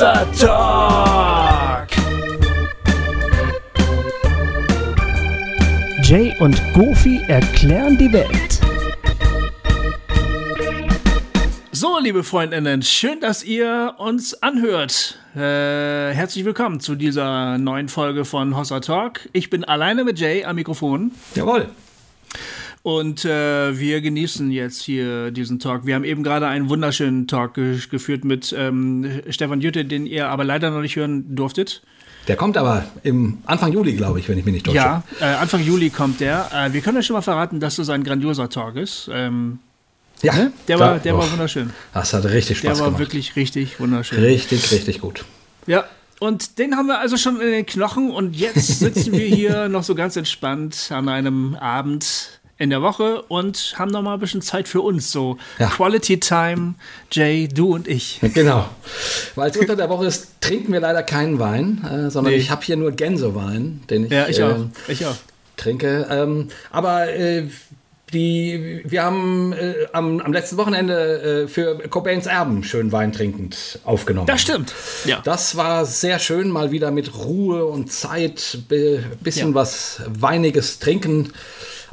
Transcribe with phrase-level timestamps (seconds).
[0.00, 1.88] Hossa Talk.
[6.02, 8.60] Jay und Goofy erklären die Welt.
[11.70, 15.18] So, liebe Freundinnen, schön, dass ihr uns anhört.
[15.36, 15.38] Äh,
[16.14, 19.28] herzlich willkommen zu dieser neuen Folge von Hossa Talk.
[19.34, 21.12] Ich bin alleine mit Jay am Mikrofon.
[21.34, 21.68] Jawohl.
[22.82, 25.84] Und äh, wir genießen jetzt hier diesen Talk.
[25.84, 30.28] Wir haben eben gerade einen wunderschönen Talk ge geführt mit ähm, Stefan Jütte, den ihr
[30.28, 31.82] aber leider noch nicht hören durftet.
[32.26, 34.76] Der kommt aber im Anfang Juli, glaube ich, wenn ich mich nicht täusche.
[34.76, 36.48] Ja, äh, Anfang Juli kommt der.
[36.54, 39.10] Äh, wir können euch schon mal verraten, dass das ein grandioser Talk ist.
[39.12, 39.58] Ähm,
[40.22, 40.52] ja, ne?
[40.68, 41.70] der, war, der oh, war wunderschön.
[41.92, 43.00] Das hat richtig Spaß Der war gemacht.
[43.00, 44.22] wirklich richtig wunderschön.
[44.22, 45.24] Richtig, richtig gut.
[45.66, 45.84] Ja,
[46.18, 49.82] und den haben wir also schon in den Knochen und jetzt sitzen wir hier noch
[49.82, 54.42] so ganz entspannt an einem Abend in der Woche und haben noch mal ein bisschen
[54.42, 55.10] Zeit für uns.
[55.10, 55.68] So Ja.
[55.68, 56.74] Quality Time,
[57.10, 58.20] Jay, du und ich.
[58.34, 58.68] Genau.
[59.34, 62.38] Weil es unter der Woche ist, trinken wir leider keinen Wein, äh, sondern Nee.
[62.38, 64.56] ich habe hier nur Gänsewein, den ich, Ja, ich äh, auch.
[64.88, 65.16] Ich auch.
[65.56, 66.06] trinke.
[66.10, 67.48] Ähm, aber äh,
[68.12, 73.78] die, wir haben äh, am, am letzten Wochenende äh, für Cobains Erben schön Wein trinkend
[73.84, 74.26] aufgenommen.
[74.26, 74.74] Das stimmt.
[75.06, 75.20] Ja.
[75.24, 79.54] Das war sehr schön, mal wieder mit Ruhe und Zeit, be, bisschen Ja.
[79.54, 81.32] Was Weiniges trinken,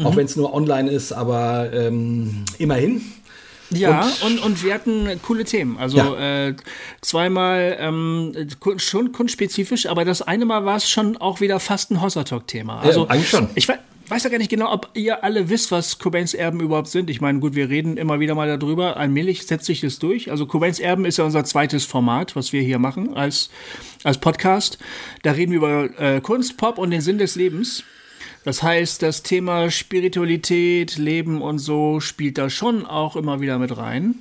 [0.04, 3.02] auch wenn es nur online ist, aber ähm, immerhin.
[3.70, 5.78] Ja, und, und, wir hatten coole Themen.
[5.78, 6.48] Also Ja.
[6.48, 6.56] äh,
[7.02, 8.32] zweimal ähm,
[8.62, 12.80] kun- schon kunstspezifisch, aber das eine Mal war es schon auch wieder fast ein Hossa-Talk-Thema.
[12.80, 13.50] Also, eigentlich schon.
[13.56, 16.88] Ich weiß, weiß ja gar nicht genau, ob ihr alle wisst, was Cobains Erben überhaupt
[16.88, 17.10] sind.
[17.10, 18.96] Ich meine, gut, wir reden immer wieder mal darüber.
[18.96, 20.32] Allmählich setzt sich das durch.
[20.32, 23.50] Also Cobains Erben ist ja unser zweites Format, was wir hier machen als,
[24.06, 24.78] als Podcast.
[25.24, 27.84] Da reden wir über äh, Kunst, Pop und den Sinn des Lebens.
[28.48, 33.76] Das heißt, das Thema Spiritualität, Leben und so spielt da schon auch immer wieder mit
[33.76, 34.16] rein.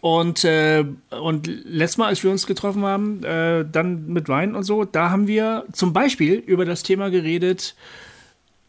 [0.00, 4.62] Und, äh, und letztes Mal, als wir uns getroffen haben, äh, dann mit Wein und
[4.62, 7.74] so, da haben wir zum Beispiel über das Thema geredet,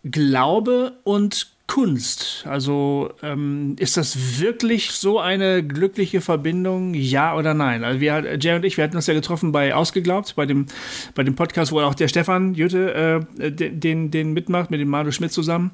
[0.04, 2.46] Glaube und Kunst.
[2.48, 7.84] Also ähm, ist das wirklich so eine glückliche Verbindung, ja oder nein?
[7.84, 10.66] Also wir, Jay und ich, wir hatten uns ja getroffen bei Ausgeglaubt, bei dem,
[11.14, 15.12] bei dem Podcast, wo auch der Stefan Jütte äh, den, den, mitmacht, mit dem Manu
[15.12, 15.72] Schmidt zusammen.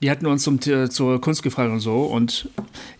[0.00, 2.02] Die hatten uns zum, zur Kunst gefragt und so.
[2.02, 2.48] Und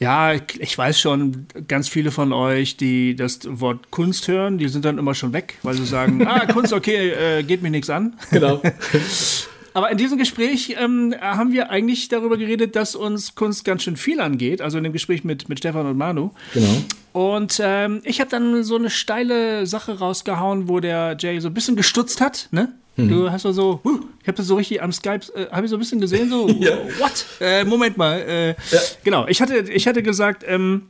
[0.00, 4.84] ja, ich weiß schon, ganz viele von euch, die das Wort Kunst hören, die sind
[4.84, 8.14] dann immer schon weg, weil sie sagen, ah, Kunst, okay, äh, geht mir nichts an.
[8.30, 8.60] Genau.
[9.76, 13.98] Aber in diesem Gespräch ähm, haben wir eigentlich darüber geredet, dass uns Kunst ganz schön
[13.98, 14.62] viel angeht.
[14.62, 16.30] Also in dem Gespräch mit, mit Stefan und Manu.
[16.54, 16.66] genau.
[17.12, 21.54] Und ähm, ich habe dann so eine steile Sache rausgehauen, wo der Jay so ein
[21.54, 22.48] bisschen gestutzt hat.
[22.52, 22.72] Ne?
[22.96, 25.76] Du hast so, huh, ich habe das so richtig am Skype, äh, habe ich so
[25.76, 26.72] ein bisschen gesehen, so, Ja.
[26.98, 27.26] what?
[27.40, 28.18] Äh, Moment mal.
[28.20, 28.54] Äh,
[29.04, 30.88] Genau, ich hatte, ich hatte gesagt, ähm,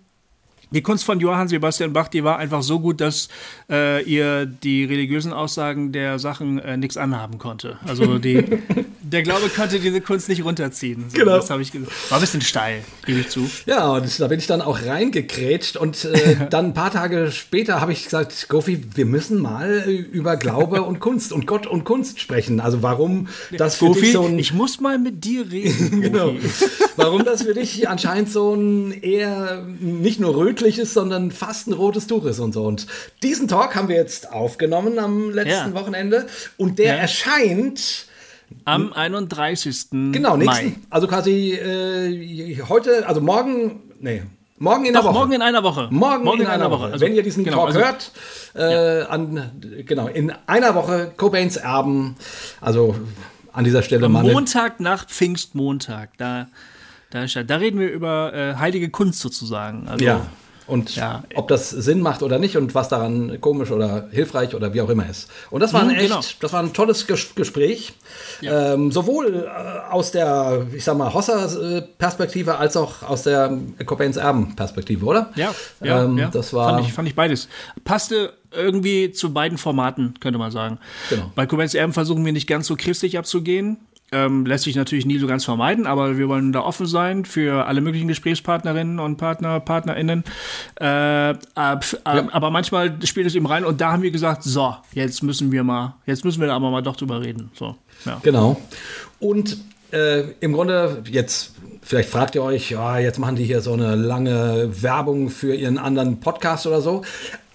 [0.70, 3.28] die Kunst von Johann Sebastian Bach, die war einfach so gut, dass
[3.70, 7.78] äh, ihr die religiösen Aussagen der Sachen äh, nichts anhaben konnte.
[7.86, 8.44] Also die,
[9.12, 11.04] der Glaube konnte diese Kunst nicht runterziehen.
[11.08, 11.36] So, Genau.
[11.36, 11.92] Das habe ich gesagt.
[12.10, 13.48] War ein bisschen steil, gebe ich zu.
[13.66, 17.80] Ja, und da bin ich dann auch reingekrätscht und äh, dann ein paar Tage später
[17.80, 22.20] habe ich gesagt, Gofi, wir müssen mal über Glaube und Kunst und Gott und Kunst
[22.20, 22.60] sprechen.
[22.60, 26.02] Also warum das für dich Gofi, so ein ich muss mal mit dir reden.
[26.06, 26.34] Genau.
[26.96, 32.06] Warum das für dich anscheinend so ein eher nicht nur rötliches, sondern fast ein rotes
[32.06, 32.64] Tuch ist und so.
[32.64, 32.86] Und
[33.22, 35.74] diesen Talk haben wir jetzt aufgenommen am letzten Ja.
[35.74, 37.00] Wochenende und der Ja.
[37.00, 38.05] erscheint
[38.64, 39.90] Am 31.
[40.12, 40.76] genau nächsten, Mai.
[40.90, 44.22] also quasi äh, heute, also morgen, nee,
[44.58, 45.18] morgen in Doch, der Woche.
[45.18, 45.88] morgen in einer Woche.
[45.90, 46.86] Morgen, in, einer, Woche.
[46.92, 48.12] Also, Wenn ihr diesen genau, Talk also- hört,
[48.54, 49.50] äh, an,
[49.86, 52.16] genau, in einer Woche Cobains Erben,
[52.60, 52.96] also
[53.52, 56.48] an dieser Stelle mal Montag nach Pfingstmontag, da,
[57.10, 59.88] da, da reden wir über äh, heilige Kunst sozusagen.
[59.88, 60.26] Also, Ja.
[60.66, 61.22] Und Ja.
[61.36, 64.88] ob das Sinn macht oder nicht und was daran komisch oder hilfreich oder wie auch
[64.88, 65.30] immer ist.
[65.50, 66.20] Und das war ein Mhm, echt, genau.
[66.40, 67.92] das war ein tolles Ges Gespräch.
[68.40, 68.74] Ja.
[68.74, 75.04] Ähm, sowohl äh, aus der, ich sag mal, Hossa-Perspektive als auch aus der Cobains Erben-Perspektive,
[75.06, 75.30] oder?
[75.36, 76.28] Ja, ja, ähm, ja.
[76.28, 76.70] Das war.
[76.74, 77.48] Fand ich, fand ich beides.
[77.84, 80.78] Passte irgendwie zu beiden Formaten, könnte man sagen.
[81.10, 81.30] Genau.
[81.34, 83.78] Bei Cobains Erben versuchen wir nicht ganz so christlich abzugehen.
[84.12, 87.66] Ähm, lässt sich natürlich nie so ganz vermeiden, aber wir wollen da offen sein für
[87.66, 90.22] alle möglichen Gesprächspartnerinnen und Partner, PartnerInnen.
[90.76, 94.76] Äh, ab, ab, Aber manchmal spielt es eben rein und da haben wir gesagt, so,
[94.92, 97.50] jetzt müssen wir mal, jetzt müssen wir da aber mal doch drüber reden.
[97.54, 97.74] So,
[98.04, 98.20] ja.
[98.22, 98.60] Genau.
[99.18, 99.56] Und
[99.90, 103.96] äh, im Grunde, jetzt, vielleicht fragt ihr euch, ja, jetzt machen die hier so eine
[103.96, 107.02] lange Werbung für ihren anderen Podcast oder so.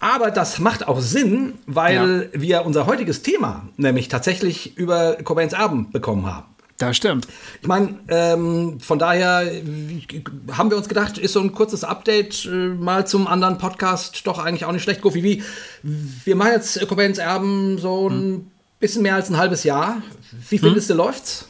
[0.02, 5.92] Aber das macht auch Sinn, weil wir unser heutiges Thema nämlich tatsächlich über Cobains Erben
[5.92, 6.48] bekommen haben.
[6.80, 7.28] Das stimmt.
[7.62, 9.48] Ich meine, ähm, von daher
[10.52, 14.40] haben wir uns gedacht, ist so ein kurzes Update äh, mal zum anderen Podcast doch
[14.40, 15.02] eigentlich auch nicht schlecht.
[15.02, 15.44] Goofy, wie,
[15.84, 18.52] wir machen jetzt Cobains Erben so ein hm.
[18.80, 20.02] bisschen mehr als ein halbes Jahr.
[20.50, 20.98] Wie findest hm.
[20.98, 21.48] du, läuft's?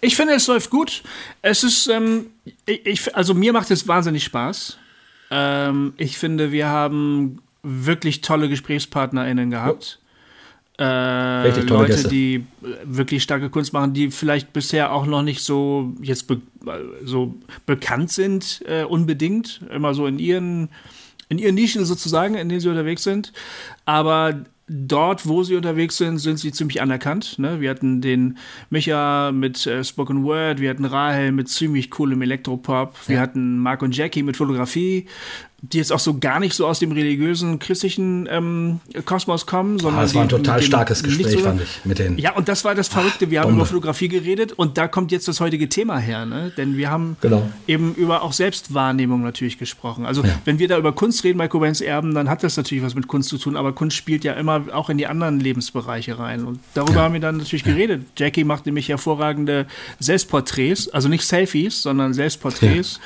[0.00, 1.02] Ich finde, es läuft gut.
[1.42, 2.26] Es ist, ähm,
[2.66, 4.78] ich, also mir macht es wahnsinnig Spaß.
[5.32, 9.98] Ähm, ich finde, wir haben wirklich tolle GesprächspartnerInnen gehabt.
[10.78, 12.08] Äh, Leute, Gäste.
[12.08, 12.42] die äh,
[12.84, 16.40] wirklich starke Kunst machen, die vielleicht bisher auch noch nicht so jetzt be
[17.04, 17.34] so
[17.64, 20.68] bekannt sind, äh, unbedingt, immer so in ihren
[21.28, 23.32] in ihren Nischen sozusagen, in denen sie unterwegs sind.
[23.84, 27.38] Aber dort, wo sie unterwegs sind, sind sie ziemlich anerkannt.
[27.38, 27.60] Ne?
[27.60, 32.94] Wir hatten den Micha mit äh, Spoken Word, wir hatten Rahel mit ziemlich coolem Elektropop,
[33.04, 33.08] ja.
[33.08, 35.06] wir hatten Mark und Jackie mit Fotografie
[35.62, 40.00] die jetzt auch so gar nicht so aus dem religiösen, christlichen ähm, Kosmos kommen, sondern.
[40.00, 42.18] Ah, das war ein total starkes Gespräch, so, fand ich, mit denen.
[42.18, 43.30] Ja, und das war das Verrückte.
[43.30, 46.52] Wir Ach, haben über Fotografie geredet und da kommt jetzt das heutige Thema her, ne?
[46.56, 47.48] Denn wir haben genau.
[47.66, 50.04] eben über auch Selbstwahrnehmung natürlich gesprochen.
[50.04, 50.38] Also, ja.
[50.44, 53.08] wenn wir da über Kunst reden bei Cobains Erben, dann hat das natürlich was mit
[53.08, 56.44] Kunst zu tun, aber Kunst spielt ja immer auch in die anderen Lebensbereiche rein.
[56.44, 57.02] Und darüber ja.
[57.02, 57.72] haben wir dann natürlich ja.
[57.72, 58.04] geredet.
[58.18, 59.66] Jackie macht nämlich hervorragende
[60.00, 63.00] Selbstporträts, also nicht Selfies, sondern Selbstporträts.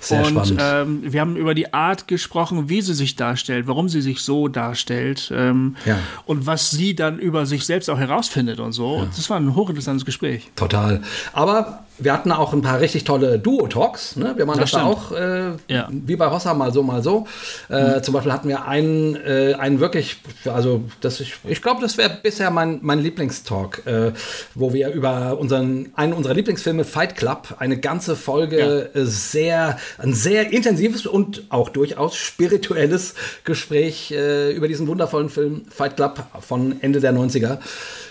[0.00, 0.60] Sehr und spannend.
[0.62, 4.48] Ähm, wir haben über die Art gesprochen, wie sie sich darstellt, warum sie sich so
[4.48, 5.96] darstellt ähm, ja.
[6.26, 8.96] und was sie dann über sich selbst auch herausfindet und so.
[8.96, 9.02] Ja.
[9.02, 10.50] Und das war ein hochinteressantes Gespräch.
[10.56, 11.02] Total.
[11.32, 14.16] Aber wir hatten auch ein paar richtig tolle Duo-Talks.
[14.16, 14.34] Ne?
[14.36, 15.88] Wir machen das, das da auch äh, ja.
[15.90, 17.26] wie bei Hossa mal so, mal so.
[17.68, 18.02] Äh, mhm.
[18.02, 22.10] Zum Beispiel hatten wir einen, äh, einen wirklich, also das ich, ich glaube, das wäre
[22.22, 24.12] bisher mein, mein Lieblingstalk, äh,
[24.54, 29.00] wo wir über unseren, einen unserer Lieblingsfilme Fight Club eine ganze Folge ja.
[29.00, 35.62] Äh, sehr, ein sehr intensives und auch durchaus spirituelles Gespräch äh, über diesen wundervollen Film
[35.70, 37.58] Fight Club von Ende der 90er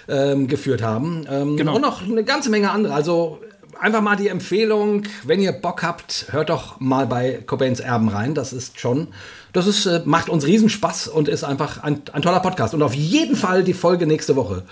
[0.07, 1.25] ähm, geführt haben.
[1.29, 1.75] Ähm, genau.
[1.75, 2.93] Und noch eine ganze Menge andere.
[2.93, 3.39] Also
[3.79, 8.33] einfach mal die Empfehlung, wenn ihr Bock habt, hört doch mal bei Cobains Erben rein.
[8.33, 9.07] Das ist schon,
[9.53, 12.73] das ist, äh, macht uns Riesenspaß und ist einfach ein, ein, toller Podcast.
[12.73, 14.63] Und auf jeden Fall die Folge nächste Woche.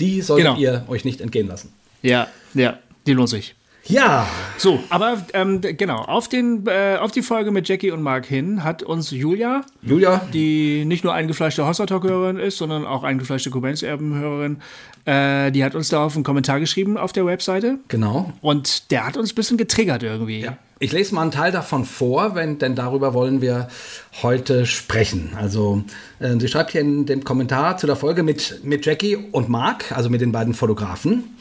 [0.00, 0.58] Die solltet genau.
[0.58, 1.72] ihr euch nicht entgehen lassen.
[2.02, 3.54] Ja, ja, die lohnt sich.
[3.86, 4.26] Ja.
[4.56, 8.64] So, aber ähm, genau, auf, den, äh, auf die Folge mit Jackie und Mark hin
[8.64, 14.58] hat uns Julia, Julia, die nicht nur eingefleischte Hossa Talk-Hörerin ist, sondern auch eingefleischte Cobains-Erben-Hörerin,
[15.04, 17.78] äh, die hat uns darauf einen Kommentar geschrieben auf der Webseite.
[17.88, 18.32] Genau.
[18.40, 20.40] Und der hat uns ein bisschen getriggert irgendwie.
[20.40, 20.56] Ja.
[20.78, 23.68] Ich lese mal einen Teil davon vor, wenn, denn darüber wollen wir
[24.22, 25.32] heute sprechen.
[25.36, 25.84] Also,
[26.20, 29.92] äh, sie schreibt hier in dem Kommentar zu der Folge mit, mit Jackie und Mark,
[29.92, 31.36] also mit den beiden Fotografen.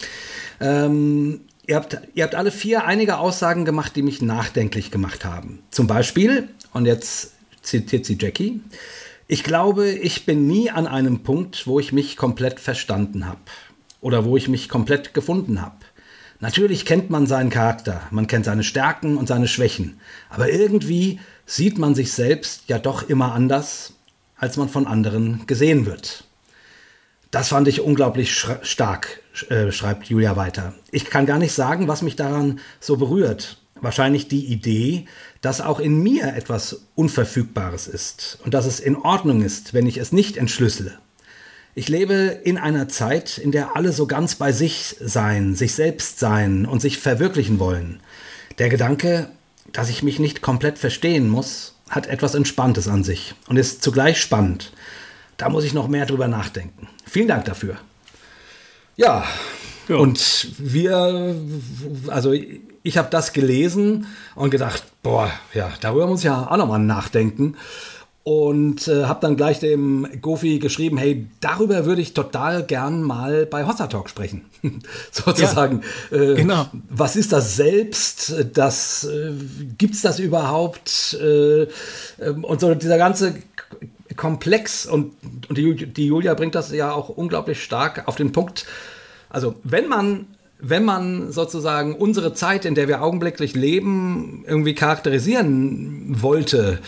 [0.59, 5.63] Ähm, Ihr habt, ihr habt alle vier einige Aussagen gemacht, die mich nachdenklich gemacht haben.
[5.71, 7.31] Zum Beispiel, und jetzt
[7.61, 8.61] zitiert sie Jackie,
[9.27, 13.39] ich glaube, ich bin nie an einem Punkt, wo ich mich komplett verstanden habe
[14.01, 15.77] oder wo ich mich komplett gefunden habe.
[16.41, 21.77] Natürlich kennt man seinen Charakter, man kennt seine Stärken und seine Schwächen, aber irgendwie sieht
[21.77, 23.93] man sich selbst ja doch immer anders,
[24.35, 26.25] als man von anderen gesehen wird.
[27.31, 30.73] Das fand ich unglaublich stark, äh, schreibt Julia weiter.
[30.91, 33.57] Ich kann gar nicht sagen, was mich daran so berührt.
[33.81, 35.05] Wahrscheinlich die Idee,
[35.41, 39.97] dass auch in mir etwas Unverfügbares ist und dass es in Ordnung ist, wenn ich
[39.97, 40.97] es nicht entschlüssele.
[41.75, 46.19] Ich lebe in einer Zeit, in der alle so ganz bei sich sein, sich selbst
[46.19, 47.99] sein und sich verwirklichen wollen.
[48.59, 49.29] Der Gedanke,
[49.71, 54.21] dass ich mich nicht komplett verstehen muss, hat etwas Entspanntes an sich und ist zugleich
[54.21, 54.71] spannend.
[55.37, 56.87] Da muss ich noch mehr drüber nachdenken.
[57.05, 57.77] Vielen Dank dafür.
[58.95, 59.23] Ja,
[59.87, 59.95] ja.
[59.95, 61.35] und wir,
[62.07, 62.33] also
[62.83, 67.55] ich habe das gelesen und gedacht, boah, ja, darüber muss ich ja auch nochmal nachdenken.
[68.25, 73.45] Und äh, habe dann gleich dem Gofi geschrieben, hey, darüber würde ich total gern mal
[73.45, 74.45] bei Hossa Talk sprechen.
[75.11, 75.81] Sozusagen.
[76.09, 76.67] Ja, äh, genau.
[76.89, 78.33] Was ist das selbst?
[78.53, 79.33] Das, äh,
[79.77, 81.17] Gibt es das überhaupt?
[81.21, 81.63] Äh,
[82.21, 83.35] ähm, und so dieser ganze
[84.15, 85.13] komplex und,
[85.49, 88.65] und die, die Julia bringt das ja auch unglaublich stark auf den Punkt.
[89.29, 90.27] Also wenn man
[90.65, 96.79] wenn man sozusagen unsere Zeit, in der wir augenblicklich leben, irgendwie charakterisieren wollte,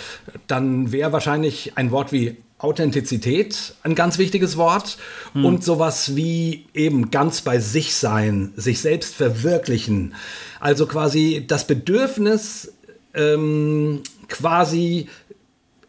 [0.48, 4.98] dann wäre wahrscheinlich ein Wort wie Authentizität ein ganz wichtiges Wort
[5.34, 5.44] hm.
[5.44, 10.16] und sowas wie eben ganz bei sich sein, sich selbst verwirklichen.
[10.62, 12.74] Also quasi das Bedürfnis,
[13.14, 15.10] ähm, quasi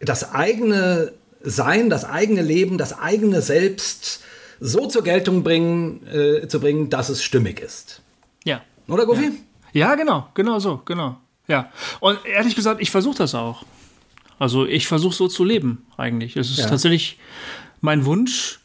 [0.00, 1.12] das eigene
[1.46, 4.22] sein, das eigene Leben, das eigene Selbst
[4.60, 8.02] so zur Geltung bringen, äh, zu bringen, dass es stimmig ist.
[8.44, 8.62] Ja.
[8.88, 9.32] Oder, Goofy?
[9.72, 9.90] Ja.
[9.90, 11.16] ja, genau, genau so, genau.
[11.46, 11.70] Ja.
[12.00, 13.64] Und ehrlich gesagt, ich versuche das auch.
[14.38, 16.36] Also ich versuche so zu leben, eigentlich.
[16.36, 16.68] Es ist ja.
[16.68, 17.18] tatsächlich
[17.80, 18.60] mein Wunsch.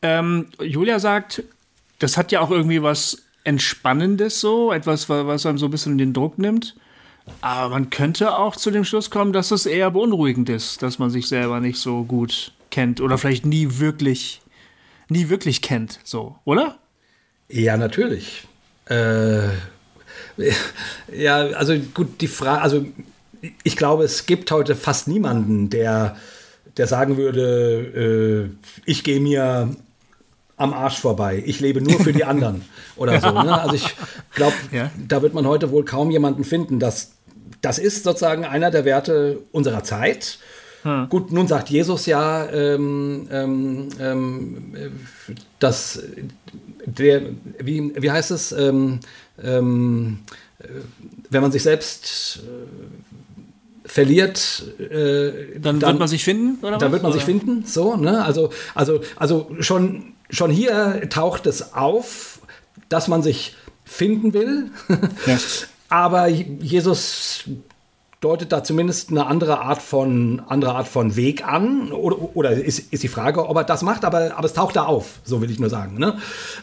[0.00, 1.42] Ähm, Julia sagt,
[1.98, 6.12] das hat ja auch irgendwie was Entspannendes so, etwas, was einem so ein bisschen den
[6.12, 6.76] Druck nimmt.
[7.40, 11.10] Aber man könnte auch zu dem Schluss kommen, dass es eher beunruhigend ist, dass man
[11.10, 14.40] sich selber nicht so gut kennt oder vielleicht nie wirklich,
[15.08, 16.78] nie wirklich kennt, so, oder?
[17.48, 18.46] Ja, natürlich.
[18.86, 19.48] Äh,
[21.14, 22.86] ja, also gut, die Frage, also
[23.62, 26.16] ich glaube, es gibt heute fast niemanden, der,
[26.76, 29.74] der sagen würde, äh, ich gehe mir
[30.62, 31.42] am Arsch vorbei.
[31.44, 32.62] Ich lebe nur für die anderen
[32.96, 33.30] oder so.
[33.30, 33.60] Ne?
[33.60, 33.94] Also ich
[34.34, 34.90] glaube, ja.
[35.08, 36.78] da wird man heute wohl kaum jemanden finden.
[36.78, 37.12] Das,
[37.60, 40.38] das ist sozusagen einer der Werte unserer Zeit.
[40.84, 41.08] Hm.
[41.08, 44.74] Gut, nun sagt Jesus ja, ähm, ähm, ähm
[45.58, 46.02] dass
[46.86, 47.22] der,
[47.58, 49.00] wie, wie heißt es, ähm,
[49.42, 50.18] ähm,
[51.30, 56.58] wenn man sich selbst äh, verliert, äh, dann, dann, wird man sich finden?
[56.60, 56.80] Dann was?
[56.80, 57.12] wird man oder?
[57.12, 58.24] sich finden, so, ne?
[58.24, 62.40] Also, also, also schon schon hier taucht es auf,
[62.88, 64.70] dass man sich finden will.
[65.26, 65.38] Ja.
[65.88, 67.44] Aber Jesus
[68.22, 71.92] deutet da zumindest eine andere Art von, andere Art von Weg an.
[71.92, 74.84] Oder, oder ist, ist die Frage, ob er das macht, aber, aber es taucht da
[74.84, 75.98] auf, so will ich nur sagen.
[75.98, 76.16] Ne?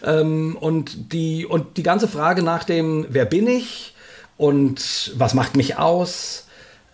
[0.03, 3.93] Ähm, und, die, und die ganze Frage nach dem, wer bin ich
[4.37, 6.47] und was macht mich aus,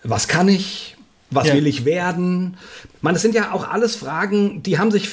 [0.03, 0.98] was kann ich,
[1.29, 1.53] was ja.
[1.53, 2.58] will ich werden.
[3.01, 5.10] Man, das sind ja auch alles Fragen, die haben sich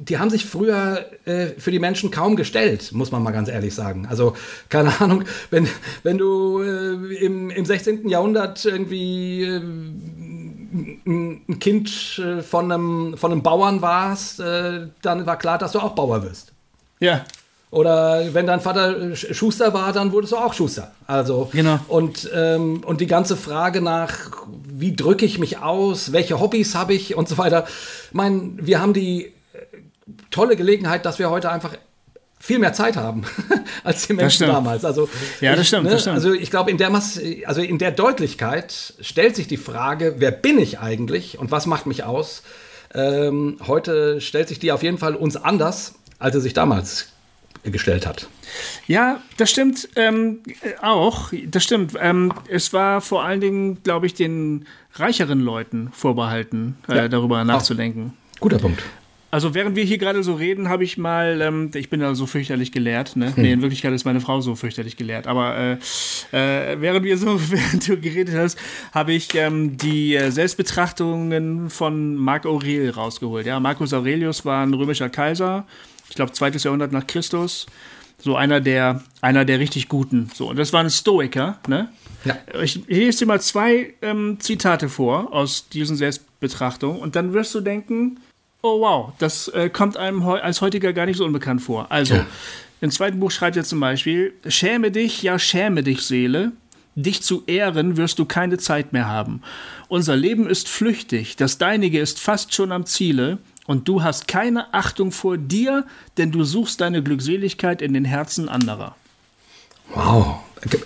[0.00, 3.74] die haben sich früher äh, für die Menschen kaum gestellt, muss man mal ganz ehrlich
[3.74, 4.06] sagen.
[4.08, 4.34] Also,
[4.68, 5.68] keine Ahnung, wenn,
[6.02, 8.08] wenn du äh, im, im 16.
[8.08, 9.60] Jahrhundert irgendwie äh,
[11.06, 15.80] ein Kind äh, von, einem, von einem Bauern warst, äh, dann war klar, dass du
[15.80, 16.52] auch Bauer wirst.
[17.00, 17.24] Ja.
[17.70, 20.90] Oder wenn dein Vater Schuster war, dann wurdest du auch Schuster.
[21.06, 21.78] Also genau.
[21.86, 24.12] und ähm, und die ganze Frage nach,
[24.66, 27.66] wie drücke ich mich aus, welche Hobbys habe ich und so weiter.
[28.08, 29.32] Ich meine, wir haben die
[30.30, 31.76] tolle Gelegenheit, dass wir heute einfach
[32.40, 33.24] viel mehr Zeit haben
[33.84, 34.84] als die Menschen damals.
[34.84, 35.08] Also,
[35.40, 36.16] ja, das stimmt, ne, das stimmt.
[36.16, 40.58] Also ich glaube, in der also in der Deutlichkeit stellt sich die Frage, wer bin
[40.58, 42.42] ich eigentlich und was macht mich aus?
[42.94, 47.08] Ähm, heute stellt sich die auf jeden Fall uns anders, als sie sich damals
[47.62, 48.28] gestellt hat.
[48.86, 50.40] Ja, das stimmt ähm,
[50.80, 51.30] auch.
[51.46, 51.92] Das stimmt.
[52.00, 57.08] Ähm, es war vor allen Dingen, glaube ich, den reicheren Leuten vorbehalten, äh, ja.
[57.08, 58.14] darüber nachzudenken.
[58.36, 58.82] Ach, guter Punkt.
[59.32, 62.26] Also während wir hier gerade so reden, habe ich mal, ähm, ich bin ja so
[62.26, 63.34] fürchterlich gelehrt, ne?
[63.34, 63.42] Hm.
[63.42, 65.72] Nee, in Wirklichkeit ist meine Frau so fürchterlich gelehrt, aber äh,
[66.32, 68.58] äh, während wir so, während du geredet hast,
[68.92, 73.46] habe ich ähm, die äh, Selbstbetrachtungen von Marc Aurel rausgeholt.
[73.46, 75.64] Ja, Marcus Aurelius war ein römischer Kaiser,
[76.08, 77.66] ich glaube zweites Jahrhundert nach Christus,
[78.18, 80.30] so einer der, einer der richtig Guten.
[80.34, 81.88] So, und das war ein Stoiker, ne?
[82.24, 82.36] Ja.
[82.62, 87.54] Ich, ich lese dir mal zwei ähm, Zitate vor aus diesen Selbstbetrachtungen und dann wirst
[87.54, 88.18] du denken,
[88.62, 91.86] Oh wow, das äh, kommt einem als heutiger gar nicht so unbekannt vor.
[91.90, 92.26] Also, ja.
[92.80, 96.52] im zweiten Buch schreibt er zum Beispiel, schäme dich, ja schäme dich, Seele,
[96.94, 99.42] dich zu ehren wirst du keine Zeit mehr haben.
[99.88, 103.38] Unser Leben ist flüchtig, das deinige ist fast schon am Ziele,
[103.70, 105.86] und du hast keine Achtung vor dir,
[106.18, 108.96] denn du suchst deine Glückseligkeit in den Herzen anderer.
[109.94, 110.40] Wow.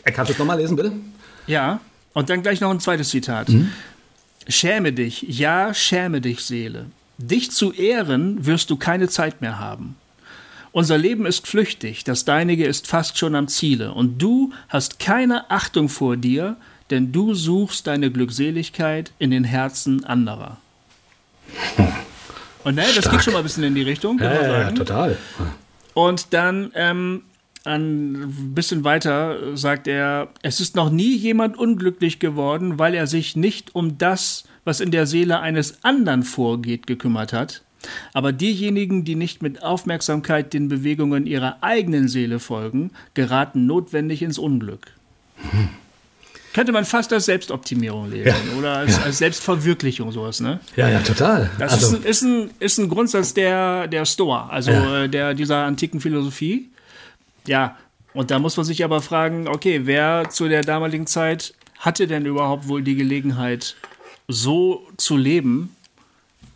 [0.04, 0.92] Kannst du es nochmal lesen, bitte?
[1.46, 1.80] Ja,
[2.12, 3.48] und dann gleich noch ein zweites Zitat.
[3.48, 3.72] Mhm.
[4.48, 6.84] Schäme dich, ja, schäme dich, Seele.
[7.18, 9.96] Dich zu ehren wirst du keine Zeit mehr haben.
[10.72, 15.48] Unser Leben ist flüchtig, das deinige ist fast schon am Ziele, und du hast keine
[15.50, 16.56] Achtung vor dir,
[16.90, 20.58] denn du suchst deine Glückseligkeit in den Herzen anderer.
[22.64, 24.18] Und ne, das geht schon mal ein bisschen in die Richtung.
[24.18, 25.16] Ja, ja, ja, total.
[25.92, 27.22] Und dann ähm,
[27.64, 33.36] ein bisschen weiter sagt er, es ist noch nie jemand unglücklich geworden, weil er sich
[33.36, 37.62] nicht um das was in der Seele eines anderen vorgeht, gekümmert hat.
[38.12, 44.38] Aber diejenigen, die nicht mit Aufmerksamkeit den Bewegungen ihrer eigenen Seele folgen, geraten notwendig ins
[44.38, 44.92] Unglück.
[45.36, 45.68] Hm.
[46.54, 49.02] Könnte man fast als Selbstoptimierung lesen ja, oder als, ja.
[49.02, 50.60] als, Selbstverwirklichung sowas, ne?
[50.76, 51.50] Ja, ja, total.
[51.58, 55.02] Das also, ist, ein, ist, ein, ist ein Grundsatz der, der Stoa, also ja.
[55.02, 56.70] Äh, der, dieser antiken Philosophie.
[57.48, 57.76] Ja,
[58.12, 62.24] und da muss man sich aber fragen, okay, wer zu der damaligen Zeit hatte denn
[62.24, 63.74] überhaupt wohl die Gelegenheit,
[64.28, 65.74] so zu leben.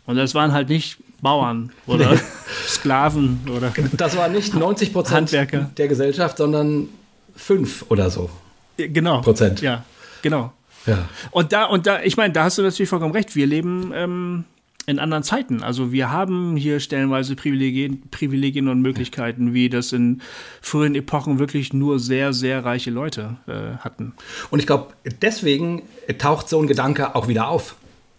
[0.05, 2.19] Und das waren halt nicht Bauern oder nee.
[2.67, 3.71] Sklaven oder.
[3.93, 6.89] Das war nicht 90 Prozent der Gesellschaft, sondern
[7.35, 8.29] fünf oder so.
[8.77, 9.21] Genau.
[9.21, 9.61] Prozent.
[9.61, 9.83] Ja,
[10.21, 10.53] genau.
[10.85, 11.09] Ja.
[11.31, 13.35] Und da, und da, ich meine, da hast du natürlich vollkommen recht.
[13.35, 14.45] Wir leben ähm,
[14.89, 15.61] in anderen Zeiten.
[15.61, 20.21] Also wir haben hier stellenweise Privilegien, Privilegien und Möglichkeiten, wie das in
[20.61, 24.13] frühen Epochen wirklich nur sehr, sehr reiche Leute äh, hatten.
[24.49, 25.83] Und ich glaube, deswegen
[26.17, 27.75] taucht so ein Gedanke auch wieder auf.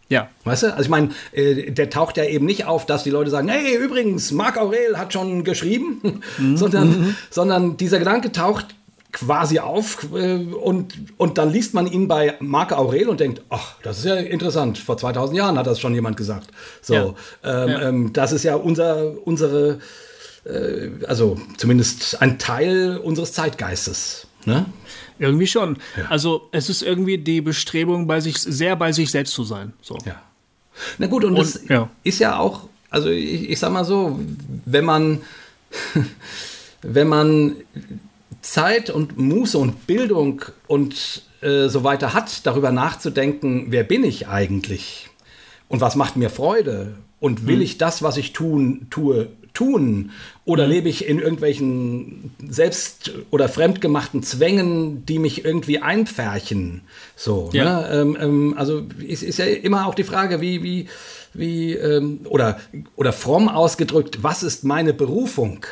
[0.08, 0.28] Ja.
[0.44, 0.66] Weißt du?
[0.68, 3.76] Also ich meine, äh, der taucht ja eben nicht auf, dass die Leute sagen, hey,
[3.76, 6.56] übrigens, Marc Aurel hat schon geschrieben, mhm.
[6.56, 7.16] sondern, mhm.
[7.30, 8.74] sondern dieser Gedanke taucht
[9.12, 13.74] quasi auf äh, und, und dann liest man ihn bei Marc Aurel und denkt, ach,
[13.82, 16.48] das ist ja interessant, vor 2000 Jahren hat das schon jemand gesagt.
[16.82, 17.14] So, ja.
[17.44, 17.88] Ähm, ja.
[17.88, 19.78] Ähm, das ist ja unser, unsere,
[20.44, 24.26] äh, also zumindest ein Teil unseres Zeitgeistes.
[24.46, 24.66] Ne?
[25.18, 25.76] Irgendwie schon.
[25.96, 26.06] Ja.
[26.08, 29.72] Also es ist irgendwie die Bestrebung, bei sich sehr bei sich selbst zu sein.
[29.82, 29.98] So.
[30.06, 30.22] Ja.
[30.98, 31.60] Na gut, und, und das
[32.04, 34.18] ist ja auch, also ich, ich sag mal so,
[34.64, 35.20] wenn man,
[36.82, 37.56] wenn man
[38.42, 44.28] Zeit und Muße und Bildung und äh, so weiter hat, darüber nachzudenken, wer bin ich
[44.28, 45.08] eigentlich
[45.68, 47.62] und was macht mir Freude und will hm.
[47.62, 50.10] ich das, was ich tun, tue, tun?
[50.44, 50.72] Oder mhm.
[50.72, 56.82] lebe ich in irgendwelchen selbst- oder fremdgemachten Zwängen, die mich irgendwie einpferchen?
[57.16, 57.80] So, ja.
[57.80, 57.88] ne?
[57.92, 60.88] ähm, ähm, also ist, ist ja immer auch die Frage, wie, wie,
[61.34, 62.58] wie, ähm, oder,
[62.96, 65.66] oder fromm ausgedrückt, was ist meine Berufung?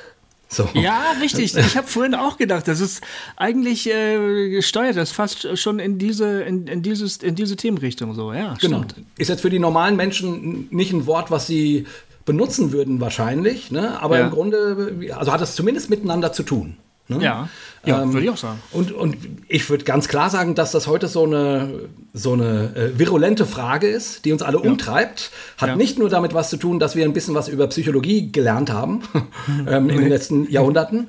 [0.50, 0.68] So.
[0.72, 1.54] Ja, richtig.
[1.54, 3.02] Ich habe vorhin auch gedacht, das ist
[3.36, 8.32] eigentlich äh, steuert das fast schon in diese in, in dieses in diese Themenrichtung so.
[8.32, 8.84] Ja, genau.
[8.84, 8.94] Stimmt.
[9.18, 11.86] Ist jetzt für die normalen Menschen nicht ein Wort, was sie
[12.28, 14.00] benutzen würden wahrscheinlich, ne?
[14.02, 14.26] aber ja.
[14.26, 16.76] im Grunde, also hat es zumindest miteinander zu tun.
[17.08, 17.24] Ne?
[17.24, 17.48] Ja,
[17.86, 18.58] ja ähm, würde ich auch sagen.
[18.70, 19.16] Und, und
[19.48, 23.88] ich würde ganz klar sagen, dass das heute so eine, so eine äh, virulente Frage
[23.88, 24.70] ist, die uns alle ja.
[24.70, 25.30] umtreibt.
[25.56, 25.76] Hat ja.
[25.76, 29.02] nicht nur damit was zu tun, dass wir ein bisschen was über Psychologie gelernt haben
[29.66, 31.08] ähm, in den letzten Jahrhunderten,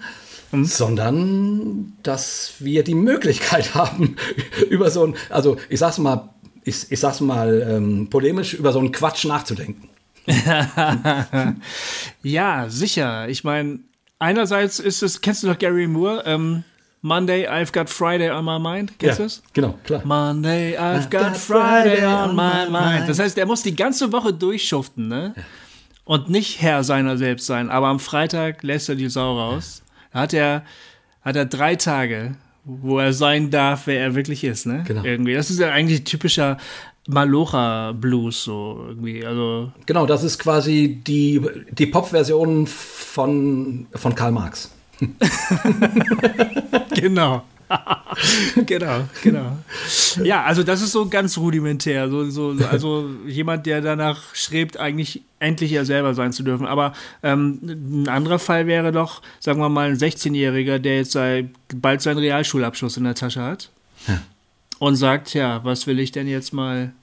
[0.54, 0.66] mhm.
[0.66, 4.16] sondern dass wir die Möglichkeit haben,
[4.70, 6.30] über so ein, also ich sag's mal,
[6.64, 9.90] ich, ich sag's mal ähm, polemisch, über so einen Quatsch nachzudenken.
[12.24, 13.28] ja, sicher.
[13.30, 13.80] Ich meine,
[14.20, 16.24] einerseits ist es, kennst du noch Gary Moore?
[16.26, 16.64] Ähm,
[17.02, 19.00] Monday, I've got Friday on my mind.
[19.00, 19.44] Kennst ja, du das?
[19.54, 20.02] Genau, klar.
[20.06, 23.08] Monday, I've, I've got, got, Friday on my mind.
[23.08, 25.34] Das heißt, er muss die ganze Woche durchschuften, ne?
[25.36, 25.44] Ja.
[26.04, 27.70] Und nicht Herr seiner selbst sein.
[27.70, 29.84] Aber am Freitag lässt er die Sau raus.
[30.12, 30.64] Da hat er,
[31.22, 32.36] hat er drei Tage,
[32.66, 34.84] wo er sein darf, wer er wirklich ist, ne?
[34.88, 35.04] Genau.
[35.04, 35.36] Irgendwie.
[35.36, 36.58] Das ist ja eigentlich typischer
[37.10, 39.26] Malocha Blues so irgendwie.
[39.26, 41.42] Also genau, das ist quasi die,
[41.72, 44.72] die Pop-Version von, von Karl Marx.
[46.96, 47.44] genau.
[48.66, 49.58] genau, genau.
[50.24, 52.10] Ja, also das ist so ganz rudimentär.
[52.10, 56.66] So, so, also jemand, der danach strebt, eigentlich endlich er selber sein zu dürfen.
[56.66, 61.50] Aber ähm, ein anderer Fall wäre doch, sagen wir mal, ein 16-Jähriger, der jetzt sei,
[61.74, 63.70] bald seinen Realschulabschluss in der Tasche hat.
[64.08, 64.20] Ja.
[64.80, 66.94] Und sagt, ja, was will ich denn jetzt mal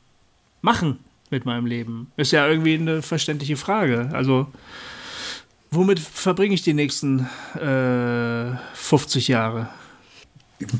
[0.62, 0.98] machen
[1.30, 2.10] mit meinem Leben?
[2.16, 4.10] Ist ja irgendwie eine verständliche Frage.
[4.12, 4.46] Also,
[5.70, 9.68] womit verbringe ich die nächsten äh, 50 Jahre?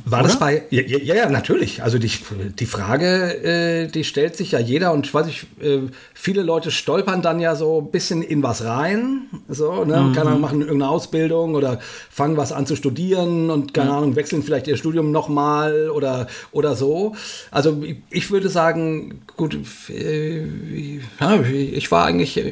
[0.07, 0.29] War Oder?
[0.29, 0.63] das bei.
[0.71, 1.83] Ja, ja, ja, natürlich.
[1.83, 2.11] Also die,
[2.59, 5.81] die Frage, äh, die stellt sich ja jeder und ich weiß nicht, äh,
[6.15, 9.29] viele Leute stolpern dann ja so ein bisschen in was rein.
[9.49, 10.01] So, ne?
[10.01, 10.13] Mhm.
[10.15, 11.79] Keine Ahnung, machen irgendeine Ausbildung oder
[12.11, 13.97] fangen was an zu studieren und keine mhm.
[13.97, 17.15] Ahnung, wechseln vielleicht ihr Studium nochmal oder, oder so.
[17.51, 19.59] Also ich würde sagen, gut,
[19.91, 22.43] äh, ich war eigentlich,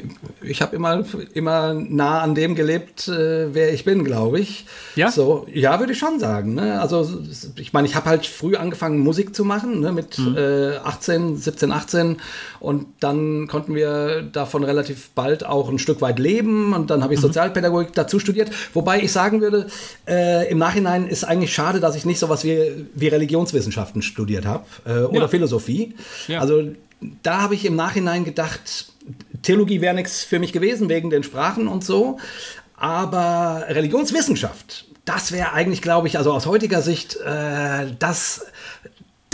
[0.43, 4.67] ich habe immer, immer nah an dem gelebt, äh, wer ich bin, glaube ich.
[4.95, 5.11] Ja.
[5.11, 6.53] So, ja, würde ich schon sagen.
[6.53, 6.79] Ne?
[6.83, 7.14] Also
[7.57, 10.37] ich meine, ich habe halt früh angefangen, Musik zu machen, ne, mit mhm.
[10.37, 12.17] äh, 18, 17, 18.
[12.61, 16.73] Und dann konnten wir davon relativ bald auch ein Stück weit leben.
[16.73, 17.27] Und dann habe ich mhm.
[17.27, 18.51] Sozialpädagogik dazu studiert.
[18.73, 19.67] Wobei ich sagen würde,
[20.07, 24.65] äh, im Nachhinein ist eigentlich schade, dass ich nicht sowas wie, wie Religionswissenschaften studiert habe
[24.85, 25.29] äh, oder ja.
[25.29, 25.95] Philosophie.
[26.29, 26.41] Ja.
[26.41, 26.63] Also
[27.23, 28.87] da habe ich im Nachhinein gedacht,
[29.43, 32.19] Theologie wäre nichts für mich gewesen wegen den Sprachen und so.
[32.77, 38.47] Aber Religionswissenschaft, das wäre eigentlich, glaube ich, also aus heutiger Sicht, äh, das,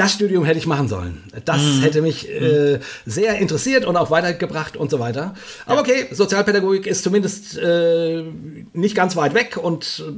[0.00, 1.22] das Studium hätte ich machen sollen.
[1.44, 1.80] Das mhm.
[1.82, 2.78] hätte mich äh, mhm.
[3.04, 5.34] sehr interessiert und auch weitergebracht und so weiter.
[5.66, 8.24] Aber okay, Sozialpädagogik ist zumindest äh,
[8.72, 10.10] nicht ganz weit weg und äh,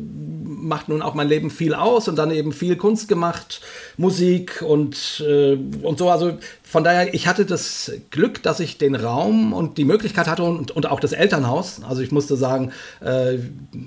[0.44, 3.60] macht nun auch mein Leben viel aus und dann eben viel Kunst gemacht,
[3.96, 6.10] Musik und, äh, und so.
[6.10, 10.44] Also von daher, ich hatte das Glück, dass ich den Raum und die Möglichkeit hatte
[10.44, 11.80] und, und auch das Elternhaus.
[11.82, 13.38] Also ich musste sagen, äh,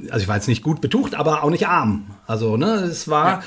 [0.09, 2.17] also ich war jetzt nicht gut betucht, aber auch nicht arm.
[2.27, 3.43] Also ne, es war ja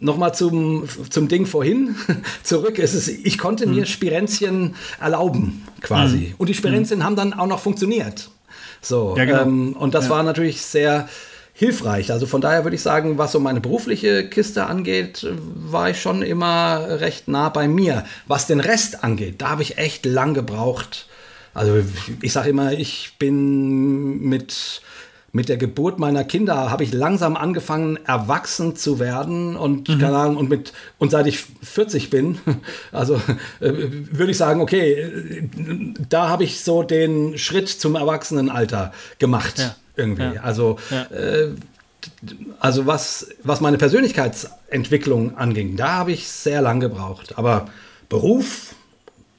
[0.00, 1.96] Nochmal zum, zum Ding vorhin
[2.42, 2.78] zurück.
[2.78, 3.86] Es ist, ich konnte mir hm.
[3.86, 6.26] Spirenzchen erlauben, quasi.
[6.26, 6.34] Hm.
[6.38, 7.04] Und die Spirenzchen hm.
[7.04, 8.30] haben dann auch noch funktioniert.
[8.80, 9.42] So, ja, genau.
[9.42, 10.10] ähm, und das ja.
[10.10, 11.08] war natürlich sehr
[11.52, 12.12] hilfreich.
[12.12, 16.22] Also von daher würde ich sagen, was so meine berufliche Kiste angeht, war ich schon
[16.22, 18.04] immer recht nah bei mir.
[18.28, 21.08] Was den Rest angeht, da habe ich echt lang gebraucht.
[21.54, 21.82] Also
[22.22, 24.82] ich sage immer, ich bin mit
[25.32, 29.98] mit der Geburt meiner Kinder habe ich langsam angefangen, erwachsen zu werden und mhm.
[29.98, 32.38] keine Ahnung, und mit und seit ich 40 bin,
[32.92, 33.16] also
[33.60, 33.72] äh,
[34.10, 35.48] würde ich sagen, okay,
[36.08, 39.76] da habe ich so den Schritt zum Erwachsenenalter gemacht ja.
[39.96, 40.34] irgendwie.
[40.34, 40.42] Ja.
[40.42, 41.02] Also ja.
[41.04, 41.50] Äh,
[42.58, 47.36] also was was meine Persönlichkeitsentwicklung anging, da habe ich sehr lang gebraucht.
[47.36, 47.68] Aber
[48.08, 48.74] Beruf,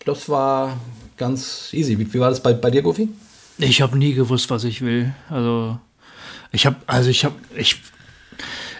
[0.05, 0.77] das war
[1.17, 1.97] ganz easy.
[1.97, 3.09] Wie, wie war das bei, bei dir, Gofi?
[3.59, 5.13] Ich habe nie gewusst, was ich will.
[5.29, 5.79] Also
[6.51, 7.81] ich habe, also ich habe, ich,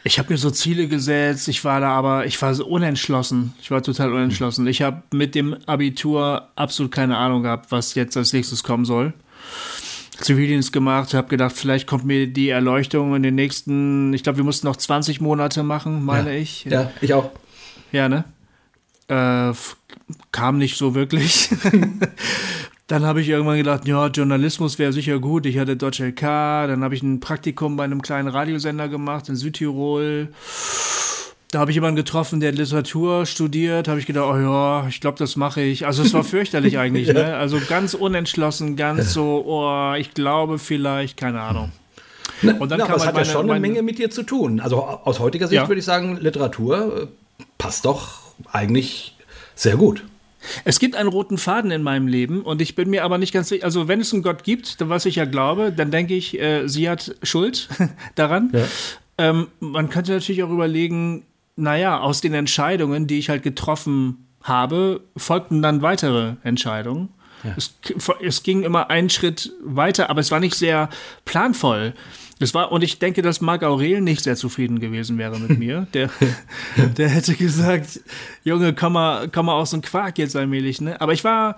[0.04, 1.48] ich habe mir so Ziele gesetzt.
[1.48, 3.54] Ich war da aber, ich war so unentschlossen.
[3.62, 4.65] Ich war total unentschlossen.
[4.68, 9.13] Ich habe mit dem Abitur absolut keine Ahnung gehabt, was jetzt als nächstes kommen soll.
[10.22, 14.44] Zivildienst gemacht, habe gedacht, vielleicht kommt mir die Erleuchtung in den nächsten, ich glaube, wir
[14.44, 16.42] mussten noch 20 Monate machen, meine ja.
[16.42, 16.65] ich.
[16.65, 17.32] Ja, ich auch.
[17.94, 18.26] Ja, ne?
[19.08, 19.54] Äh,
[20.32, 21.50] kam nicht so wirklich.
[22.89, 25.45] Dann habe ich irgendwann gedacht, ja, Journalismus wäre sicher gut.
[25.45, 29.36] Ich hatte Deutsche LK, dann habe ich ein Praktikum bei einem kleinen Radiosender gemacht in
[29.36, 30.30] Südtirol.
[31.52, 33.88] Da habe ich jemanden getroffen, der Literatur studiert.
[33.88, 35.86] Habe ich gedacht, oh ja, ich glaube, das mache ich.
[35.86, 37.10] Also es war fürchterlich eigentlich.
[37.10, 37.13] ja.
[37.13, 37.36] ne?
[37.36, 41.71] Also ganz unentschlossen, ganz so, oh, ich glaube vielleicht, keine Ahnung.
[42.41, 44.23] Und dann Na, kam aber es halt hat ja schon eine Menge mit dir zu
[44.23, 44.62] tun.
[44.62, 45.67] Also aus heutiger Sicht ja.
[45.67, 47.08] würde ich sagen, Literatur äh,
[47.60, 49.15] passt doch eigentlich
[49.54, 50.04] sehr gut.
[50.63, 53.49] Es gibt einen roten Faden in meinem Leben und ich bin mir aber nicht ganz
[53.49, 56.67] sicher, also wenn es einen Gott gibt, was ich ja glaube, dann denke ich, äh,
[56.67, 57.69] sie hat Schuld
[58.15, 58.52] daran.
[58.54, 58.65] Ja.
[59.17, 61.25] Ähm, man könnte natürlich auch überlegen,
[61.56, 67.10] naja, aus den Entscheidungen, die ich halt getroffen habe, folgten dann weitere Entscheidungen.
[67.43, 67.54] Ja.
[67.58, 67.73] Es,
[68.21, 70.89] es, ging immer einen Schritt weiter, aber es war nicht sehr
[71.25, 71.93] planvoll.
[72.39, 75.88] Das war, und ich denke, dass Marc Aurel nicht sehr zufrieden gewesen wäre mit mir.
[75.93, 76.10] Der,
[76.97, 77.99] der hätte gesagt,
[78.45, 80.99] Junge, komm mal, komm mal aus dem Quark jetzt allmählich, ne?
[81.02, 81.58] Aber ich war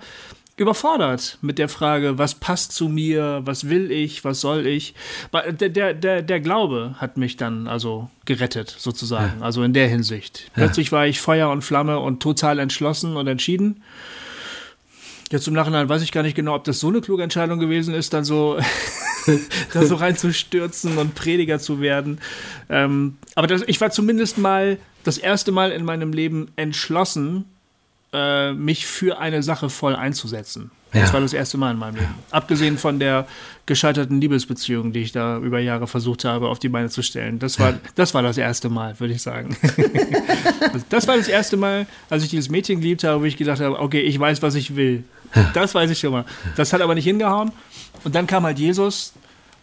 [0.56, 4.94] überfordert mit der Frage, was passt zu mir, was will ich, was soll ich.
[5.32, 9.38] Der, der, der, der Glaube hat mich dann also gerettet, sozusagen.
[9.38, 9.44] Ja.
[9.44, 10.50] Also in der Hinsicht.
[10.54, 10.92] Plötzlich ja.
[10.92, 13.82] war ich Feuer und Flamme und total entschlossen und entschieden.
[15.30, 17.94] Jetzt im Nachhinein weiß ich gar nicht genau, ob das so eine kluge Entscheidung gewesen
[17.94, 18.58] ist, dann so,
[19.72, 22.18] da so reinzustürzen und Prediger zu werden.
[22.68, 27.44] Ähm, aber das, ich war zumindest mal das erste Mal in meinem Leben entschlossen,
[28.12, 30.70] äh, mich für eine Sache voll einzusetzen.
[30.92, 31.00] Ja.
[31.00, 32.14] Das war das erste Mal in meinem Leben.
[32.30, 33.26] Abgesehen von der
[33.64, 37.38] gescheiterten Liebesbeziehung, die ich da über Jahre versucht habe, auf die Beine zu stellen.
[37.38, 39.56] Das war das, war das erste Mal, würde ich sagen.
[40.90, 43.78] das war das erste Mal, als ich dieses Mädchen geliebt habe, wo ich gedacht habe,
[43.80, 45.04] okay, ich weiß, was ich will.
[45.54, 46.26] Das weiß ich schon mal.
[46.56, 47.52] Das hat aber nicht hingehauen.
[48.04, 49.12] Und dann kam halt Jesus.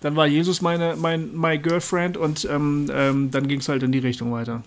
[0.02, 3.92] Dann war Jesus meine, mein, my Girlfriend und ähm, ähm, dann ging es halt in
[3.92, 4.64] die Richtung weiter.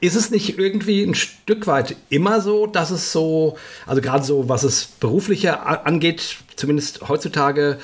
[0.00, 4.48] Ist es nicht irgendwie ein Stück weit immer so, dass es so, also gerade so,
[4.48, 7.78] was es berufliche angeht, zumindest heutzutage,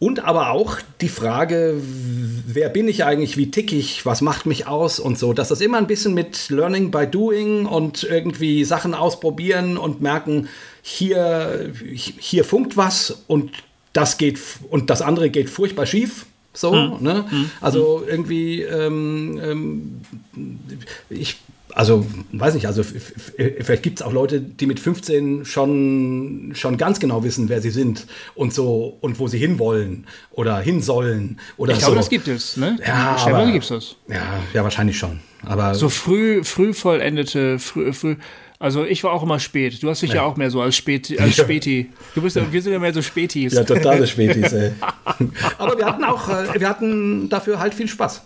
[0.00, 4.68] und aber auch die Frage, wer bin ich eigentlich, wie tick ich, was macht mich
[4.68, 8.94] aus und so, dass das immer ein bisschen mit Learning by Doing und irgendwie Sachen
[8.94, 10.48] ausprobieren und merken,
[10.88, 13.50] hier, hier funkt was und
[13.92, 14.38] das geht
[14.70, 16.26] und das andere geht furchtbar schief
[16.58, 16.96] so, hm.
[17.00, 17.24] ne?
[17.28, 17.50] Hm.
[17.60, 20.00] Also irgendwie, ähm, ähm,
[21.08, 21.36] ich,
[21.72, 26.98] also weiß nicht, also vielleicht gibt es auch Leute, die mit 15 schon, schon ganz
[26.98, 31.74] genau wissen, wer sie sind und so und wo sie hinwollen oder hin sollen oder
[31.74, 31.98] ich glaube, so.
[31.98, 32.76] das gibt es, ne?
[32.84, 33.94] Ja, aber, gibt's das.
[34.08, 35.20] Ja, ja, wahrscheinlich schon.
[35.44, 38.16] Aber so früh, früh vollendete, früh, früh
[38.58, 39.82] also ich war auch immer spät.
[39.82, 41.90] Du hast dich ja, ja auch mehr so als, Spät, als Späti.
[42.14, 42.52] Du bist, ja.
[42.52, 43.54] Wir sind ja mehr so Spätis.
[43.54, 44.72] Ja, totale Spätis, ey.
[45.58, 48.22] Aber wir hatten auch, äh, wir hatten dafür halt viel Spaß.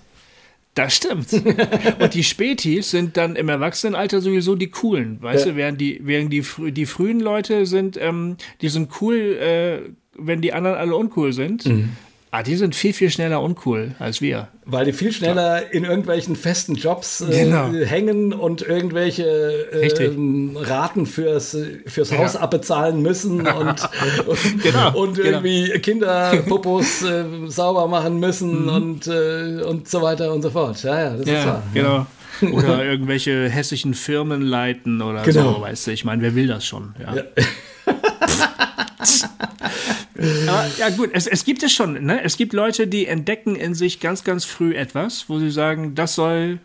[0.74, 1.32] Das stimmt.
[2.00, 5.52] Und die Spätis sind dann im Erwachsenenalter sowieso die coolen, weißt ja.
[5.52, 6.42] du, während die, während die,
[6.72, 9.80] die frühen Leute sind, ähm, die sind cool, äh,
[10.14, 11.66] wenn die anderen alle uncool sind.
[11.66, 11.90] Mhm.
[12.34, 14.48] Ah, die sind viel, viel schneller uncool als wir.
[14.64, 15.68] Weil die viel schneller ja.
[15.68, 17.70] in irgendwelchen festen Jobs äh, genau.
[17.70, 19.26] hängen und irgendwelche
[19.70, 20.10] äh,
[20.56, 22.16] Raten fürs, fürs ja.
[22.16, 23.86] Haus abbezahlen müssen und,
[24.26, 24.98] und, genau.
[24.98, 25.28] und genau.
[25.28, 25.80] irgendwie genau.
[25.80, 28.68] Kinderpopos äh, sauber machen müssen mhm.
[28.70, 30.82] und, äh, und so weiter und so fort.
[30.84, 31.62] Ja, ja, das ja, ist wahr.
[31.74, 32.06] Genau.
[32.56, 35.56] Oder irgendwelche hessischen Firmen leiten oder genau.
[35.56, 35.90] so, weißt du.
[35.90, 36.94] Ich meine, wer will das schon?
[36.98, 37.14] ja.
[40.22, 42.04] Aber, ja gut, es, es gibt es schon.
[42.04, 42.22] Ne?
[42.22, 46.14] Es gibt Leute, die entdecken in sich ganz, ganz früh etwas, wo sie sagen, das
[46.14, 46.58] soll,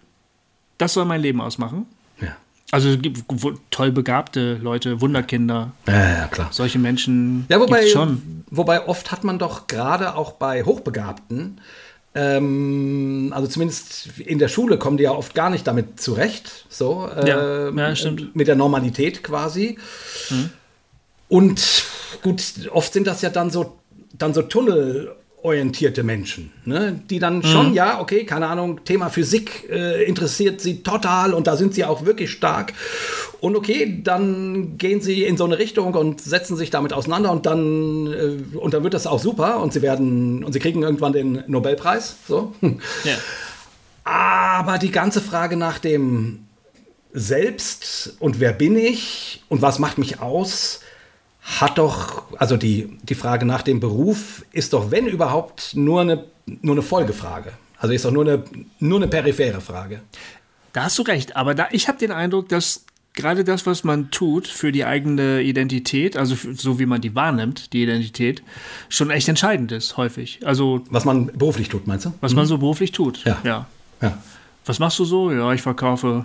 [0.78, 1.86] das soll mein Leben ausmachen.
[2.22, 2.36] Ja.
[2.72, 3.24] Also es gibt
[3.72, 5.72] toll begabte Leute, Wunderkinder.
[5.88, 6.50] Ja, ja, klar.
[6.52, 8.44] Solche Menschen ja, wobei, schon.
[8.52, 11.60] Wobei oft hat man doch gerade auch bei Hochbegabten,
[12.18, 17.08] ähm, also zumindest in der Schule kommen die ja oft gar nicht damit zurecht, so
[17.26, 18.36] ja, ähm, ja, stimmt.
[18.36, 19.78] mit der Normalität quasi.
[20.30, 20.50] Hm.
[21.30, 21.86] Und
[22.22, 23.78] gut, oft sind das ja dann so
[24.18, 27.00] dann so tunnelorientierte Menschen, ne?
[27.10, 31.56] die dann schon, ja, okay, keine Ahnung, Thema Physik äh, interessiert sie total und da
[31.56, 32.74] sind sie auch wirklich stark.
[33.40, 37.46] Und okay, dann gehen sie in so eine Richtung und setzen sich damit auseinander und
[37.46, 41.14] dann, äh, und dann wird das auch super und sie werden, und sie kriegen irgendwann
[41.14, 42.16] den Nobelpreis.
[42.28, 42.54] So.
[42.62, 43.18] Ja.
[44.04, 46.48] Aber die ganze Frage nach dem
[47.14, 50.80] Selbst und wer bin ich und was macht mich aus,
[51.48, 56.26] hat doch, also die, die Frage nach dem Beruf ist doch, wenn überhaupt, nur eine,
[56.46, 57.54] nur eine Folgefrage.
[57.80, 58.44] Also ist doch nur eine,
[58.80, 60.02] nur eine periphere Frage.
[60.74, 64.12] Da hast du recht, aber da, ich habe den Eindruck, dass gerade das, was man
[64.12, 68.44] tut für die eigene Identität, also für, so wie man die wahrnimmt, die Identität,
[68.90, 70.46] schon echt entscheidend ist, häufig.
[70.46, 72.14] Also, Was man beruflich tut, meinst du?
[72.20, 73.24] was man so beruflich tut.
[73.24, 73.40] Ja.
[73.44, 73.68] ja.
[74.02, 74.18] Ja.
[74.66, 75.32] Was machst du so?
[75.32, 76.24] Ja, ich verkaufe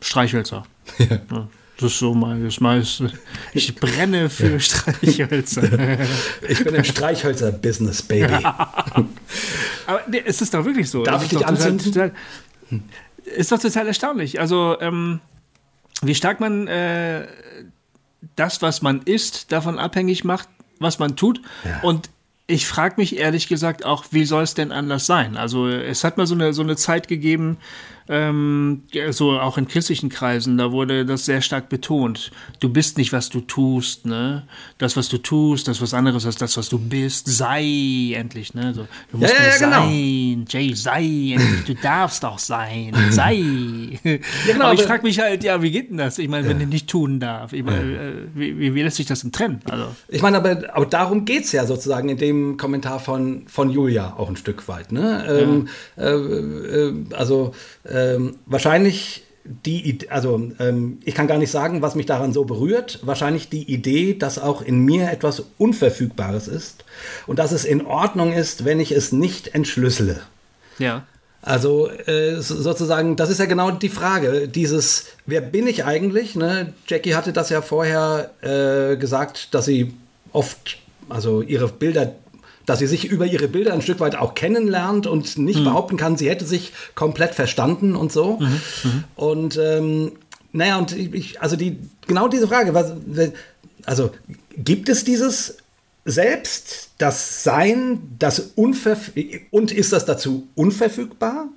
[0.00, 0.64] Streichhölzer.
[1.30, 1.48] Ja.
[1.80, 3.10] Das ist so mein, das meiste.
[3.54, 5.98] Ich brenne für Streichhölzer.
[6.48, 8.44] Ich bin im Streichhölzer-Business, Baby.
[8.44, 11.02] Aber nee, es ist doch wirklich so.
[11.04, 11.92] Darf ich ist dich doch total- anzünden?
[11.92, 12.12] Total,
[13.36, 14.40] ist doch total erstaunlich.
[14.40, 15.20] Also, ähm,
[16.02, 17.26] wie stark man äh,
[18.36, 21.40] das, was man isst, davon abhängig macht, was man tut.
[21.64, 21.80] Ja.
[21.82, 22.10] Und
[22.46, 25.36] ich frage mich ehrlich gesagt auch, wie soll es denn anders sein?
[25.36, 27.58] Also es hat mal so eine, so eine Zeit gegeben,
[28.12, 32.32] ähm, ja, so auch in christlichen Kreisen, da wurde das sehr stark betont.
[32.58, 34.42] Du bist nicht, was du tust, ne?
[34.78, 38.74] Das, was du tust, das was anderes als das, was du bist, sei endlich, ne?
[38.74, 39.82] So, du musst Ja, ja, ja, genau.
[39.84, 41.02] sein, Jay, sei
[41.34, 43.36] endlich, du darfst auch sein, sei.
[44.02, 46.18] genau, aber ich frage mich halt, ja, wie geht denn das?
[46.18, 49.06] Ich meine, wenn du nicht tun darf, ich meine, äh, wie, wie, wie lässt sich
[49.06, 49.60] das denn trennen?
[49.70, 53.70] Also, Ich meine, aber, aber darum geht es ja sozusagen in dem Kommentar von, von
[53.70, 54.90] Julia auch ein Stück weit.
[54.90, 55.24] Ne?
[55.28, 57.52] Ähm, äh, äh, also
[58.00, 59.24] ähm, wahrscheinlich
[59.66, 62.98] die, also ähm, ich kann gar nicht sagen, was mich daran so berührt.
[63.02, 66.84] Wahrscheinlich die Idee, dass auch in mir etwas Unverfügbares ist
[67.26, 70.20] und dass es in Ordnung ist, wenn ich es nicht entschlüssele.
[70.78, 71.04] ja.
[71.42, 74.46] Also äh, so- sozusagen, das ist ja genau die Frage.
[74.46, 76.36] Dieses, wer bin ich eigentlich?
[76.36, 76.74] Ne?
[76.86, 79.94] Jackie hatte das ja vorher äh, gesagt, dass sie
[80.32, 80.76] oft,
[81.08, 82.12] also ihre Bilder,
[82.70, 86.16] dass sie sich über ihre Bilder ein Stück weit auch kennenlernt und nicht behaupten kann,
[86.16, 88.38] sie hätte sich komplett verstanden und so.
[89.16, 90.12] Und ähm,
[90.52, 92.92] naja, und ich, also die, genau diese Frage, was,
[93.86, 94.12] also
[94.56, 95.56] gibt es dieses
[96.04, 99.10] Selbst, das Sein, das unverf
[99.50, 101.48] und ist das dazu unverfügbar?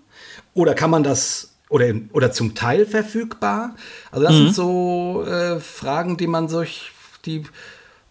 [0.56, 3.76] Oder kann man das oder, oder zum Teil verfügbar?
[4.10, 6.92] Also das sind so äh, Fragen, die man sich,
[7.26, 7.44] die,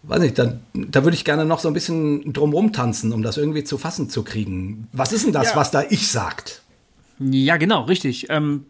[0.03, 3.37] weiß nicht, da, da würde ich gerne noch so ein bisschen drumrum tanzen, um das
[3.37, 4.87] irgendwie zu fassen zu kriegen.
[4.91, 5.55] Was ist denn das, Ja.
[5.55, 6.61] was da ich sagt?
[7.19, 8.27] Ja, genau, richtig.
[8.29, 8.65] Ähm,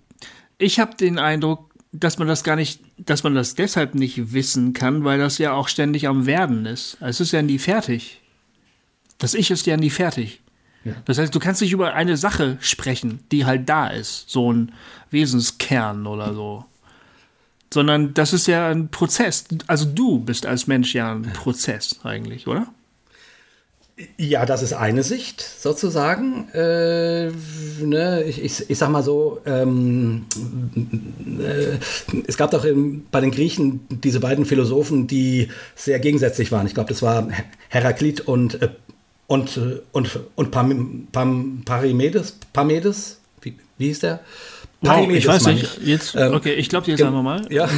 [0.57, 4.73] ich habe den Eindruck, dass man das gar nicht, dass man das deshalb nicht wissen
[4.73, 6.97] kann, weil das ja auch ständig am Werden ist.
[7.01, 8.21] Es ist ja nie fertig.
[9.17, 10.41] Das Ich ist ja nie fertig.
[11.05, 14.73] Das heißt, du kannst nicht über eine Sache sprechen, die halt da ist, so ein
[15.11, 16.65] Wesenskern oder so.
[17.73, 19.45] Sondern das ist ja ein Prozess.
[19.65, 22.67] Also du bist als Mensch ja ein Prozess eigentlich, oder?
[24.17, 26.49] Ja, das ist eine Sicht sozusagen.
[26.53, 27.31] Äh,
[27.81, 30.25] ne, ich, ich, ich sag mal so, ähm,
[31.39, 31.79] äh,
[32.27, 36.67] es gab doch in, bei den Griechen diese beiden Philosophen, die sehr gegensätzlich waren.
[36.67, 37.27] Ich glaube, das war
[37.69, 38.69] Heraklit und, äh,
[39.25, 42.37] und, äh, und, und Pam, Pam, Parimedes.
[42.53, 43.19] Parmedes?
[43.41, 44.19] Wie, wie hieß der?
[44.83, 45.79] Wow, ich weiß nicht.
[45.83, 47.41] Jetzt, Ähm, okay, ich glaube jetzt Gen- einfach mal.
[47.49, 47.69] Ja.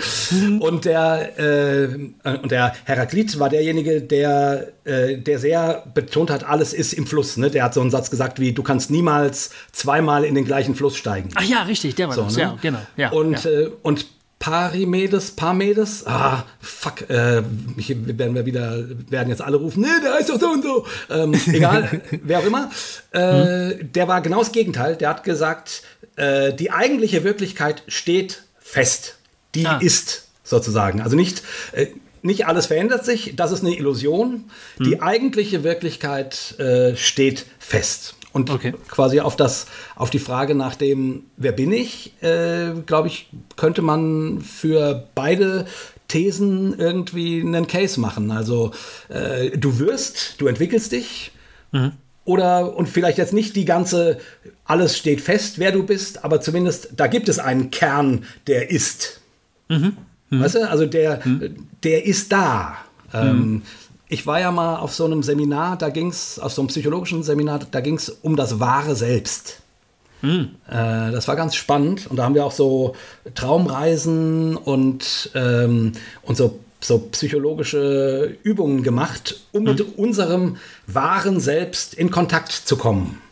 [0.60, 1.88] und der äh,
[2.42, 7.36] und der Heraklit war derjenige, der äh, der sehr betont hat, alles ist im Fluss.
[7.36, 7.50] Ne?
[7.50, 10.96] Der hat so einen Satz gesagt wie: Du kannst niemals zweimal in den gleichen Fluss
[10.96, 11.28] steigen.
[11.34, 12.36] Ach ja, richtig, der war das.
[12.36, 12.42] ne?
[12.42, 12.78] Ja, genau.
[12.96, 13.50] Ja, und ja.
[13.50, 14.06] äh, und
[14.38, 17.42] Parimedes, Parmedes, ah, fuck, äh,
[17.78, 20.84] hier werden wir wieder, werden jetzt alle rufen, nee, der heißt doch so und so.
[21.10, 22.68] Ähm, egal, wer auch immer.
[23.12, 24.96] Äh, Der war genau das Gegenteil.
[24.96, 25.82] Der hat gesagt,
[26.16, 29.16] äh, die eigentliche Wirklichkeit steht fest.
[29.54, 29.78] Die Ah.
[29.78, 31.00] ist sozusagen.
[31.00, 31.86] Also nicht, äh,
[32.22, 34.44] nicht alles verändert sich, das ist eine Illusion.
[34.78, 38.14] Die eigentliche Wirklichkeit äh, steht fest.
[38.32, 38.74] Und Okay.
[38.88, 43.80] quasi auf das, auf die Frage nach dem, wer bin ich, äh, glaube ich, könnte
[43.82, 45.66] man für beide
[46.08, 48.30] Thesen irgendwie einen Case machen.
[48.32, 48.72] Also
[49.08, 51.30] äh, du wirst, du entwickelst dich.
[52.24, 54.18] Oder, und vielleicht jetzt nicht die ganze,
[54.64, 59.20] alles steht fest, wer du bist, aber zumindest, da gibt es einen Kern, der ist.
[60.40, 61.20] Weißt du, also der,
[61.82, 62.78] der ist da.
[63.12, 63.62] Ähm,
[64.08, 67.22] ich war ja mal auf so einem Seminar, da ging es, auf so einem psychologischen
[67.22, 69.60] Seminar, da ging es um das wahre Selbst.
[70.66, 72.94] Äh, das war ganz spannend und da haben wir auch so
[73.34, 79.68] Traumreisen und, ähm, und so so psychologische Übungen gemacht, um mhm.
[79.70, 83.22] mit unserem wahren Selbst in Kontakt zu kommen.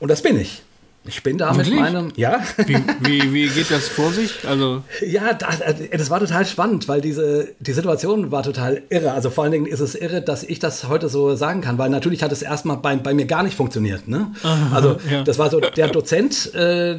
[0.00, 0.62] Und das bin ich.
[1.06, 1.70] Ich bin da Wirklich?
[1.70, 2.12] mit meinem.
[2.16, 2.42] Ja.
[2.66, 4.46] Wie, wie, wie, geht das vor sich?
[4.46, 5.60] Also ja, das,
[5.90, 9.12] das, war total spannend, weil diese die Situation war total irre.
[9.12, 11.88] Also vor allen Dingen ist es irre, dass ich das heute so sagen kann, weil
[11.88, 14.08] natürlich hat es erstmal bei, bei mir gar nicht funktioniert.
[14.08, 14.30] Ne?
[14.42, 15.22] Aha, also ja.
[15.24, 16.54] das war so der Dozent.
[16.54, 16.98] Äh,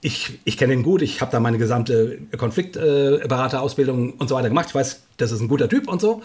[0.00, 4.48] ich, ich kenne ihn gut, ich habe da meine gesamte Konfliktberaterausbildung äh, und so weiter
[4.48, 4.66] gemacht.
[4.68, 6.22] Ich weiß, das ist ein guter Typ und so.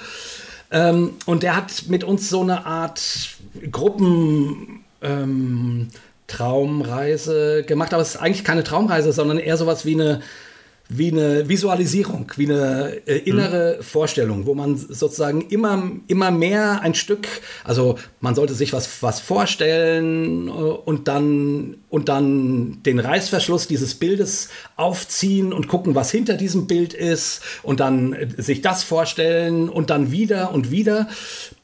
[0.70, 3.02] Ähm, und der hat mit uns so eine Art
[3.72, 4.83] Gruppen.
[5.04, 5.90] Ähm,
[6.28, 10.22] Traumreise gemacht, aber es ist eigentlich keine Traumreise, sondern eher sowas wie eine
[10.90, 13.84] wie eine Visualisierung, wie eine äh, innere mhm.
[13.84, 17.28] Vorstellung, wo man sozusagen immer, immer mehr ein Stück,
[17.64, 23.94] also man sollte sich was, was vorstellen äh, und dann, und dann den Reißverschluss dieses
[23.94, 29.70] Bildes aufziehen und gucken, was hinter diesem Bild ist und dann äh, sich das vorstellen
[29.70, 31.08] und dann wieder und wieder,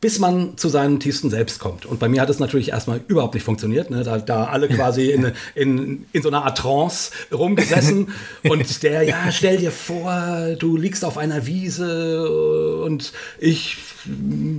[0.02, 1.88] bis man zu seinem tiefsten Selbst kommt.
[1.88, 4.04] Und bei mir hat es natürlich erstmal überhaupt nicht funktioniert, ne?
[4.04, 8.10] da, da alle quasi in, in, in so einer Art Trance rumgesessen
[8.48, 13.78] und der ja, stell dir vor, du liegst auf einer Wiese und ich,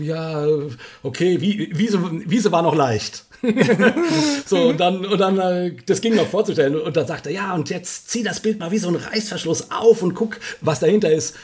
[0.00, 0.44] ja,
[1.04, 3.24] okay, Wiese, Wiese war noch leicht.
[4.46, 6.76] so, und dann, und dann, äh, das ging noch vorzustellen.
[6.76, 9.70] Und dann sagt er, ja, und jetzt zieh das Bild mal wie so ein Reißverschluss
[9.70, 11.36] auf und guck, was dahinter ist.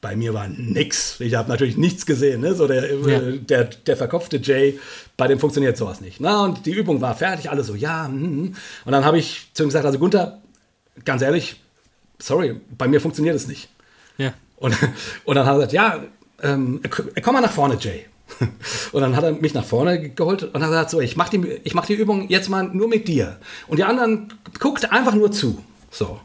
[0.00, 1.18] Bei mir war nix.
[1.20, 2.42] Ich habe natürlich nichts gesehen.
[2.42, 2.54] Ne?
[2.54, 3.20] So der, ja.
[3.20, 4.78] äh, der, der verkopfte Jay,
[5.16, 6.20] bei dem funktioniert sowas nicht.
[6.20, 8.08] Na, und die Übung war fertig, alle so, ja.
[8.08, 10.42] Mm, und dann habe ich zu ihm gesagt, also Gunther,
[11.06, 11.60] ganz ehrlich,
[12.18, 13.70] sorry, bei mir funktioniert es nicht.
[14.18, 14.34] Ja.
[14.56, 14.76] Und,
[15.24, 16.04] und dann hat er gesagt, ja,
[16.42, 16.80] ähm,
[17.22, 18.04] komm mal nach vorne, Jay.
[18.92, 21.60] Und dann hat er mich nach vorne geholt und hat gesagt, so, ich mache die,
[21.74, 23.36] mach die Übung jetzt mal nur mit dir.
[23.68, 25.62] Und die anderen guckt einfach nur zu.
[25.90, 26.20] So.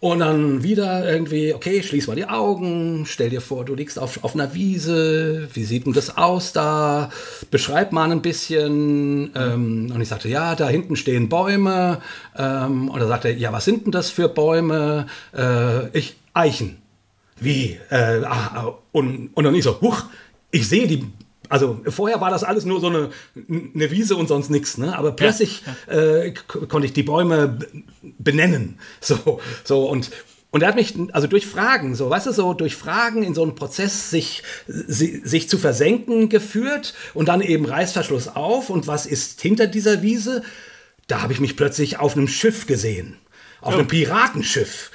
[0.00, 4.24] Und dann wieder irgendwie, okay, schließ mal die Augen, stell dir vor, du liegst auf,
[4.24, 7.10] auf einer Wiese, wie sieht denn das aus da?
[7.50, 9.30] Beschreib mal ein bisschen.
[9.34, 12.00] Ähm, und ich sagte, ja, da hinten stehen Bäume.
[12.34, 15.06] Ähm, und er sagte, ja, was sind denn das für Bäume?
[15.36, 16.78] Äh, ich, Eichen.
[17.38, 17.78] Wie?
[17.90, 20.04] Äh, ah, und, und dann ich so, huch,
[20.50, 21.04] ich sehe die
[21.48, 23.10] also vorher war das alles nur so eine,
[23.48, 24.96] eine Wiese und sonst nichts, ne?
[24.96, 26.22] Aber plötzlich ja, ja.
[26.22, 27.58] Äh, konnte ich die Bäume
[28.18, 28.78] benennen.
[29.00, 30.10] So, so und
[30.52, 33.42] und er hat mich, also durch Fragen, so, weißt du, so durch Fragen in so
[33.42, 39.40] einen Prozess sich, sich zu versenken geführt und dann eben Reißverschluss auf und was ist
[39.40, 40.42] hinter dieser Wiese?
[41.06, 43.16] Da habe ich mich plötzlich auf einem Schiff gesehen.
[43.60, 43.78] Auf ja.
[43.78, 44.90] einem Piratenschiff.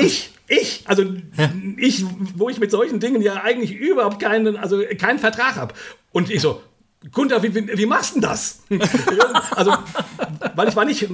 [0.00, 1.52] Ich, ich, also ja.
[1.76, 5.74] ich, wo ich mit solchen Dingen ja eigentlich überhaupt keinen, also keinen Vertrag habe.
[6.10, 6.60] Und ich so,
[7.12, 8.62] Gunther, wie, wie, wie machst du denn das?
[9.54, 9.72] also,
[10.56, 11.08] weil ich war nicht,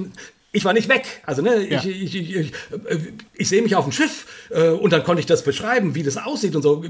[0.51, 1.21] ich war nicht weg.
[1.27, 1.77] Also, ne, ja.
[1.77, 2.53] ich, ich, ich,
[3.35, 6.17] ich, sehe mich auf dem Schiff äh, und dann konnte ich das beschreiben, wie das
[6.17, 6.83] aussieht und so.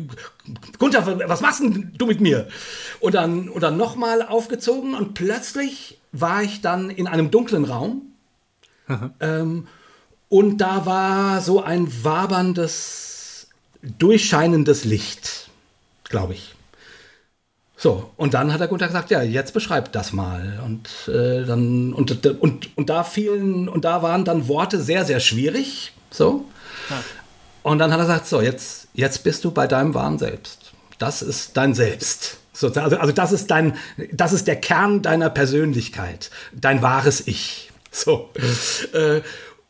[0.80, 2.48] Gunther, was machst denn du mit mir?
[3.02, 8.04] Und dann, und dann nochmal aufgezogen und plötzlich war ich dann in einem dunklen Raum.
[9.20, 9.68] Ähm,
[10.30, 13.48] und da war so ein waberndes,
[13.82, 15.50] durchscheinendes Licht,
[16.10, 16.56] glaube ich.
[17.80, 20.60] So, und dann hat der Gunther gesagt, ja, jetzt beschreibt das mal.
[20.66, 25.20] Und äh, dann, und, und, und da fielen, und da waren dann Worte sehr, sehr
[25.20, 25.94] schwierig.
[26.10, 26.46] So.
[26.90, 27.04] Ja.
[27.62, 30.72] Und dann hat er gesagt, so, jetzt, jetzt bist du bei deinem wahren Selbst.
[30.98, 32.38] Das ist dein Selbst.
[32.52, 33.78] So, also, also das ist dein,
[34.12, 37.72] das ist der Kern deiner Persönlichkeit, dein wahres Ich.
[37.92, 38.32] So.
[38.94, 39.22] äh,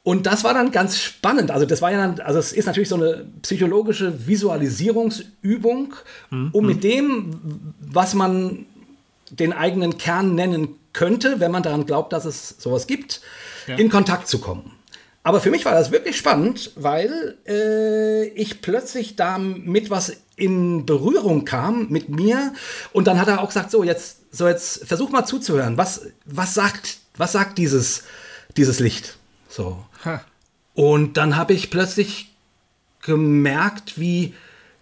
[0.08, 1.52] und das war dann ganz spannend.
[1.52, 5.96] Also das war ja dann, also es ist natürlich so eine psychologische Visualisierungsübung,
[6.30, 6.50] mhm.
[6.54, 8.66] um mit dem, was man
[9.32, 13.20] den eigenen Kern nennen könnte, wenn man daran glaubt, dass es sowas gibt,
[13.68, 13.76] ja.
[13.76, 14.72] in Kontakt zu kommen.
[15.24, 20.86] Aber für mich war das wirklich spannend, weil äh, ich plötzlich da mit was in
[20.86, 22.54] Berührung kam mit mir
[22.94, 25.76] und dann hat er auch gesagt, so jetzt, so jetzt versuch mal zuzuhören.
[25.76, 28.04] Was, was sagt, was sagt dieses,
[28.56, 29.18] dieses Licht?
[29.50, 29.84] So.
[30.74, 32.32] Und dann habe ich plötzlich
[33.02, 34.34] gemerkt, wie,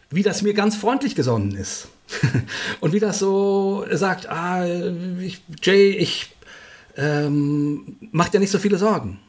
[0.10, 1.88] wie das mir ganz freundlich gesonnen ist.
[2.82, 4.66] und wie das so sagt, ah,
[5.22, 6.36] ich, Jay, ich
[6.98, 9.20] ähm, mach dir nicht so viele Sorgen.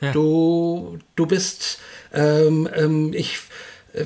[0.00, 0.12] Ja.
[0.12, 1.78] Du, du bist,
[2.12, 3.38] ähm, ähm, ich,
[3.92, 4.04] äh,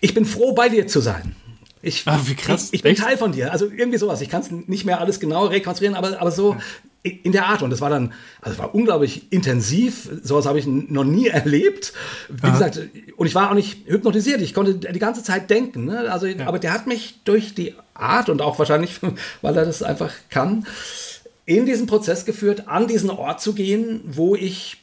[0.00, 1.36] ich bin froh, bei dir zu sein.
[1.82, 2.68] Ich, wie krass.
[2.68, 3.52] Ich, ich bin Teil von dir.
[3.52, 4.20] Also irgendwie sowas.
[4.20, 6.56] Ich kann es nicht mehr alles genau rekonstruieren, aber, aber so,
[7.06, 7.62] in der Art.
[7.62, 10.08] Und das war dann, also war unglaublich intensiv.
[10.22, 11.92] Sowas habe ich noch nie erlebt.
[12.28, 12.52] Wie Aha.
[12.52, 12.80] gesagt,
[13.16, 14.40] und ich war auch nicht hypnotisiert.
[14.40, 15.86] Ich konnte die ganze Zeit denken.
[15.86, 16.10] Ne?
[16.10, 16.46] Also, ja.
[16.46, 19.00] aber der hat mich durch die Art und auch wahrscheinlich,
[19.42, 20.66] weil er das einfach kann,
[21.44, 24.78] in diesen Prozess geführt, an diesen Ort zu gehen, wo ich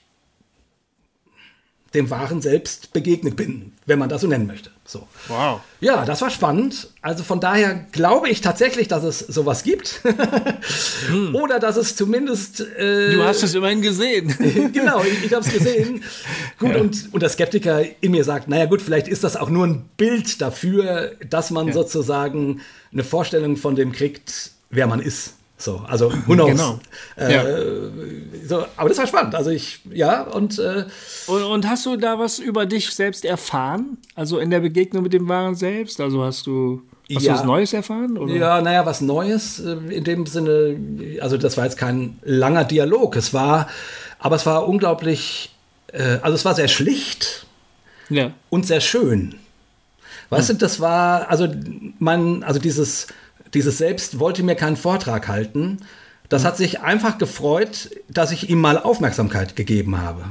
[1.94, 4.72] dem wahren Selbst begegnet bin, wenn man das so nennen möchte.
[4.86, 5.08] So.
[5.30, 5.62] Wow.
[5.80, 6.90] Ja, das war spannend.
[7.02, 10.02] Also von daher glaube ich tatsächlich, dass es sowas gibt.
[11.08, 11.34] hm.
[11.34, 12.60] Oder dass es zumindest.
[12.60, 14.36] Äh, du hast es immerhin gesehen.
[14.74, 16.04] genau, ich, ich habe es gesehen.
[16.60, 16.82] Gut, ja.
[16.82, 19.90] und, und der Skeptiker in mir sagt, naja gut, vielleicht ist das auch nur ein
[19.96, 21.74] Bild dafür, dass man ja.
[21.74, 22.62] sozusagen
[22.92, 25.36] eine Vorstellung von dem kriegt, wer man ist.
[25.64, 26.52] So, also who knows?
[26.52, 26.80] Genau.
[27.16, 27.44] Äh, ja.
[28.46, 29.34] so, aber das war spannend.
[29.34, 30.84] Also ich, ja, und, äh,
[31.28, 33.98] und, und hast du da was über dich selbst erfahren?
[34.14, 36.02] Also in der Begegnung mit dem Wahren Selbst?
[36.02, 36.82] Also hast du
[37.16, 37.34] Hast ja.
[37.34, 38.18] du was Neues erfahren?
[38.18, 38.34] Oder?
[38.34, 40.78] Ja, naja, was Neues äh, in dem Sinne,
[41.22, 43.16] also das war jetzt kein langer Dialog.
[43.16, 43.70] Es war,
[44.20, 45.56] aber es war unglaublich,
[45.94, 47.46] äh, also es war sehr schlicht
[48.10, 48.32] ja.
[48.50, 49.36] und sehr schön.
[50.30, 50.58] Weißt hm.
[50.58, 51.48] du, das war, also
[52.00, 53.08] man, also dieses
[53.54, 55.78] dieses Selbst wollte mir keinen Vortrag halten.
[56.30, 60.26] Das hat sich einfach gefreut, dass ich ihm mal Aufmerksamkeit gegeben habe.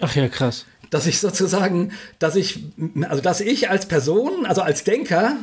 [0.00, 0.66] Ach ja, krass.
[0.90, 2.64] Dass ich sozusagen, dass ich,
[3.08, 5.36] also dass ich als Person, also als Denker,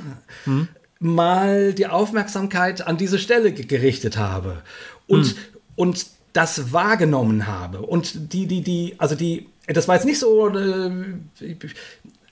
[0.46, 0.68] hm.
[1.00, 4.62] mal die Aufmerksamkeit an diese Stelle gerichtet habe
[5.08, 5.36] und, hm.
[5.76, 7.82] und das wahrgenommen habe.
[7.82, 10.92] Und die, die, die, also die, das war jetzt nicht so, äh,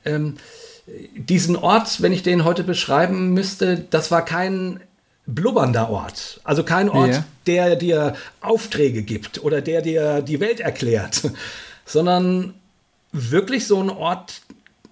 [0.04, 0.32] äh,
[1.16, 4.80] diesen Ort, wenn ich den heute beschreiben müsste, das war kein
[5.28, 6.40] blubbernder Ort.
[6.44, 7.26] Also kein Ort, ja.
[7.46, 11.30] der dir Aufträge gibt oder der dir die Welt erklärt,
[11.86, 12.54] sondern
[13.12, 14.42] wirklich so ein Ort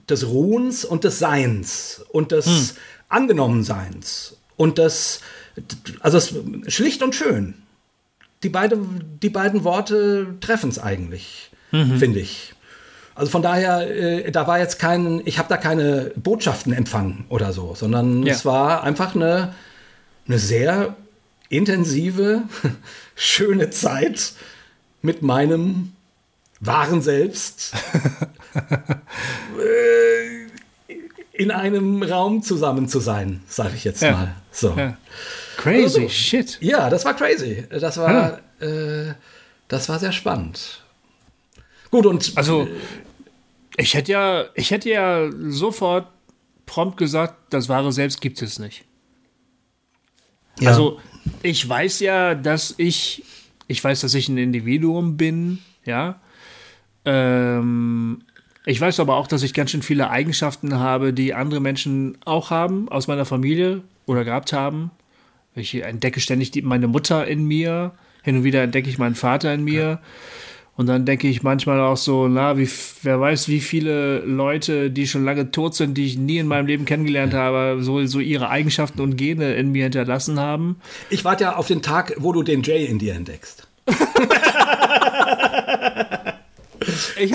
[0.10, 2.70] des Ruhens und des Seins und des hm.
[3.10, 5.22] Angenommenseins und das,
[6.02, 6.34] also das,
[6.74, 7.56] schlicht und schön.
[8.44, 8.78] Die, beide,
[9.24, 11.98] die beiden Worte treffen es eigentlich, mhm.
[11.98, 12.54] finde ich.
[13.16, 17.54] Also von daher, äh, da war jetzt kein, ich habe da keine Botschaften empfangen oder
[17.54, 18.34] so, sondern ja.
[18.34, 19.56] es war einfach eine,
[20.28, 20.95] eine sehr
[21.49, 22.43] intensive,
[23.15, 24.34] schöne Zeit
[25.01, 25.93] mit meinem
[26.59, 27.73] wahren Selbst
[29.59, 30.45] äh,
[31.34, 34.11] in einem Raum zusammen zu sein, sage ich jetzt ja.
[34.11, 34.36] mal.
[34.51, 34.73] So.
[34.76, 34.97] Ja.
[35.57, 36.57] Crazy also, shit.
[36.61, 37.65] Ja, das war crazy.
[37.69, 38.67] Das war, ja.
[38.67, 39.13] äh,
[39.67, 40.82] das war sehr spannend.
[41.91, 42.67] Gut und also
[43.78, 46.07] ich hätte ja, ich hätte ja sofort
[46.65, 48.86] prompt gesagt, das wahre Selbst gibt es nicht.
[50.60, 50.70] Ja.
[50.70, 50.99] Also
[51.41, 53.24] ich weiß ja, dass ich,
[53.68, 56.20] ich weiß, dass ich ein Individuum bin, ja.
[57.06, 58.24] Ähm,
[58.66, 62.49] ich weiß aber auch, dass ich ganz schön viele Eigenschaften habe, die andere Menschen auch
[62.49, 64.91] haben, aus meiner Familie oder gehabt haben.
[65.53, 67.93] Ich entdecke ständig die, meine Mutter in mir,
[68.24, 69.82] hin und wieder entdecke ich meinen Vater in mir.
[69.82, 70.01] Ja.
[70.78, 72.67] Und dann denke ich manchmal auch so, na, wie,
[73.03, 76.67] wer weiß, wie viele Leute, die schon lange tot sind, die ich nie in meinem
[76.67, 80.76] Leben kennengelernt habe, so, so ihre Eigenschaften und Gene in mir hinterlassen haben.
[81.09, 83.67] Ich warte ja auf den Tag, wo du den Jay in dir entdeckst.
[87.17, 87.34] ich,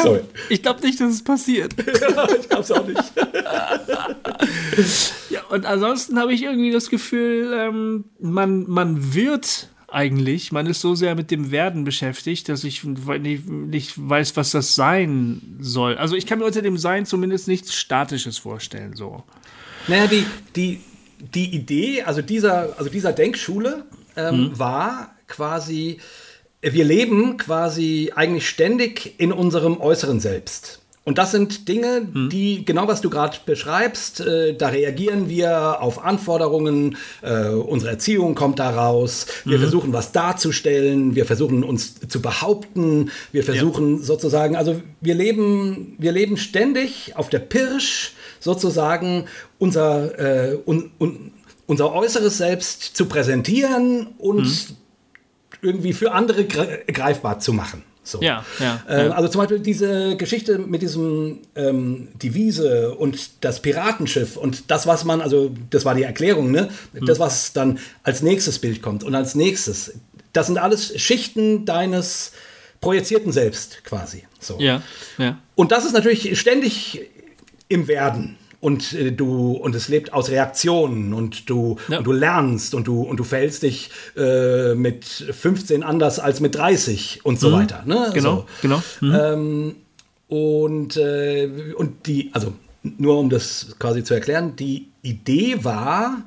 [0.50, 1.74] ich glaube nicht, dass es passiert.
[2.00, 3.00] ja, ich glaube es auch nicht.
[5.30, 10.52] ja, und ansonsten habe ich irgendwie das Gefühl, ähm, man, man wird eigentlich.
[10.52, 15.56] Man ist so sehr mit dem Werden beschäftigt, dass ich nicht, weiß, was das sein
[15.60, 15.96] soll.
[15.96, 18.94] Also ich kann mir unter dem Sein zumindest nichts Statisches vorstellen.
[18.94, 19.24] So.
[19.88, 20.26] Naja, die,
[20.56, 20.80] die,
[21.18, 23.84] die Idee, also dieser, also dieser Denkschule
[24.16, 24.58] ähm, hm.
[24.58, 25.98] war quasi,
[26.60, 30.79] wir leben quasi eigentlich ständig in unserem äußeren Selbst.
[31.10, 32.28] Und das sind Dinge, hm.
[32.30, 38.36] die, genau was du gerade beschreibst, äh, da reagieren wir auf Anforderungen, äh, unsere Erziehung
[38.36, 39.62] kommt daraus, wir mhm.
[39.62, 44.04] versuchen was darzustellen, wir versuchen uns zu behaupten, wir versuchen ja.
[44.04, 49.24] sozusagen, also wir leben, wir leben ständig auf der Pirsch sozusagen
[49.58, 51.32] unser, äh, un, un,
[51.66, 54.76] unser äußeres Selbst zu präsentieren und mhm.
[55.60, 57.82] irgendwie für andere greifbar zu machen.
[58.02, 58.20] So.
[58.22, 63.44] Ja, ja, äh, ja, Also zum Beispiel diese Geschichte mit diesem ähm, die Wiese und
[63.44, 66.70] das Piratenschiff und das, was man, also das war die Erklärung, ne?
[66.94, 67.06] Hm.
[67.06, 69.94] Das, was dann als nächstes Bild kommt und als nächstes.
[70.32, 72.32] Das sind alles Schichten deines
[72.80, 74.24] projizierten Selbst quasi.
[74.38, 74.58] So.
[74.58, 74.82] Ja,
[75.18, 75.38] ja.
[75.54, 77.02] Und das ist natürlich ständig
[77.68, 81.98] im Werden und äh, du und es lebt aus Reaktionen und du ja.
[81.98, 86.54] und du lernst und du und du verhältst dich äh, mit 15 anders als mit
[86.54, 87.52] 30 und so mhm.
[87.54, 87.82] weiter.
[87.86, 88.10] Ne?
[88.14, 88.46] Genau, so.
[88.62, 88.82] genau.
[89.00, 89.14] Mhm.
[89.14, 89.76] Ähm,
[90.28, 92.52] und äh, und die also
[92.82, 96.24] nur um das quasi zu erklären, die Idee war,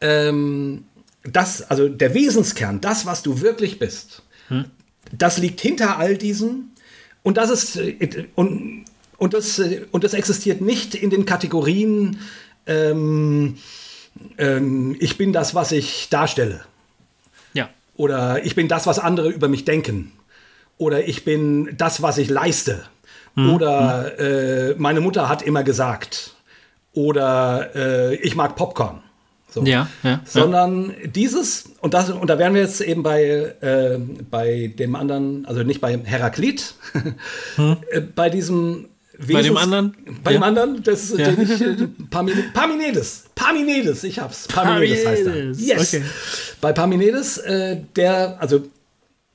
[0.00, 0.84] ähm,
[1.24, 4.66] das also der Wesenskern, das was du wirklich bist, mhm.
[5.12, 6.70] das liegt hinter all diesen
[7.24, 8.84] und das ist äh, und
[9.16, 12.18] und das, äh, und das existiert nicht in den Kategorien,
[12.66, 13.56] ähm,
[14.38, 16.62] ähm, ich bin das, was ich darstelle.
[17.52, 17.68] Ja.
[17.96, 20.12] Oder ich bin das, was andere über mich denken.
[20.78, 22.84] Oder ich bin das, was ich leiste.
[23.34, 23.54] Mhm.
[23.54, 26.34] Oder äh, meine Mutter hat immer gesagt.
[26.92, 29.00] Oder äh, ich mag Popcorn.
[29.50, 29.62] So.
[29.62, 31.06] Ja, ja, Sondern ja.
[31.06, 33.98] dieses, und, das, und da wären wir jetzt eben bei, äh,
[34.28, 36.74] bei dem anderen, also nicht bei Heraklit,
[37.54, 37.76] hm.
[37.92, 38.86] Äh, bei diesem
[39.16, 39.96] Wesens, bei dem anderen?
[40.22, 40.38] Bei ja.
[40.38, 41.30] dem anderen, das ist ja.
[41.30, 41.88] ich, äh,
[42.52, 43.24] Parmenides.
[43.34, 44.48] Parmenides, ich hab's.
[44.48, 45.50] Parmenides, heißt er.
[45.52, 45.94] Yes.
[45.94, 46.04] Okay.
[46.60, 48.64] Bei Parmenides, äh, der, also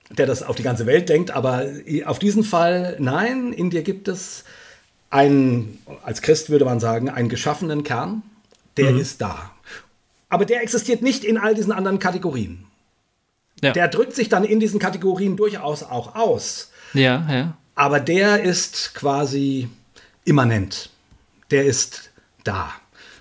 [0.10, 1.66] der das auf die ganze Welt denkt, aber
[2.06, 4.44] auf diesen Fall, nein, in dir gibt es
[5.10, 8.24] einen, als Christ würde man sagen, einen geschaffenen Kern,
[8.78, 9.00] der mhm.
[9.00, 9.52] ist da.
[10.30, 12.66] Aber der existiert nicht in all diesen anderen Kategorien.
[13.62, 13.74] Ja.
[13.74, 16.72] Der drückt sich dann in diesen Kategorien durchaus auch aus.
[16.94, 17.58] Ja, ja.
[17.80, 19.70] Aber der ist quasi
[20.26, 20.90] immanent.
[21.50, 22.10] Der ist
[22.44, 22.74] da.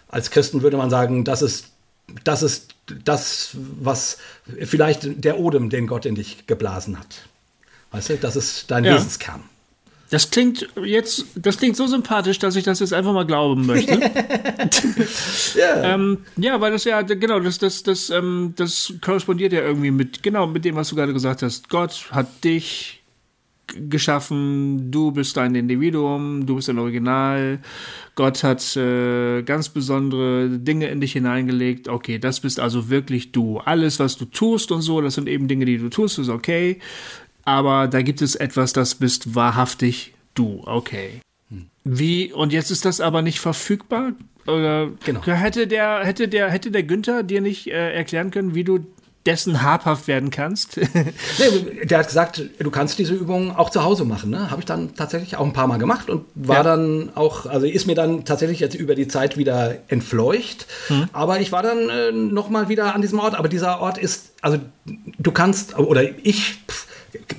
[0.08, 1.68] Als Christen würde man sagen, das ist,
[2.24, 4.18] das ist das, was
[4.64, 7.28] vielleicht der Odem, den Gott in dich geblasen hat.
[7.92, 8.96] Weißt du, das ist dein ja.
[8.96, 9.44] Wesenskern.
[10.10, 13.92] Das klingt jetzt, das klingt so sympathisch, dass ich das jetzt einfach mal glauben möchte.
[15.54, 15.82] ja.
[15.84, 20.24] Ähm, ja, weil das ja, genau, das, das, das, ähm, das korrespondiert ja irgendwie mit,
[20.24, 21.68] genau, mit dem, was du gerade gesagt hast.
[21.68, 22.97] Gott hat dich
[23.76, 27.60] geschaffen, du bist ein Individuum, du bist ein Original.
[28.14, 31.88] Gott hat äh, ganz besondere Dinge in dich hineingelegt.
[31.88, 33.58] Okay, das bist also wirklich du.
[33.58, 36.78] Alles, was du tust und so, das sind eben Dinge, die du tust, ist okay
[37.48, 40.62] aber da gibt es etwas, das bist wahrhaftig du.
[40.66, 41.22] Okay.
[41.82, 44.12] Wie, und jetzt ist das aber nicht verfügbar?
[44.46, 45.22] Oder genau.
[45.22, 48.80] hätte der, hätte der, hätte der Günther dir nicht äh, erklären können, wie du
[49.26, 50.76] dessen habhaft werden kannst?
[51.38, 54.30] nee, der hat gesagt, du kannst diese Übung auch zu Hause machen.
[54.30, 54.50] Ne?
[54.50, 56.62] Habe ich dann tatsächlich auch ein paar Mal gemacht und war ja.
[56.62, 60.66] dann auch, also ist mir dann tatsächlich jetzt über die Zeit wieder entfleucht.
[60.88, 61.08] Hm.
[61.12, 63.34] Aber ich war dann äh, noch mal wieder an diesem Ort.
[63.34, 64.58] Aber dieser Ort ist, also
[65.18, 66.86] du kannst, oder ich, pff,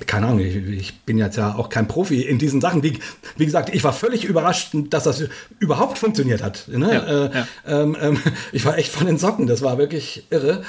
[0.06, 2.82] keine Ahnung, ich, ich, bin jetzt ja auch kein Profi in diesen Sachen.
[2.82, 2.98] Wie,
[3.36, 5.24] wie gesagt, ich war völlig überrascht, dass das
[5.58, 6.66] überhaupt funktioniert hat.
[6.68, 6.92] Ne?
[6.92, 7.48] Ja, äh, ja.
[7.66, 8.18] Ähm, ähm,
[8.52, 10.64] ich war echt von den Socken, das war wirklich irre.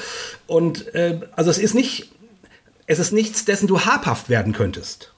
[0.47, 2.11] Und äh, also es ist nicht,
[2.85, 5.13] es ist nichts, dessen du habhaft werden könntest.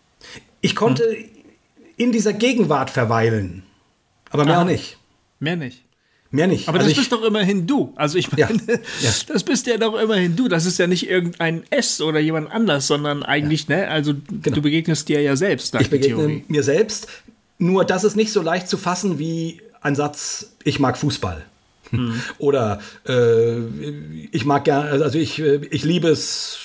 [0.61, 1.25] Ich konnte hm.
[1.97, 3.63] in dieser Gegenwart verweilen,
[4.29, 4.65] aber mehr Aha.
[4.65, 4.97] nicht.
[5.39, 5.82] Mehr nicht.
[6.33, 6.67] Mehr nicht.
[6.67, 7.93] Aber also das bist doch immerhin du.
[7.95, 8.49] Also ich meine, ja,
[9.01, 9.11] ja.
[9.27, 10.47] das bist ja doch immerhin du.
[10.47, 13.75] Das ist ja nicht irgendein S oder jemand anders, sondern eigentlich, ja.
[13.77, 14.55] ne, also genau.
[14.55, 15.75] du begegnest dir ja selbst.
[15.79, 16.43] ich begegne Theorie.
[16.47, 17.07] mir selbst.
[17.59, 21.45] Nur das ist nicht so leicht zu fassen wie ein Satz, ich mag Fußball.
[21.91, 22.19] Hm.
[22.39, 23.59] Oder äh,
[24.31, 26.57] ich mag gerne, also ich, äh, ich liebe es,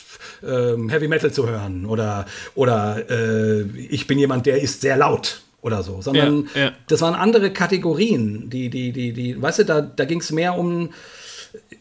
[0.43, 1.85] ähm, Heavy Metal zu hören.
[1.85, 6.73] Oder, oder äh, ich bin jemand, der ist sehr laut oder so, sondern ja, ja.
[6.87, 10.57] das waren andere Kategorien, die, die, die, die, weißt du, da, da ging es mehr
[10.57, 10.91] um,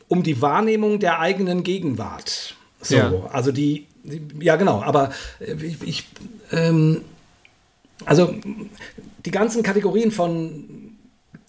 [0.07, 2.55] um die Wahrnehmung der eigenen Gegenwart.
[2.82, 3.13] So, ja.
[3.32, 6.07] also die, die, ja genau, aber ich, ich
[6.51, 7.01] ähm,
[8.05, 8.34] also
[9.25, 10.95] die ganzen Kategorien von,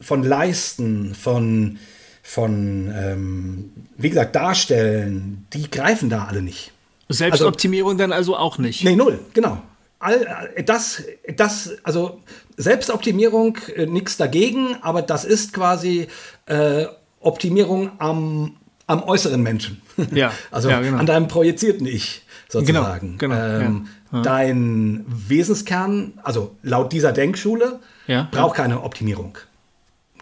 [0.01, 1.79] von Leisten, von,
[2.23, 6.73] von ähm, wie gesagt, Darstellen, die greifen da alle nicht.
[7.09, 8.85] Selbstoptimierung also, dann also auch nicht.
[8.85, 9.63] Nee, null, genau
[9.99, 11.03] all das,
[11.37, 12.21] das, also
[12.57, 16.09] Selbstoptimierung, äh, nichts dagegen, aber das ist quasi
[16.47, 16.87] äh,
[17.21, 19.83] Optimierung am, am äußeren Menschen.
[20.13, 20.33] Ja.
[20.51, 20.99] also ja, genau.
[20.99, 23.19] an deinem projizierten Ich sozusagen.
[23.19, 24.23] Genau, genau, ähm, ja.
[24.23, 29.37] Dein Wesenskern, also laut dieser Denkschule, ja, braucht keine Optimierung.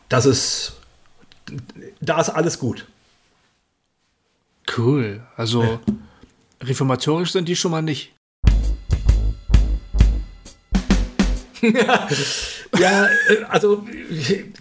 [0.08, 0.76] Das ist,
[2.00, 2.86] da ist alles gut.
[4.76, 5.22] Cool.
[5.36, 5.78] Also
[6.60, 8.15] reformatorisch sind die schon mal nicht.
[12.78, 13.84] ja, äh, also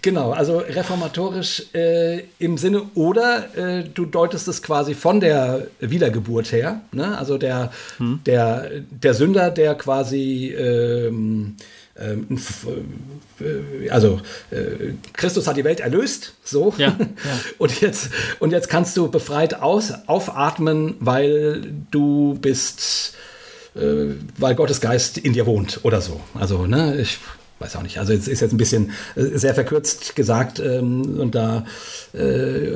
[0.02, 6.52] genau, also reformatorisch äh, im Sinne oder äh, du deutest es quasi von der Wiedergeburt
[6.52, 7.16] her, ne?
[7.18, 8.20] also der, hm.
[8.24, 11.56] der, der Sünder, der quasi ähm,
[11.98, 12.26] ähm,
[13.40, 14.20] äh, also
[14.50, 16.74] äh, Christus hat die Welt erlöst, so.
[16.76, 16.98] Ja, ja.
[17.58, 23.14] Und, jetzt, und jetzt kannst du befreit aus, aufatmen, weil du bist
[23.76, 26.20] äh, weil Gottes Geist in dir wohnt oder so.
[26.34, 27.18] Also, ne, ich
[27.58, 27.98] weiß auch nicht.
[27.98, 31.64] Also es ist jetzt ein bisschen äh, sehr verkürzt gesagt ähm, und da
[32.12, 32.72] äh,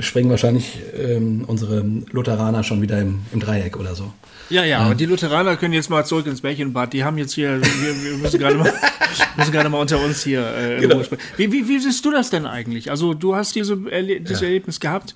[0.00, 1.80] springen wahrscheinlich ähm, unsere
[2.10, 4.12] Lutheraner schon wieder im, im Dreieck oder so.
[4.50, 6.92] Ja, ja, aber die Lutheraner können jetzt mal zurück ins Märchenbad.
[6.92, 8.72] Die haben jetzt hier, wir, wir müssen gerade mal,
[9.36, 11.02] müssen gerade mal unter uns hier äh, genau.
[11.36, 12.90] wie, wie, wie siehst du das denn eigentlich?
[12.90, 14.48] Also du hast diese Erle dieses ja.
[14.48, 15.14] Erlebnis gehabt.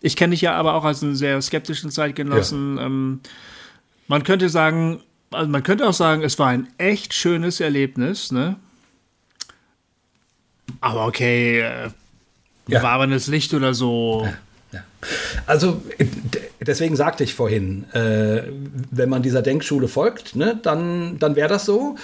[0.00, 2.76] Ich kenne dich ja aber auch als einen sehr skeptischen Zeitgenossen.
[2.76, 2.86] Ja.
[2.86, 3.20] Ähm,
[4.08, 5.00] man könnte sagen,
[5.30, 8.56] also man könnte auch sagen, es war ein echt schönes Erlebnis, ne?
[10.80, 11.90] Aber okay, äh,
[12.68, 12.82] ja.
[12.82, 14.26] warmes Licht oder so.
[14.72, 14.84] Ja, ja.
[15.46, 15.82] Also
[16.60, 18.42] deswegen sagte ich vorhin, äh,
[18.90, 21.96] wenn man dieser Denkschule folgt, ne, dann, dann wäre das so.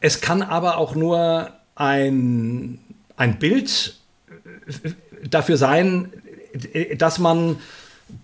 [0.00, 2.78] es kann aber auch nur ein,
[3.16, 3.96] ein Bild
[5.28, 6.12] dafür sein,
[6.96, 7.56] dass man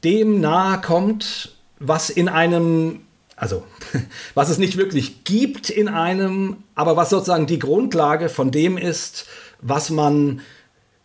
[0.04, 3.00] dem nahe kommt, was in einem,
[3.36, 3.64] also
[4.34, 9.26] was es nicht wirklich gibt in einem, aber was sozusagen die Grundlage von dem ist,
[9.60, 10.40] was man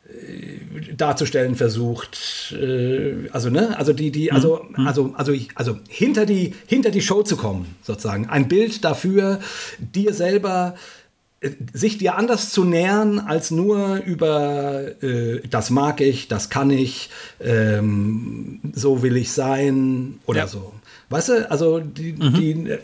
[0.07, 2.53] äh, darzustellen versucht.
[2.59, 4.87] Äh, also, ne, also die, die, also, mhm.
[4.87, 8.27] also, also, also hinter die, hinter die Show zu kommen, sozusagen.
[8.27, 9.39] Ein Bild dafür,
[9.79, 11.02] dir selber äh,
[11.73, 17.09] sich dir anders zu nähern als nur über äh, das mag ich, das kann ich,
[17.41, 20.47] ähm, so will ich sein oder ja.
[20.47, 20.73] so.
[21.09, 22.33] Weißt du, also, die, mhm.
[22.33, 22.77] die,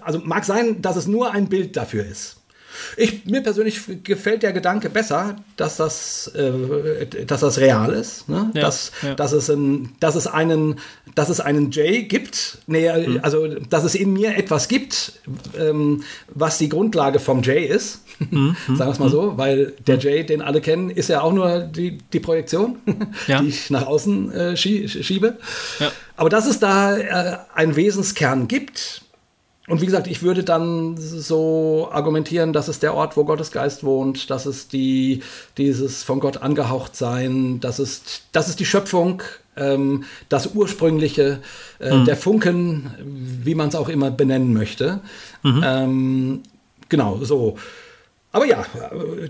[0.00, 2.36] also mag sein, dass es nur ein Bild dafür ist.
[2.96, 8.28] Ich, mir persönlich gefällt der Gedanke besser, dass das, äh, dass das real ist.
[8.28, 8.50] Ne?
[8.54, 9.14] Ja, dass, ja.
[9.14, 10.76] Dass, es ein, dass, es einen,
[11.14, 13.20] dass es einen Jay gibt, nee, mhm.
[13.22, 15.20] also dass es in mir etwas gibt,
[15.58, 18.00] ähm, was die Grundlage vom Jay ist.
[18.30, 18.56] Mhm.
[18.66, 19.38] Sagen wir es mal so, mhm.
[19.38, 22.78] weil der Jay, den alle kennen, ist ja auch nur die, die Projektion,
[23.26, 23.40] ja.
[23.40, 25.38] die ich nach außen äh, schiebe.
[26.16, 29.02] Aber dass es da äh, einen Wesenskern gibt,
[29.66, 33.82] und wie gesagt, ich würde dann so argumentieren, dass es der Ort, wo Gottes Geist
[33.82, 35.22] wohnt, dass es die,
[35.56, 38.02] dieses von Gott angehaucht sein, dass es,
[38.32, 39.22] das ist die Schöpfung,
[39.56, 41.40] ähm, das Ursprüngliche,
[41.80, 42.04] äh, mhm.
[42.04, 42.90] der Funken,
[43.42, 45.00] wie man es auch immer benennen möchte.
[45.42, 45.62] Mhm.
[45.64, 46.42] Ähm,
[46.88, 47.56] genau, so.
[48.32, 48.66] Aber ja,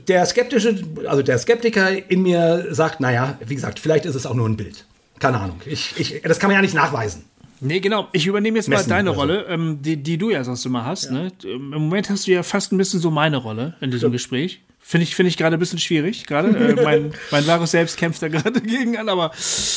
[0.09, 4.35] der skeptische, also der Skeptiker in mir sagt, naja, wie gesagt, vielleicht ist es auch
[4.35, 4.87] nur ein Bild.
[5.19, 5.61] Keine Ahnung.
[5.67, 7.25] Ich, ich, das kann man ja nicht nachweisen.
[7.61, 8.09] Nee, genau.
[8.13, 9.21] Ich übernehme jetzt Messen, mal deine also.
[9.21, 11.07] Rolle, ähm, die, die du ja sonst immer hast.
[11.07, 11.13] Ja.
[11.13, 11.33] Ne?
[11.45, 14.13] Im Moment hast du ja fast ein bisschen so meine Rolle in diesem ja.
[14.13, 14.61] Gespräch.
[14.87, 16.49] Finde ich, find ich gerade ein bisschen schwierig, gerade.
[16.49, 19.31] Äh, mein, mein wahres Selbst kämpft da gerade gegen an, aber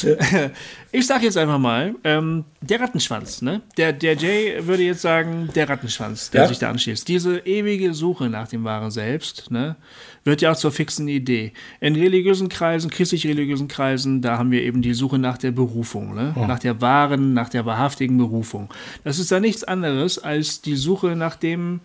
[0.03, 0.49] äh,
[0.91, 3.61] ich sage jetzt einfach mal, ähm, der Rattenschwanz, ne?
[3.77, 6.47] Der, der Jay würde jetzt sagen, der Rattenschwanz, der ja.
[6.49, 7.07] sich da anschließt.
[7.07, 9.77] Diese ewige Suche nach dem wahren Selbst, ne?
[10.25, 11.53] Wird ja auch zur fixen Idee.
[11.79, 16.33] In religiösen Kreisen, christlich-religiösen Kreisen, da haben wir eben die Suche nach der Berufung, ne?
[16.35, 16.47] Ja.
[16.47, 18.69] Nach der wahren, nach der wahrhaftigen Berufung.
[19.05, 21.79] Das ist da nichts anderes als die Suche nach dem,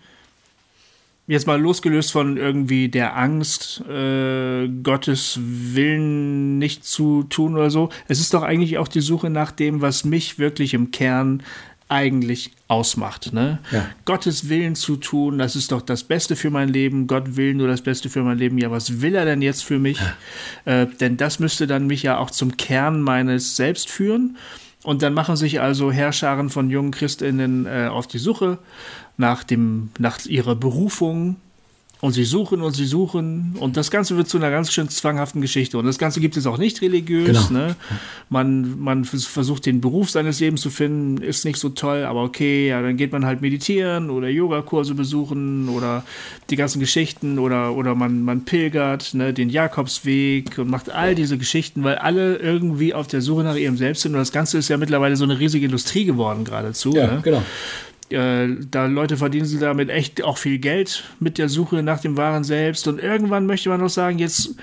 [1.27, 7.91] jetzt mal losgelöst von irgendwie der Angst, äh, Gottes Willen nicht zu tun oder so.
[8.09, 11.43] Es ist doch eigentlich auch die Suche nach dem, was mich wirklich im Kern
[11.89, 13.35] eigentlich ausmacht.
[13.35, 13.59] Ne?
[13.71, 13.87] Ja.
[14.07, 17.07] Gottes Willen zu tun, das ist doch das Beste für mein Leben.
[17.07, 18.57] Gott will nur das Beste für mein Leben.
[18.57, 20.01] Ja, was will er denn jetzt für mich?
[20.65, 20.83] Ja.
[20.83, 24.39] Äh, denn das müsste dann mich ja auch zum Kern meines Selbst führen.
[24.85, 28.59] Und dann machen sich also Herrscharen von jungen Christinnen äh, auf die Suche
[29.17, 31.37] nach, dem, nach ihrer Berufung,
[32.03, 35.41] und sie suchen und sie suchen und das Ganze wird zu einer ganz schön zwanghaften
[35.41, 35.79] Geschichte.
[35.79, 37.47] Und das Ganze gibt es auch nicht religiös.
[37.47, 37.61] Genau.
[37.61, 37.77] Ne?
[38.29, 42.67] Man, man versucht den Beruf seines Lebens zu finden, ist nicht so toll, aber okay,
[42.67, 46.03] ja, dann geht man halt meditieren oder Yogakurse besuchen oder
[46.51, 51.39] die ganzen Geschichten oder, oder man, man pilgert ne, den Jakobsweg und macht all diese
[51.39, 54.11] Geschichten, weil alle irgendwie auf der Suche nach ihrem Selbst sind.
[54.15, 56.97] Und das Ganze ist ja mittlerweile so eine riesige Industrie geworden geradezu.
[56.97, 57.21] Ja, ne?
[57.23, 57.45] genau.
[58.13, 62.17] Äh, da Leute verdienen sie damit echt auch viel Geld mit der Suche nach dem
[62.17, 62.87] wahren Selbst.
[62.89, 64.55] Und irgendwann möchte man noch sagen, jetzt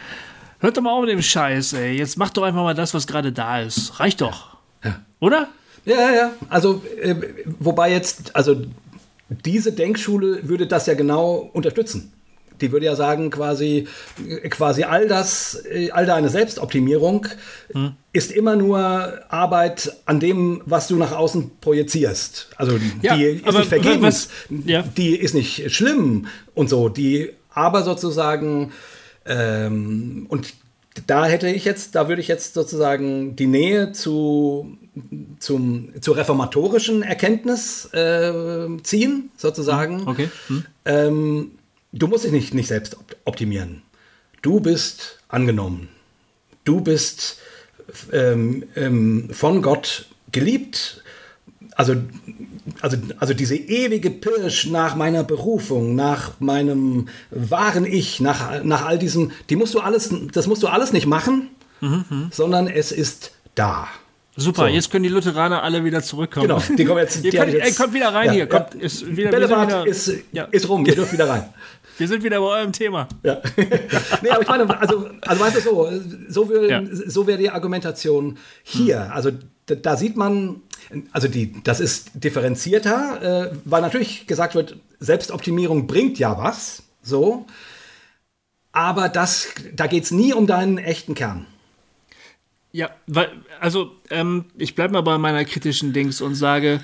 [0.59, 1.97] hört doch mal auf mit dem Scheiß, ey.
[1.97, 3.99] Jetzt macht doch einfach mal das, was gerade da ist.
[3.99, 4.57] Reicht doch.
[4.83, 5.01] Ja.
[5.19, 5.49] Oder?
[5.85, 6.31] Ja, ja, ja.
[6.49, 7.15] Also, äh,
[7.59, 8.61] wobei jetzt, also
[9.29, 12.13] diese Denkschule würde das ja genau unterstützen
[12.61, 13.87] die würde ja sagen, quasi,
[14.49, 17.27] quasi all das, all deine Selbstoptimierung
[17.71, 17.93] hm.
[18.13, 18.79] ist immer nur
[19.29, 22.49] Arbeit an dem, was du nach außen projizierst.
[22.55, 24.29] Also ja, die ist nicht vergebens,
[24.65, 24.83] ja.
[24.97, 28.71] die ist nicht schlimm und so, die aber sozusagen
[29.25, 30.53] ähm, und
[31.07, 34.77] da hätte ich jetzt, da würde ich jetzt sozusagen die Nähe zu,
[35.39, 40.07] zum, zur reformatorischen Erkenntnis äh, ziehen, sozusagen.
[40.07, 40.29] Okay.
[40.47, 40.65] Hm.
[40.85, 41.51] Ähm,
[41.91, 43.81] du musst dich nicht, nicht selbst optimieren.
[44.41, 45.89] Du bist angenommen.
[46.63, 47.37] Du bist
[48.11, 51.03] ähm, ähm, von Gott geliebt.
[51.75, 51.95] Also,
[52.81, 58.99] also, also diese ewige Pirsch nach meiner Berufung, nach meinem wahren Ich, nach, nach all
[58.99, 62.27] diesem, die musst du alles, das musst du alles nicht machen, mhm, mhm.
[62.31, 63.87] sondern es ist da.
[64.35, 64.67] Super, so.
[64.67, 66.47] jetzt können die Lutheraner alle wieder zurückkommen.
[66.47, 67.23] Genau, die kommen jetzt.
[67.23, 68.47] Die jetzt, ey, kommt wieder rein ja, hier.
[68.47, 68.81] Kommt, ja.
[68.81, 70.45] ist wieder, Bällebad ist, ja.
[70.45, 71.49] ist rum, ihr dürft wieder rein.
[71.99, 73.09] Wir sind wieder bei eurem Thema.
[73.23, 73.41] Ja.
[74.21, 75.89] nee, aber ich meine, also, also weißt du so,
[76.29, 76.81] so, will, ja.
[76.91, 79.05] so wäre die Argumentation hier.
[79.05, 79.11] Hm.
[79.11, 79.31] Also
[79.65, 80.61] da, da, sieht man,
[81.11, 87.45] also die, das ist differenzierter, äh, weil natürlich gesagt wird, Selbstoptimierung bringt ja was, so.
[88.71, 91.47] Aber das, da geht es nie um deinen echten Kern.
[92.71, 93.29] Ja, weil,
[93.59, 96.79] also ähm, ich bleibe mal bei meiner kritischen Dings und sage,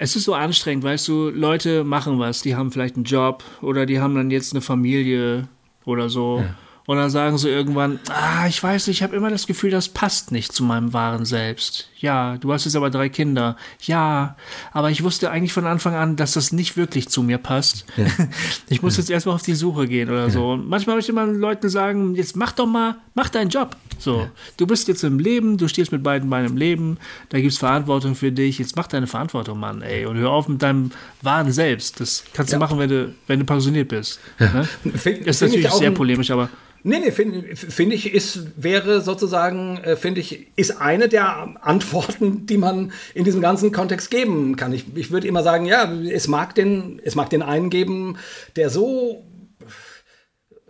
[0.00, 3.84] Es ist so anstrengend, weißt du, Leute machen was, die haben vielleicht einen Job oder
[3.84, 5.48] die haben dann jetzt eine Familie
[5.84, 6.38] oder so.
[6.38, 6.54] Ja.
[6.86, 9.90] Und dann sagen sie irgendwann, ah, ich weiß nicht, ich habe immer das Gefühl, das
[9.90, 11.90] passt nicht zu meinem wahren Selbst.
[12.00, 13.56] Ja, du hast jetzt aber drei Kinder.
[13.82, 14.36] Ja,
[14.72, 17.84] aber ich wusste eigentlich von Anfang an, dass das nicht wirklich zu mir passt.
[17.96, 18.06] Ja.
[18.70, 19.00] Ich muss ja.
[19.00, 20.30] jetzt erstmal auf die Suche gehen oder ja.
[20.30, 20.50] so.
[20.50, 23.76] Und manchmal möchte man Leuten sagen, jetzt mach doch mal, mach deinen Job.
[23.98, 26.98] So, du bist jetzt im Leben, du stehst mit beiden Beinen im Leben,
[27.30, 30.06] da gibt's Verantwortung für dich, jetzt mach deine Verantwortung, Mann, ey.
[30.06, 30.92] Und hör auf mit deinem
[31.22, 31.98] wahren Selbst.
[31.98, 34.20] Das kannst du machen, wenn du, wenn du pensioniert bist.
[34.38, 34.68] Ne?
[34.94, 36.48] Find, ist natürlich sehr polemisch, aber.
[36.88, 42.46] Nee, nee, finde find ich, ist, wäre sozusagen, äh, finde ich, ist eine der Antworten,
[42.46, 44.72] die man in diesem ganzen Kontext geben kann.
[44.72, 48.16] Ich, ich würde immer sagen, ja, es mag den, es mag den einen geben,
[48.56, 49.22] der so,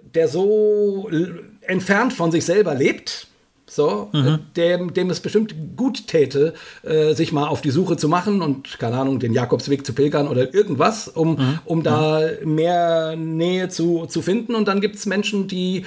[0.00, 1.08] der so
[1.60, 3.27] entfernt von sich selber lebt,
[3.68, 4.26] so, mhm.
[4.26, 8.42] äh, dem, dem es bestimmt gut täte, äh, sich mal auf die Suche zu machen
[8.42, 11.58] und, keine Ahnung, den Jakobsweg zu pilgern oder irgendwas, um, mhm.
[11.64, 12.54] um da mhm.
[12.54, 14.54] mehr Nähe zu, zu finden.
[14.54, 15.84] Und dann gibt es Menschen, die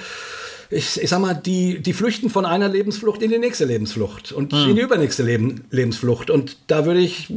[0.72, 4.52] ich, ich sag mal, die, die flüchten von einer Lebensflucht in die nächste Lebensflucht und
[4.52, 4.70] mhm.
[4.70, 6.30] in die übernächste Leben, Lebensflucht.
[6.30, 7.28] Und da würde ich,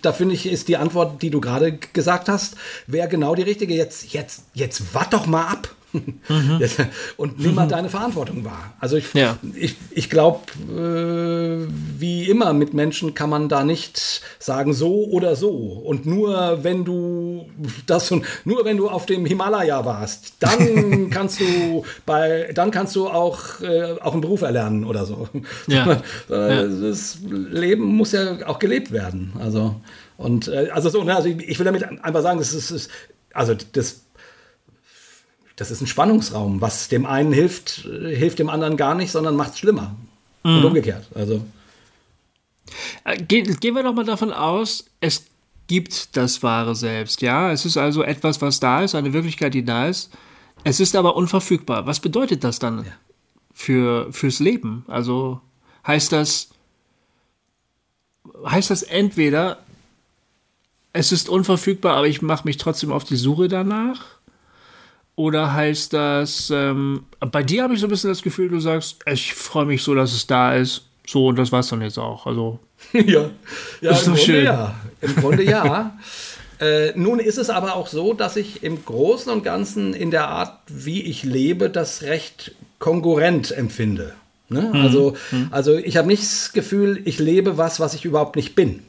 [0.00, 2.54] da finde ich, ist die Antwort, die du gerade gesagt hast,
[2.86, 3.74] wäre genau die richtige.
[3.74, 5.74] Jetzt, jetzt, jetzt wart doch mal ab.
[5.94, 6.60] Mhm.
[7.16, 7.70] und nimm mal mhm.
[7.70, 8.74] deine Verantwortung wahr.
[8.80, 9.38] Also ich, ja.
[9.54, 11.66] ich, ich glaube, äh,
[11.98, 15.50] wie immer mit Menschen kann man da nicht sagen so oder so.
[15.50, 17.46] Und nur wenn du
[17.86, 22.96] das und nur wenn du auf dem Himalaya warst, dann kannst du bei, dann kannst
[22.96, 25.28] du auch, äh, auch einen Beruf erlernen oder so.
[25.66, 26.02] Ja.
[26.28, 29.32] Das Leben muss ja auch gelebt werden.
[29.38, 29.76] Also
[30.16, 32.88] und äh, also so, ne, also ich, ich will damit einfach sagen, das ist,
[33.32, 34.03] also das
[35.56, 36.60] das ist ein Spannungsraum.
[36.60, 39.94] Was dem einen hilft, äh, hilft dem anderen gar nicht, sondern macht es schlimmer.
[40.42, 40.56] Mhm.
[40.58, 41.06] Und umgekehrt.
[41.14, 41.44] Also.
[43.04, 45.26] Äh, Ge gehen wir doch mal davon aus, es
[45.66, 47.22] gibt das wahre Selbst.
[47.22, 50.10] Ja, es ist also etwas, was da ist, eine Wirklichkeit, die da ist.
[50.62, 51.86] Es ist aber unverfügbar.
[51.86, 52.92] Was bedeutet das dann ja.
[53.52, 54.84] für, fürs Leben?
[54.88, 55.40] Also
[55.86, 56.50] heißt das,
[58.46, 59.58] heißt das entweder,
[60.92, 64.13] es ist unverfügbar, aber ich mache mich trotzdem auf die Suche danach?
[65.16, 68.96] Oder heißt das, ähm, bei dir habe ich so ein bisschen das Gefühl, du sagst,
[69.06, 70.86] ich freue mich so, dass es da ist.
[71.06, 72.26] So, und das war es dann jetzt auch.
[72.26, 72.58] Also.
[72.92, 73.30] ja,
[73.80, 74.44] ja ist doch schön.
[74.44, 74.74] Ja.
[75.00, 75.96] Im Grunde ja.
[76.60, 80.28] äh, nun ist es aber auch so, dass ich im Großen und Ganzen in der
[80.28, 84.14] Art, wie ich lebe, das recht konkurrent empfinde.
[84.48, 84.70] Ne?
[84.72, 84.80] Mhm.
[84.80, 85.48] Also, mhm.
[85.52, 88.82] also ich habe nicht das Gefühl, ich lebe was, was ich überhaupt nicht bin.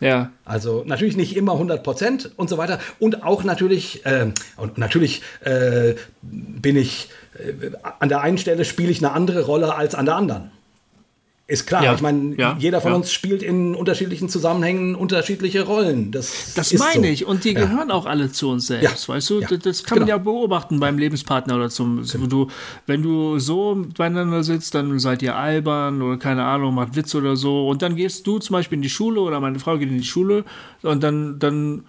[0.00, 0.32] Ja.
[0.44, 2.78] Also natürlich nicht immer 100 Prozent und so weiter.
[2.98, 7.70] Und auch natürlich, äh, und natürlich äh, bin ich, äh,
[8.00, 10.50] an der einen Stelle spiele ich eine andere Rolle als an der anderen.
[11.46, 12.96] Ist klar, ja, ich meine, ja, jeder von ja.
[12.96, 16.10] uns spielt in unterschiedlichen Zusammenhängen unterschiedliche Rollen.
[16.10, 17.12] Das, das meine so.
[17.12, 17.26] ich.
[17.26, 19.40] Und die gehören auch alle zu uns selbst, weißt du?
[19.40, 20.00] Das kann genau.
[20.00, 22.26] man ja beobachten beim Lebenspartner oder zum, genau.
[22.28, 22.48] du,
[22.86, 27.36] wenn du so beieinander sitzt, dann seid ihr albern oder keine Ahnung, macht Witz oder
[27.36, 27.68] so.
[27.68, 30.04] Und dann gehst du zum Beispiel in die Schule oder meine Frau geht in die
[30.04, 30.46] Schule
[30.80, 31.84] und dann, dann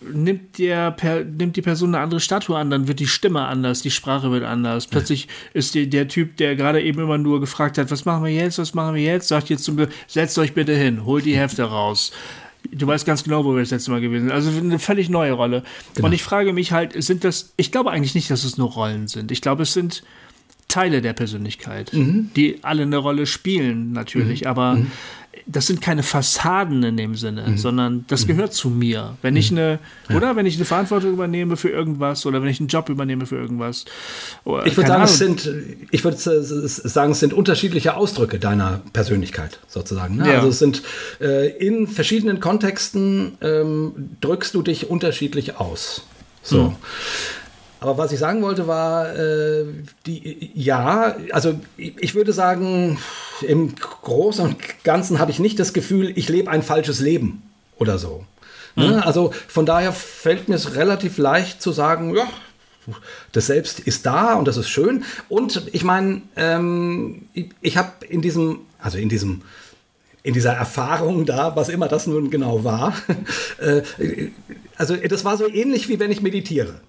[0.00, 3.82] nimmt, der, per, nimmt die Person eine andere Statue an, dann wird die Stimme anders,
[3.82, 4.86] die Sprache wird anders.
[4.86, 8.32] Plötzlich ist die, der Typ, der gerade eben immer nur gefragt hat, was machen wir
[8.32, 11.64] jetzt, was machen wir jetzt, sagt jetzt zum setzt euch bitte hin, holt die Hefte
[11.64, 12.12] raus.
[12.70, 14.32] Du weißt ganz genau, wo wir das letzte Mal gewesen sind.
[14.32, 15.62] Also eine völlig neue Rolle.
[15.94, 16.06] Genau.
[16.06, 19.08] Und ich frage mich halt, sind das, ich glaube eigentlich nicht, dass es nur Rollen
[19.08, 19.30] sind.
[19.30, 20.02] Ich glaube, es sind
[20.66, 22.30] Teile der Persönlichkeit, mhm.
[22.36, 24.46] die alle eine Rolle spielen, natürlich, mhm.
[24.48, 24.90] aber mhm
[25.46, 27.58] das sind keine Fassaden in dem Sinne, mhm.
[27.58, 28.28] sondern das mhm.
[28.28, 29.16] gehört zu mir.
[29.22, 29.58] Wenn ich mhm.
[29.58, 29.78] eine,
[30.08, 30.16] ja.
[30.16, 33.36] oder wenn ich eine Verantwortung übernehme für irgendwas oder wenn ich einen Job übernehme für
[33.36, 33.84] irgendwas.
[34.44, 35.50] Oder, ich würde sagen, es sind,
[35.90, 40.16] ich würde sagen, es sind unterschiedliche Ausdrücke deiner Persönlichkeit sozusagen.
[40.16, 40.28] Ne?
[40.28, 40.34] Ja.
[40.36, 40.82] Also es sind
[41.20, 46.02] äh, in verschiedenen Kontexten ähm, drückst du dich unterschiedlich aus.
[46.42, 46.74] So.
[47.80, 49.64] Aber was ich sagen wollte war, äh,
[50.06, 52.98] die, ja, also ich würde sagen,
[53.42, 57.42] im Großen und Ganzen habe ich nicht das Gefühl, ich lebe ein falsches Leben
[57.76, 58.24] oder so.
[58.74, 58.88] Ne?
[58.88, 59.02] Mhm.
[59.02, 62.26] Also von daher fällt mir es relativ leicht zu sagen, ja,
[63.32, 65.04] das Selbst ist da und das ist schön.
[65.28, 69.42] Und ich meine, ähm, ich, ich habe in diesem, also in diesem,
[70.22, 72.94] in dieser Erfahrung da, was immer das nun genau war,
[73.58, 73.82] äh,
[74.76, 76.80] also das war so ähnlich wie wenn ich meditiere.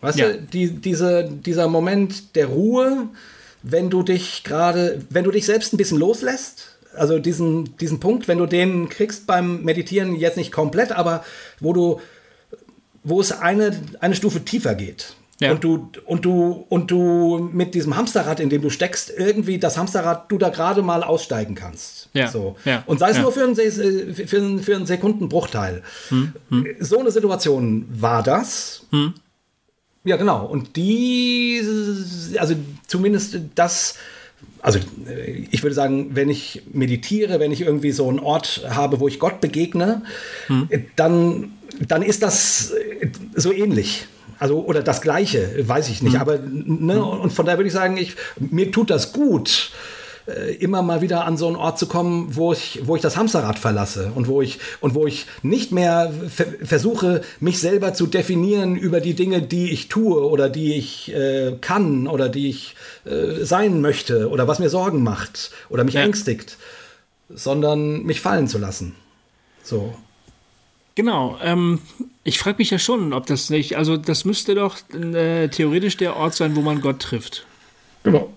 [0.00, 0.28] Weißt ja.
[0.28, 3.08] du, die, diese, dieser Moment der Ruhe,
[3.62, 8.28] wenn du dich gerade, wenn du dich selbst ein bisschen loslässt, also diesen, diesen Punkt,
[8.28, 11.24] wenn du den kriegst beim Meditieren jetzt nicht komplett, aber
[11.60, 12.00] wo du,
[13.04, 15.14] wo es eine, eine Stufe tiefer geht.
[15.40, 15.52] Ja.
[15.52, 19.78] Und du, und du, und du mit diesem Hamsterrad, in dem du steckst, irgendwie das
[19.78, 22.08] Hamsterrad, du da gerade mal aussteigen kannst.
[22.12, 22.26] Ja.
[22.26, 22.56] So.
[22.64, 22.82] Ja.
[22.86, 23.22] Und sei es ja.
[23.22, 25.82] nur für einen, für, einen, für einen Sekundenbruchteil.
[26.08, 26.32] Hm.
[26.48, 26.66] Hm.
[26.80, 28.86] So eine Situation war das.
[28.90, 29.14] Hm.
[30.08, 30.46] Ja, genau.
[30.46, 31.60] Und die,
[32.38, 32.54] also
[32.86, 33.96] zumindest das,
[34.62, 34.78] also
[35.50, 39.18] ich würde sagen, wenn ich meditiere, wenn ich irgendwie so einen Ort habe, wo ich
[39.18, 40.02] Gott begegne,
[40.46, 40.68] hm.
[40.96, 41.52] dann,
[41.86, 42.72] dann ist das
[43.34, 44.06] so ähnlich.
[44.38, 46.14] Also, oder das Gleiche, weiß ich nicht.
[46.14, 46.20] Mhm.
[46.20, 49.72] Aber, ne, und von daher würde ich sagen, ich, mir tut das gut,
[50.28, 53.16] äh, immer mal wieder an so einen Ort zu kommen, wo ich, wo ich das
[53.16, 56.12] Hamsterrad verlasse und wo ich, und wo ich nicht mehr
[56.62, 61.56] versuche, mich selber zu definieren über die Dinge, die ich tue oder die ich äh,
[61.60, 66.02] kann oder die ich äh, sein möchte oder was mir Sorgen macht oder mich ja.
[66.02, 66.58] ängstigt,
[67.30, 68.94] sondern mich fallen zu lassen.
[69.62, 69.94] So.
[70.94, 71.38] Genau.
[71.42, 71.80] Ähm,
[72.24, 76.16] ich frage mich ja schon, ob das nicht, also das müsste doch äh, theoretisch der
[76.16, 77.46] Ort sein, wo man Gott trifft.
[78.02, 78.32] Genau.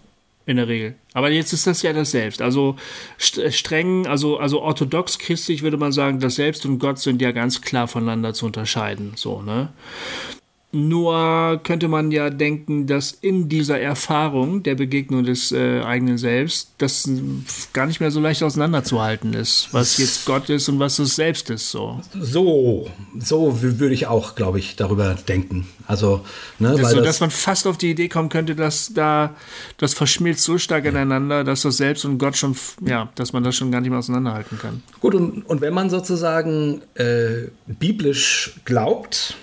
[0.45, 0.95] In der Regel.
[1.14, 2.41] Aber jetzt ist das ja das Selbst.
[2.41, 2.76] Also
[3.18, 7.62] streng, also, also orthodox christlich würde man sagen, das Selbst und Gott sind ja ganz
[7.62, 9.14] klar voneinander zu unterscheiden.
[9.16, 9.70] So, ne?
[10.74, 16.72] Nur könnte man ja denken, dass in dieser Erfahrung der Begegnung des äh, eigenen Selbst
[16.78, 17.09] das
[17.74, 21.49] gar nicht mehr so leicht auseinanderzuhalten ist, was jetzt Gott ist und was es selbst
[21.49, 21.72] ist.
[21.72, 25.67] So, so, so würde ich auch, glaube ich, darüber denken.
[25.88, 26.22] Also,
[26.57, 29.36] ne, also, weil das, dass man fast auf die Idee kommen könnte, dass da
[29.78, 30.91] das verschmilzt so stark ja.
[30.91, 32.55] ineinander, dass das Selbst und Gott schon,
[32.86, 34.84] ja, dass man das schon gar nicht mehr auseinanderhalten kann.
[35.01, 39.36] Gut, und, und wenn man sozusagen äh, biblisch glaubt,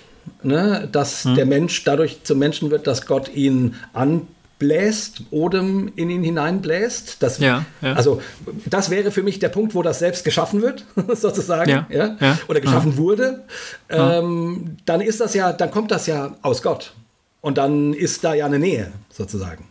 [0.43, 1.35] ne, dass hm.
[1.35, 7.21] der Mensch dadurch zum Menschen wird, dass Gott ihn anbläst, Odem in ihn hineinbläst.
[7.21, 7.93] Das, ja, ja.
[7.93, 8.21] Also
[8.65, 12.61] das wäre für mich der Punkt, wo das selbst geschaffen wird, sozusagen, ja, ja, oder
[12.61, 13.43] geschaffen wurde.
[13.89, 16.93] Ähm, dann ist das ja, dann kommt das ja aus Gott.
[17.41, 19.65] Und dann ist da ja eine Nähe, sozusagen.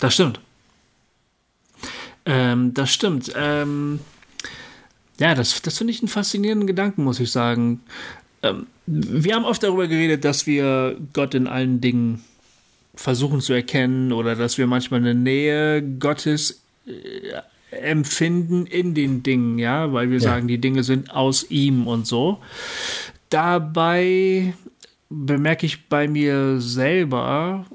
[0.00, 0.40] Das stimmt.
[2.26, 3.32] Ähm, das stimmt.
[3.34, 4.00] Ähm,
[5.18, 7.82] ja, das, das finde ich einen faszinierenden Gedanken, muss ich sagen.
[8.42, 12.22] Ähm, wir haben oft darüber geredet, dass wir Gott in allen Dingen
[12.94, 19.58] versuchen zu erkennen oder dass wir manchmal eine Nähe Gottes äh, empfinden in den Dingen,
[19.58, 20.22] ja, weil wir ja.
[20.22, 22.38] sagen, die Dinge sind aus ihm und so.
[23.30, 24.54] Dabei
[25.08, 27.66] bemerke ich bei mir selber,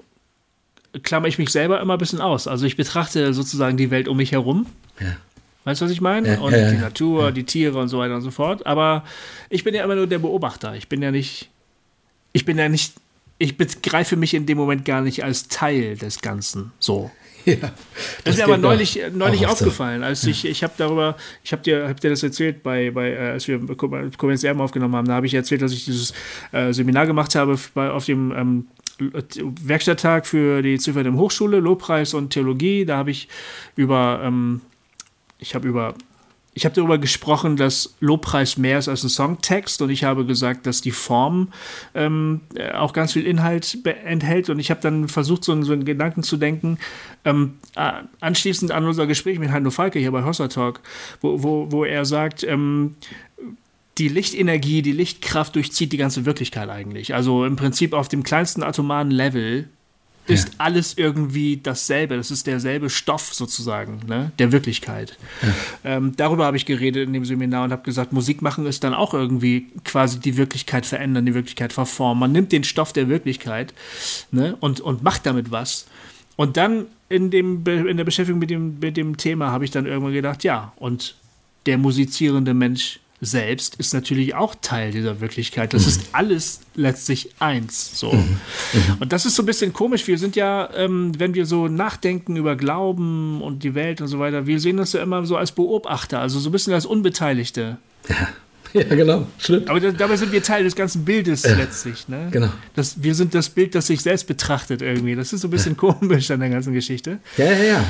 [1.03, 2.47] klammer ich mich selber immer ein bisschen aus.
[2.47, 4.67] Also ich betrachte sozusagen die Welt um mich herum.
[4.99, 5.17] Ja.
[5.65, 6.27] Weißt du, was ich meine?
[6.27, 7.31] Ja, und ja, die Natur, ja.
[7.31, 8.65] die Tiere und so weiter und so fort.
[8.65, 9.03] Aber
[9.49, 10.75] ich bin ja immer nur der Beobachter.
[10.75, 11.49] Ich bin ja nicht,
[12.33, 12.93] ich bin ja nicht,
[13.37, 16.71] ich begreife mich in dem Moment gar nicht als Teil des Ganzen.
[16.79, 17.11] So.
[17.45, 17.71] Ja, das,
[18.23, 21.87] das ist mir aber neulich, neulich aufgefallen, als ich, ich habe darüber, ich habe dir,
[21.87, 25.25] hab dir das erzählt, bei, bei, äh, als wir Comments Erben aufgenommen haben, da habe
[25.25, 26.13] ich erzählt, dass ich dieses
[26.51, 28.67] äh, Seminar gemacht habe bei, auf dem ähm,
[29.63, 32.85] Werkstatttag für die Ziffer der Hochschule, Lobpreis und Theologie.
[32.85, 33.29] Da habe ich
[33.75, 34.61] über ähm,
[35.39, 35.95] ich habe über
[36.53, 40.65] ich habe darüber gesprochen, dass Lobpreis mehr ist als ein Songtext und ich habe gesagt,
[40.65, 41.53] dass die Form
[41.93, 45.85] ähm, äh, auch ganz viel Inhalt enthält und ich habe dann versucht, so, so einen
[45.85, 46.77] Gedanken zu denken,
[47.23, 47.59] ähm,
[48.19, 50.81] anschließend an unser Gespräch mit Heino Falke hier bei Hossa Talk,
[51.21, 52.95] wo, wo, wo er sagt, ähm,
[53.97, 57.13] die Lichtenergie, die Lichtkraft durchzieht die ganze Wirklichkeit eigentlich.
[57.13, 59.69] Also im Prinzip auf dem kleinsten atomaren Level
[60.29, 60.53] ist ja.
[60.57, 62.17] alles irgendwie dasselbe.
[62.17, 64.31] Das ist derselbe Stoff sozusagen, ne?
[64.39, 65.17] der Wirklichkeit.
[65.41, 65.49] Ja.
[65.97, 68.93] Ähm, darüber habe ich geredet in dem Seminar und habe gesagt, Musik machen ist dann
[68.93, 72.19] auch irgendwie quasi die Wirklichkeit verändern, die Wirklichkeit verformen.
[72.19, 73.73] Man nimmt den Stoff der Wirklichkeit
[74.31, 74.55] ne?
[74.59, 75.87] und, und macht damit was.
[76.35, 79.85] Und dann in, dem, in der Beschäftigung mit dem, mit dem Thema habe ich dann
[79.85, 81.15] irgendwann gedacht, ja, und
[81.65, 85.73] der musizierende Mensch selbst ist natürlich auch Teil dieser Wirklichkeit.
[85.73, 85.89] Das mhm.
[85.89, 87.99] ist alles letztlich eins.
[87.99, 88.13] So.
[88.13, 88.39] Mhm.
[88.73, 88.97] Mhm.
[88.99, 90.07] Und das ist so ein bisschen komisch.
[90.07, 94.19] Wir sind ja, ähm, wenn wir so nachdenken über Glauben und die Welt und so
[94.19, 97.77] weiter, wir sehen das ja immer so als Beobachter, also so ein bisschen als Unbeteiligte.
[98.07, 98.15] Ja.
[98.73, 99.25] Ja, genau.
[99.39, 99.67] Stimmt.
[99.67, 102.07] Aber dabei sind wir Teil des ganzen Bildes ja, letztlich.
[102.07, 102.27] Ne?
[102.29, 102.49] Genau.
[102.75, 105.15] Das, wir sind das Bild, das sich selbst betrachtet irgendwie.
[105.15, 105.79] Das ist so ein bisschen ja.
[105.79, 107.17] komisch an der ganzen Geschichte.
[107.37, 107.85] Ja, ja, ja.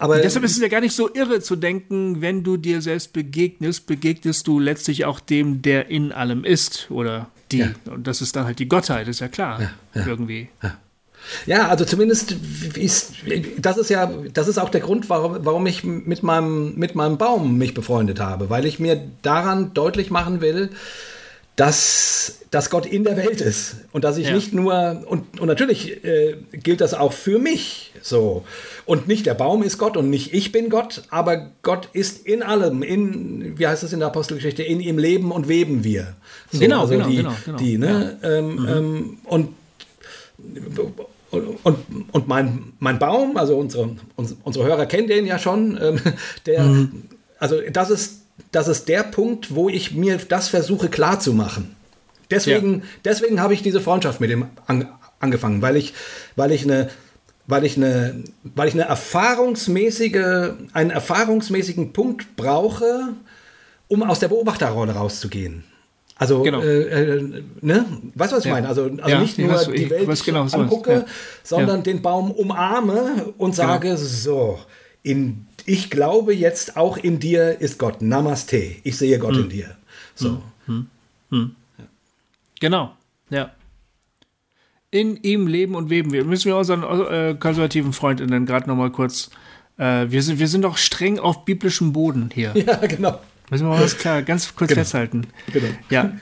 [0.00, 3.12] Aber deshalb ist es ja gar nicht so irre zu denken, wenn du dir selbst
[3.12, 7.58] begegnest, begegnest du letztlich auch dem, der in allem ist oder die.
[7.58, 7.70] Ja.
[7.84, 10.48] Und das ist dann halt die Gottheit, ist ja klar, ja, ja, irgendwie.
[11.46, 11.68] Ja.
[11.68, 12.34] also zumindest
[12.76, 13.12] ist
[13.58, 17.18] das ist ja das ist auch der Grund, warum, warum ich mit meinem mit meinem
[17.18, 20.70] Baum mich befreundet habe, weil ich mir daran deutlich machen will,
[21.60, 24.34] dass, dass Gott in der Welt ist und dass ich ja.
[24.34, 28.46] nicht nur, und, und natürlich äh, gilt das auch für mich so.
[28.86, 32.42] Und nicht der Baum ist Gott und nicht ich bin Gott, aber Gott ist in
[32.42, 36.16] allem, in, wie heißt es in der Apostelgeschichte, in ihm leben und weben wir.
[36.50, 37.58] So, genau, also genau, die, genau, genau.
[37.58, 38.18] Die, ne?
[38.22, 38.30] Ja.
[38.30, 38.68] Ähm, mhm.
[38.68, 39.48] ähm, und
[41.62, 41.76] und,
[42.10, 46.00] und mein, mein Baum, also unsere, unsere Hörer kennen den ja schon, ähm,
[46.46, 47.02] der, mhm.
[47.38, 48.19] also das ist,
[48.52, 51.76] das ist der Punkt, wo ich mir das versuche klarzumachen.
[52.30, 52.86] Deswegen, ja.
[53.04, 54.88] deswegen habe ich diese Freundschaft mit ihm an,
[55.18, 55.94] angefangen, weil ich,
[56.36, 56.90] weil ich eine,
[57.46, 63.14] weil ich eine, weil ich eine erfahrungsmäßige, einen erfahrungsmäßigen Punkt brauche,
[63.88, 65.64] um aus der Beobachterrolle rauszugehen.
[66.16, 66.60] Also, genau.
[66.60, 67.86] äh, äh, ne?
[68.14, 68.54] Weißt du, was ich ja.
[68.54, 68.68] meine?
[68.68, 71.04] Also, also ja, nicht nur was, die Welt genau, angucke, ja.
[71.42, 73.68] sondern den Baum umarme und genau.
[73.68, 74.00] sage, genau.
[74.00, 74.58] so,
[75.02, 78.02] in, ich glaube jetzt auch in dir ist Gott.
[78.02, 78.76] Namaste.
[78.84, 79.44] Ich sehe Gott hm.
[79.44, 79.76] in dir.
[80.14, 80.42] So.
[80.66, 80.86] Hm.
[81.30, 81.56] Hm.
[82.60, 82.94] Genau,
[83.30, 83.52] ja.
[84.90, 86.24] In ihm leben und weben wir.
[86.24, 89.30] Müssen wir unseren äh, konservativen Freundinnen gerade noch mal kurz.
[89.78, 92.52] Äh, wir, sind, wir sind doch streng auf biblischem Boden hier.
[92.66, 93.20] Ja, genau.
[93.50, 94.82] Müssen wir mal was klar, ganz kurz genau.
[94.82, 95.26] festhalten.
[95.52, 95.66] Genau.
[95.90, 96.12] Ja,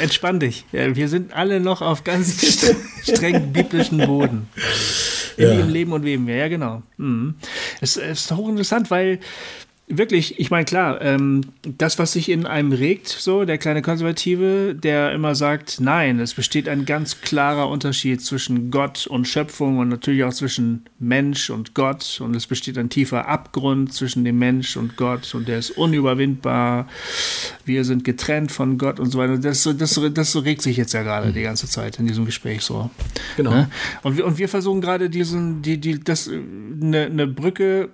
[0.00, 0.64] entspann dich.
[0.72, 2.42] Wir sind alle noch auf ganz
[3.04, 4.48] streng biblischen Boden.
[5.36, 5.60] In ja.
[5.60, 6.82] ihm leben und weben ja genau.
[6.96, 7.34] Mhm.
[7.80, 9.18] Es, es ist hochinteressant, weil
[9.98, 14.74] wirklich, ich meine, klar, ähm, das, was sich in einem regt, so, der kleine Konservative,
[14.74, 19.88] der immer sagt, nein, es besteht ein ganz klarer Unterschied zwischen Gott und Schöpfung und
[19.88, 24.76] natürlich auch zwischen Mensch und Gott und es besteht ein tiefer Abgrund zwischen dem Mensch
[24.76, 26.88] und Gott und der ist unüberwindbar.
[27.64, 29.38] Wir sind getrennt von Gott und so weiter.
[29.38, 32.90] Das, das, das regt sich jetzt ja gerade die ganze Zeit in diesem Gespräch so.
[33.36, 33.50] Genau.
[33.50, 33.70] Ne?
[34.02, 37.90] Und, wir, und wir versuchen gerade diesen, die, die, das, eine, eine Brücke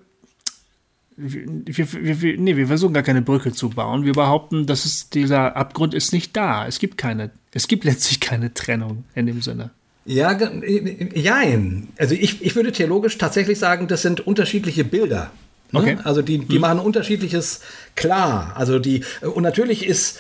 [1.18, 4.04] wir, wir, wir, nee, wir versuchen gar keine Brücke zu bauen.
[4.04, 6.66] Wir behaupten, dass es, dieser Abgrund ist nicht da.
[6.66, 9.70] Es gibt keine, es gibt letztlich keine Trennung in dem Sinne.
[10.04, 10.38] Ja,
[11.14, 11.42] ja,
[11.98, 15.32] also ich, ich würde theologisch tatsächlich sagen, das sind unterschiedliche Bilder.
[15.72, 15.80] Ne?
[15.80, 15.98] Okay.
[16.04, 16.60] Also die, die hm.
[16.60, 17.60] machen unterschiedliches
[17.94, 18.52] klar.
[18.54, 20.18] Also die, und natürlich ist,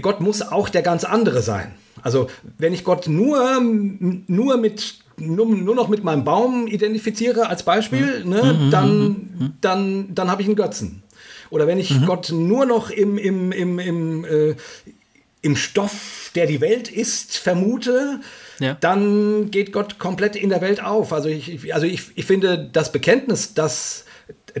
[0.00, 1.72] Gott muss auch der ganz andere sein.
[2.02, 7.62] Also wenn ich Gott nur, nur mit nur, nur noch mit meinem Baum identifiziere als
[7.62, 8.30] Beispiel, mhm.
[8.30, 8.70] ne, mhm.
[8.70, 9.52] dann, mhm.
[9.60, 11.02] dann, dann habe ich einen Götzen.
[11.50, 12.06] Oder wenn ich mhm.
[12.06, 14.54] Gott nur noch im, im, im, im, äh,
[15.42, 18.20] im Stoff, der die Welt ist, vermute,
[18.60, 18.76] ja.
[18.80, 21.12] dann geht Gott komplett in der Welt auf.
[21.12, 24.04] Also ich, also ich, ich finde das Bekenntnis, dass,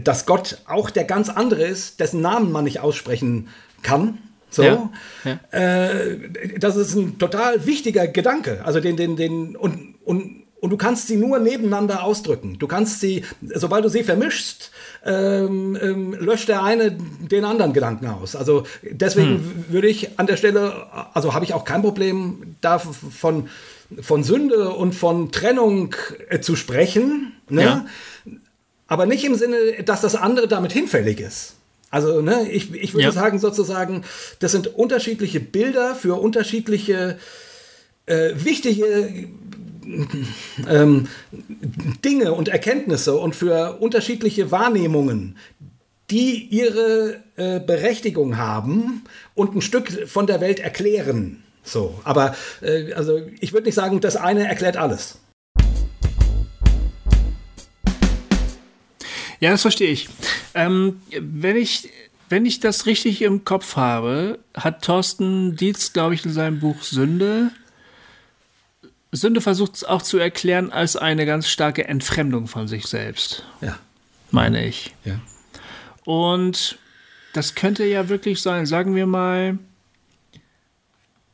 [0.02, 3.48] dass Gott auch der ganz andere ist, dessen Namen man nicht aussprechen
[3.82, 4.18] kann,
[4.50, 4.90] so, ja,
[5.24, 5.38] ja.
[5.52, 8.62] Äh, das ist ein total wichtiger Gedanke.
[8.64, 12.58] Also den, den, den, und, und und du kannst sie nur nebeneinander ausdrücken.
[12.58, 14.70] Du kannst sie, sobald du sie vermischst,
[15.04, 18.36] ähm, ähm, löscht der eine den anderen Gedanken aus.
[18.36, 19.64] Also deswegen hm.
[19.70, 23.48] würde ich an der Stelle, also habe ich auch kein Problem, da von,
[24.00, 25.96] von Sünde und von Trennung
[26.28, 27.32] äh, zu sprechen.
[27.48, 27.62] Ne?
[27.62, 27.86] Ja.
[28.86, 31.54] Aber nicht im Sinne, dass das andere damit hinfällig ist.
[31.92, 33.12] Also, ne, ich, ich würde ja.
[33.12, 34.04] sagen, sozusagen,
[34.38, 37.18] das sind unterschiedliche Bilder für unterschiedliche
[38.06, 39.28] äh, wichtige
[40.68, 41.08] ähm,
[42.04, 45.36] Dinge und Erkenntnisse und für unterschiedliche Wahrnehmungen,
[46.10, 49.04] die ihre äh, Berechtigung haben
[49.34, 51.42] und ein Stück von der Welt erklären.
[51.62, 55.18] So, aber äh, also ich würde nicht sagen, das eine erklärt alles.
[59.40, 60.08] Ja, das verstehe ich.
[60.54, 61.88] Ähm, wenn ich
[62.28, 66.82] wenn ich das richtig im Kopf habe, hat Thorsten Dietz, glaube ich, in seinem Buch
[66.82, 67.50] Sünde
[69.12, 73.44] Sünde versucht es auch zu erklären als eine ganz starke Entfremdung von sich selbst.
[73.60, 73.78] Ja.
[74.30, 74.94] Meine ich.
[75.04, 75.20] Ja.
[76.04, 76.78] Und
[77.32, 79.58] das könnte ja wirklich sein, sagen wir mal,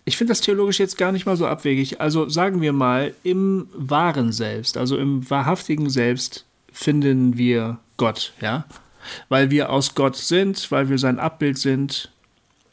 [0.05, 2.01] ich finde das theologisch jetzt gar nicht mal so abwegig.
[2.01, 8.65] Also sagen wir mal, im wahren Selbst, also im wahrhaftigen Selbst finden wir Gott, ja?
[9.29, 12.11] Weil wir aus Gott sind, weil wir sein Abbild sind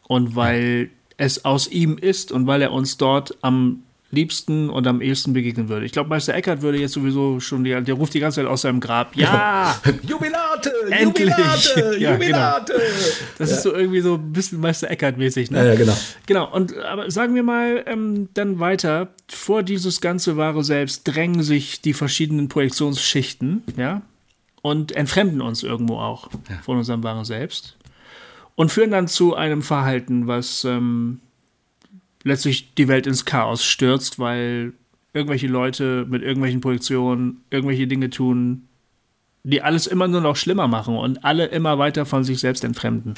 [0.07, 3.83] und weil es aus ihm ist und weil er uns dort am
[4.13, 5.85] liebsten und am ehesten begegnen würde.
[5.85, 8.61] Ich glaube, Meister Eckert würde jetzt sowieso schon, die, der ruft die ganze Zeit aus
[8.61, 9.15] seinem Grab.
[9.15, 9.75] Ja!
[10.03, 10.71] Jubilate!
[10.89, 11.29] Endlich!
[11.29, 11.97] Jubilate!
[11.99, 12.73] ja, Jubilate!
[12.73, 12.85] Genau.
[13.37, 13.55] Das ja.
[13.57, 15.51] ist so irgendwie so ein bisschen Meister Eckert-mäßig.
[15.51, 15.67] Ne?
[15.67, 15.97] Ja, genau.
[16.25, 21.43] Genau, und aber sagen wir mal ähm, dann weiter, vor dieses ganze wahre Selbst drängen
[21.43, 24.01] sich die verschiedenen Projektionsschichten, ja,
[24.61, 26.29] und entfremden uns irgendwo auch
[26.63, 27.77] von unserem wahren Selbst
[28.55, 31.19] und führen dann zu einem Verhalten, was ähm,
[32.23, 34.73] letztlich die Welt ins Chaos stürzt, weil
[35.13, 38.67] irgendwelche Leute mit irgendwelchen Projektionen irgendwelche Dinge tun,
[39.43, 43.13] die alles immer nur noch schlimmer machen und alle immer weiter von sich selbst entfremden.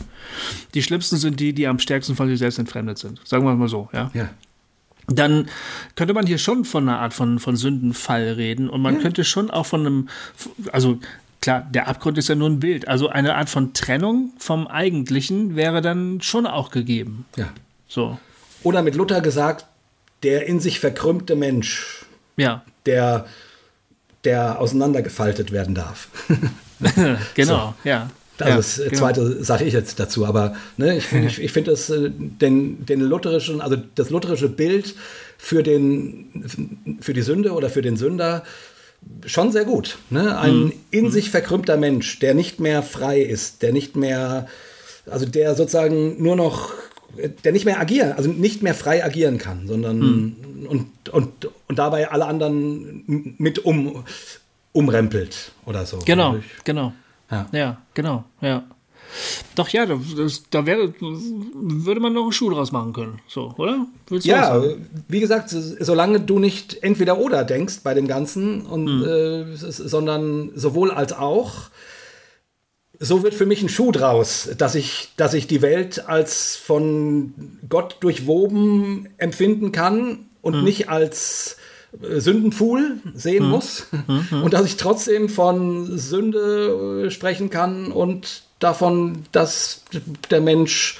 [0.74, 3.22] Die schlimmsten sind die, die am stärksten von sich selbst entfremdet sind.
[3.24, 4.10] Sagen wir mal so, ja.
[4.14, 4.30] ja.
[5.08, 5.48] Dann
[5.96, 9.02] könnte man hier schon von einer Art von, von Sündenfall reden und man ja.
[9.02, 10.10] könnte schon auch von einem,
[10.72, 11.00] also
[11.42, 15.56] klar, der Abgrund ist ja nur ein Bild, also eine Art von Trennung vom Eigentlichen
[15.56, 17.26] wäre dann schon auch gegeben.
[17.38, 17.50] Ja.
[17.88, 18.18] So.
[18.66, 19.66] Oder mit Luther gesagt,
[20.24, 22.06] der in sich verkrümmte Mensch.
[22.38, 22.64] Ja.
[22.86, 23.26] der,
[24.24, 26.10] der auseinandergefaltet werden darf.
[27.36, 27.90] genau, so.
[27.90, 28.10] ja.
[28.38, 28.98] Also ja, das genau.
[28.98, 33.00] zweite sage ich jetzt dazu, aber ne, ich, ich, ich finde das äh, den, den
[33.00, 34.94] lutherischen, also das lutherische Bild
[35.38, 38.44] für, den, für die Sünde oder für den Sünder
[39.26, 40.00] schon sehr gut.
[40.10, 40.38] Ne?
[40.38, 40.74] Ein mhm.
[40.92, 44.48] in sich verkrümmter Mensch, der nicht mehr frei ist, der nicht mehr,
[45.10, 46.74] also der sozusagen nur noch,
[47.44, 50.36] der nicht mehr agieren, also nicht mehr frei agieren kann, sondern mhm.
[50.68, 53.04] und, und, und dabei alle anderen
[53.38, 54.04] mit um,
[54.72, 56.00] umrempelt oder so.
[56.06, 56.94] Genau, genau.
[57.32, 58.64] Ja, ja genau, ja.
[59.56, 63.88] Doch, ja, das, da wäre, würde man noch einen Schuh draus machen können, so, oder?
[64.10, 64.62] ja,
[65.08, 69.04] wie gesagt, solange du nicht entweder oder denkst bei dem Ganzen, und, hm.
[69.06, 71.70] äh, sondern sowohl als auch,
[73.00, 77.34] so wird für mich ein Schuh draus, dass ich, dass ich die Welt als von
[77.68, 80.64] Gott durchwoben empfinden kann und hm.
[80.64, 81.58] nicht als
[82.02, 83.50] äh, Sündenpfuhl sehen hm.
[83.50, 83.88] muss
[84.30, 84.44] hm.
[84.44, 89.84] und dass ich trotzdem von Sünde äh, sprechen kann und davon, dass
[90.32, 91.00] der Mensch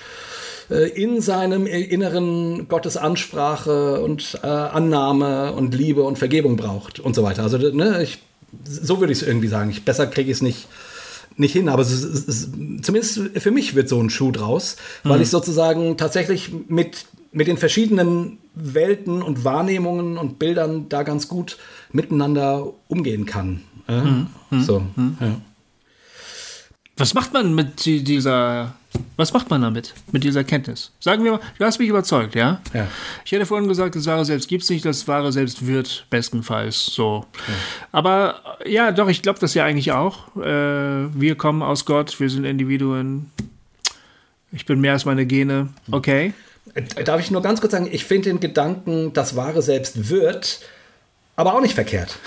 [0.70, 7.16] äh, in seinem Inneren Gottes Ansprache und äh, Annahme und Liebe und Vergebung braucht und
[7.16, 7.44] so weiter.
[7.44, 8.20] Also ne, ich,
[8.64, 9.70] so würde ich es irgendwie sagen.
[9.70, 10.68] Ich, besser kriege ich es nicht,
[11.38, 12.50] nicht hin, aber es, es,
[12.82, 15.24] zumindest für mich wird so ein Schuh draus, weil mhm.
[15.24, 21.58] ich sozusagen tatsächlich mit, mit den verschiedenen Welten und Wahrnehmungen und Bildern da ganz gut
[21.92, 23.62] miteinander umgehen kann.
[23.88, 24.02] Äh?
[24.02, 24.28] Mhm.
[24.62, 25.18] So, mhm.
[25.20, 25.42] ja.
[26.98, 28.74] Was macht man mit dieser,
[29.18, 30.92] was macht man damit, mit dieser Kenntnis?
[31.02, 32.62] Sagen wir mal, du hast mich überzeugt, ja?
[32.74, 32.88] Ja.
[33.26, 36.86] Ich hätte vorhin gesagt, das wahre Selbst gibt es nicht, das wahre Selbst wird bestenfalls
[36.86, 37.26] so.
[37.36, 37.54] Ja.
[37.92, 40.38] Aber ja, doch, ich glaube das ja eigentlich auch.
[40.38, 43.30] Äh, wir kommen aus Gott, wir sind Individuen.
[44.54, 45.70] Ich bin mehr als meine Gene.
[45.92, 46.34] Okay.
[47.04, 50.62] Darf ich nur ganz kurz sagen, ich finde den Gedanken, das wahre Selbst wird,
[51.36, 52.18] aber auch nicht verkehrt.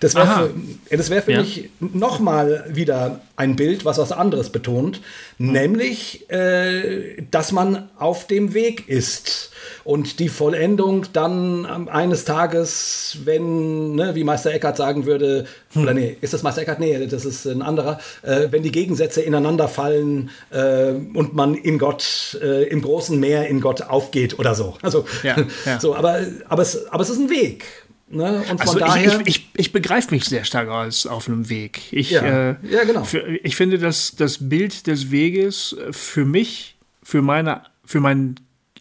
[0.00, 0.50] Das wäre
[0.88, 1.40] für, wär für ja.
[1.40, 5.00] mich nochmal wieder ein Bild, was was anderes betont,
[5.38, 5.52] mhm.
[5.52, 9.52] nämlich, äh, dass man auf dem Weg ist
[9.84, 15.82] und die Vollendung dann eines Tages, wenn, ne, wie Meister Eckhart sagen würde, hm.
[15.82, 16.80] oder nee, ist das Meister Eckhart?
[16.80, 21.78] Nee, das ist ein anderer, äh, wenn die Gegensätze ineinander fallen äh, und man in
[21.78, 24.76] Gott, äh, im großen Meer in Gott aufgeht oder so.
[24.82, 25.80] Also, ja, ja.
[25.80, 27.64] so, aber, aber, es, aber es ist ein Weg.
[28.12, 28.44] Ne?
[28.50, 31.80] Und also daher, ich, ich, ich begreife mich sehr stark als auf einem Weg.
[31.90, 33.04] Ich, ja, äh, ja genau.
[33.04, 38.36] Für, ich finde, dass das Bild des Weges für mich, für, meine, für mein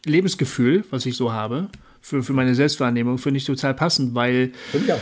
[0.06, 1.70] Lebensgefühl, was ich so habe,
[2.02, 4.52] für, für meine Selbstwahrnehmung, finde ich total passend, weil
[4.86, 4.98] ja.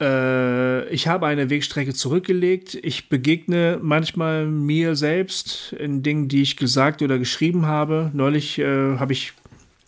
[0.00, 2.78] äh, ich habe eine Wegstrecke zurückgelegt.
[2.80, 8.10] Ich begegne manchmal mir selbst in Dingen, die ich gesagt oder geschrieben habe.
[8.14, 9.32] Neulich äh, habe ich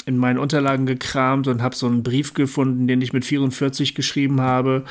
[0.06, 4.40] in meinen Unterlagen gekramt und habe so einen Brief gefunden, den ich mit 44 geschrieben
[4.40, 4.84] habe.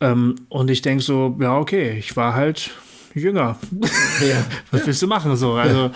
[0.00, 2.70] Ähm, und ich denke so, ja, okay, ich war halt
[3.14, 3.58] jünger.
[4.20, 4.42] Ja.
[4.70, 5.52] was willst du machen so?
[5.52, 5.90] Also,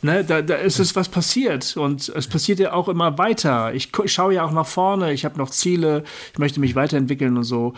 [0.00, 3.74] ne, da, da ist es was passiert und es passiert ja auch immer weiter.
[3.74, 7.36] Ich, ich schaue ja auch nach vorne, ich habe noch Ziele, ich möchte mich weiterentwickeln
[7.36, 7.74] und so.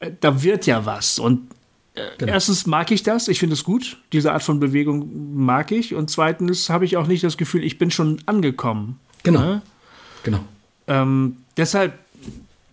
[0.00, 1.40] Äh, da wird ja was und
[1.94, 2.32] äh, Genau.
[2.32, 5.94] Erstens mag ich das, ich finde es gut, diese Art von Bewegung mag ich.
[5.94, 8.98] Und zweitens habe ich auch nicht das Gefühl, ich bin schon angekommen.
[9.22, 9.40] Genau.
[9.40, 9.62] Ne?
[10.22, 10.44] Genau.
[10.88, 11.94] Ähm, deshalb,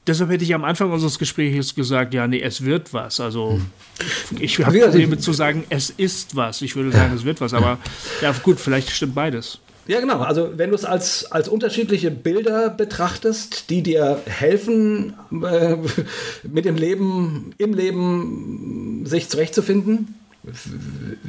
[0.08, 3.20] deshalb hätte ich am Anfang unseres Gesprächs gesagt, ja, nee, es wird was.
[3.20, 4.38] Also hm.
[4.40, 6.62] ich habe Probleme zu sagen, es ist was.
[6.62, 7.54] Ich würde sagen, es wird was.
[7.54, 7.78] Aber
[8.22, 9.60] ja, gut, vielleicht stimmt beides.
[9.90, 10.20] Ja, genau.
[10.20, 15.78] Also wenn du es als, als unterschiedliche Bilder betrachtest, die dir helfen, äh,
[16.48, 20.14] mit dem Leben, im Leben sich zurechtzufinden,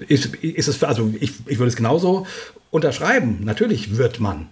[0.08, 2.26] ist, ist es, also ich, ich würde es genauso
[2.70, 3.38] unterschreiben.
[3.44, 4.48] Natürlich wird man.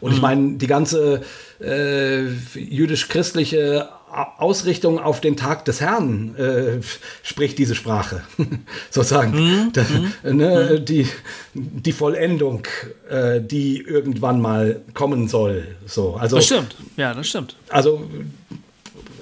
[0.00, 0.16] Und mhm.
[0.16, 1.22] ich meine, die ganze
[1.60, 6.80] äh, jüdisch-christliche Ausrichtung auf den Tag des Herrn äh,
[7.22, 8.22] spricht diese Sprache,
[8.90, 9.32] sozusagen.
[9.32, 9.72] Mhm.
[9.72, 10.36] Da, mhm.
[10.36, 10.84] ne, mhm.
[10.84, 11.08] die,
[11.52, 12.66] die Vollendung,
[13.10, 15.76] äh, die irgendwann mal kommen soll.
[15.86, 17.56] So, also, das stimmt, ja, das stimmt.
[17.68, 18.08] Also,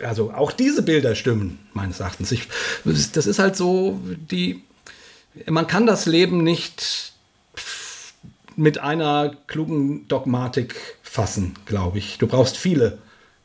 [0.03, 2.31] also auch diese Bilder stimmen, meines Erachtens.
[2.31, 2.49] Ich,
[2.85, 4.01] das ist halt so,
[4.31, 4.63] die,
[5.47, 7.13] man kann das Leben nicht
[8.57, 12.19] mit einer klugen Dogmatik fassen, glaube ich.
[12.19, 12.99] Du brauchst viele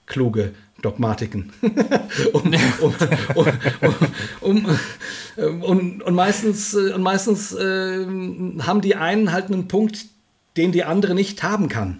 [0.05, 1.51] kluge Dogmatiken.
[2.33, 2.53] um,
[4.41, 4.77] um,
[5.61, 8.05] um, und meistens, äh, und meistens äh,
[8.61, 10.05] haben die einen halt einen Punkt,
[10.57, 11.99] den die andere nicht haben kann.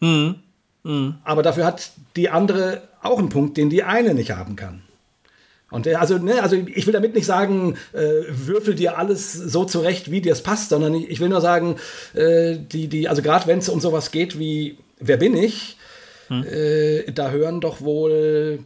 [0.00, 0.36] Mhm.
[0.84, 1.16] Mhm.
[1.24, 4.82] Aber dafür hat die andere auch einen Punkt, den die eine nicht haben kann.
[5.74, 9.64] Und äh, also, ne, also ich will damit nicht sagen, äh, würfel dir alles so
[9.64, 11.76] zurecht, wie dir es passt, sondern ich, will nur sagen,
[12.14, 15.76] äh, die, die, also gerade wenn es um sowas geht wie Wer bin ich,
[16.28, 16.44] hm.
[16.44, 18.60] äh, da hören doch wohl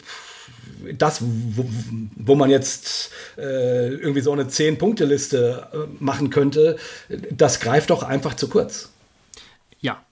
[0.97, 1.68] das, wo,
[2.14, 6.76] wo man jetzt äh, irgendwie so eine Zehn-Punkte-Liste äh, machen könnte,
[7.30, 8.93] das greift doch einfach zu kurz.
[9.80, 10.05] Ja.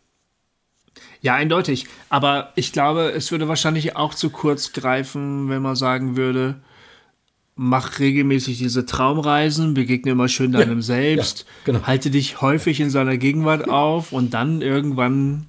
[1.20, 1.86] Ja, eindeutig.
[2.08, 6.56] Aber ich glaube, es würde wahrscheinlich auch zu kurz greifen, wenn man sagen würde,
[7.56, 11.86] mach regelmäßig diese Traumreisen, begegne immer schön deinem ja, Selbst, ja, genau.
[11.86, 15.46] halte dich häufig in seiner Gegenwart auf und dann irgendwann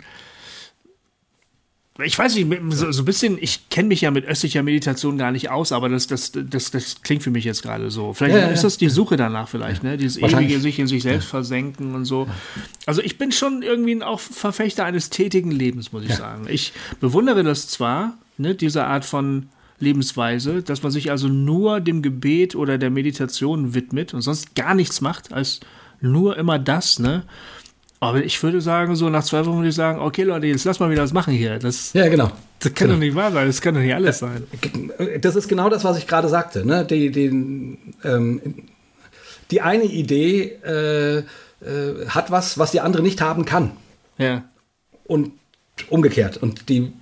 [2.03, 5.31] ich weiß nicht, so, so ein bisschen, ich kenne mich ja mit östlicher Meditation gar
[5.31, 8.13] nicht aus, aber das, das, das, das klingt für mich jetzt gerade so.
[8.13, 9.97] Vielleicht ja, ist das die Suche danach vielleicht, ne?
[9.97, 12.27] Dieses ewige sich in sich selbst versenken und so.
[12.85, 16.45] Also ich bin schon irgendwie auch Verfechter eines tätigen Lebens, muss ich sagen.
[16.49, 22.01] Ich bewundere das zwar, ne, diese Art von Lebensweise, dass man sich also nur dem
[22.01, 25.59] Gebet oder der Meditation widmet und sonst gar nichts macht, als
[26.01, 27.23] nur immer das, ne?
[27.99, 30.79] Aber ich würde sagen, so nach zwei Wochen würde ich sagen, okay Leute, jetzt lass
[30.79, 31.57] mal wieder was machen hier.
[31.57, 32.31] Das, ja, genau.
[32.59, 32.93] Das kann genau.
[32.93, 34.43] doch nicht wahr sein, das kann doch nicht alles sein.
[35.21, 36.65] Das ist genau das, was ich gerade sagte.
[36.65, 36.85] Ne?
[36.85, 37.25] Die, die,
[38.03, 38.41] ähm,
[39.49, 41.23] die eine Idee äh, äh,
[42.07, 43.71] hat was, was die andere nicht haben kann.
[44.17, 44.43] Ja.
[45.05, 45.31] Und
[45.89, 46.37] umgekehrt.
[46.37, 46.93] Und die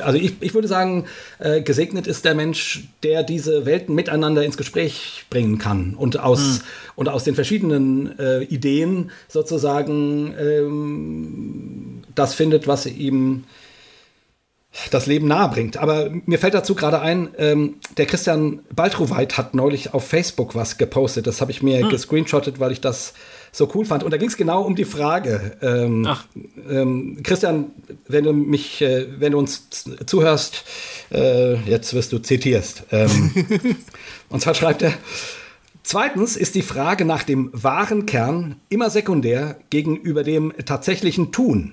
[0.00, 1.06] also ich, ich würde sagen,
[1.38, 6.40] äh, gesegnet ist der Mensch, der diese Welten miteinander ins Gespräch bringen kann und aus,
[6.40, 6.60] hm.
[6.96, 13.44] und aus den verschiedenen äh, Ideen sozusagen ähm, das findet, was ihm
[14.90, 15.76] das Leben nahe bringt.
[15.76, 20.78] Aber mir fällt dazu gerade ein, ähm, der Christian Baltroweit hat neulich auf Facebook was
[20.78, 21.26] gepostet.
[21.26, 21.88] Das habe ich mir hm.
[21.88, 23.14] gescreenshottet, weil ich das
[23.58, 24.04] so cool fand.
[24.04, 25.58] Und da ging es genau um die Frage.
[25.60, 26.08] Ähm,
[26.70, 27.72] ähm, Christian,
[28.06, 29.68] wenn du mich, äh, wenn du uns
[30.06, 30.64] zuhörst,
[31.12, 32.84] äh, jetzt wirst du zitierst.
[32.90, 33.32] Ähm,
[34.30, 34.94] und zwar schreibt er.
[35.82, 41.72] Zweitens ist die Frage nach dem wahren Kern immer sekundär gegenüber dem tatsächlichen Tun.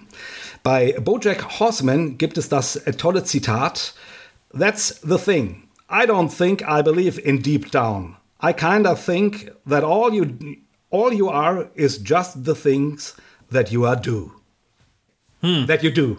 [0.64, 3.94] Bei Bojack Horseman gibt es das tolle Zitat:
[4.57, 5.64] That's the thing.
[5.91, 8.16] I don't think I believe in deep down.
[8.41, 10.26] I kinda think that all you
[10.96, 13.16] all you are is just the things
[13.52, 14.32] that you are do.
[15.42, 15.68] Hm.
[15.68, 16.18] That you do.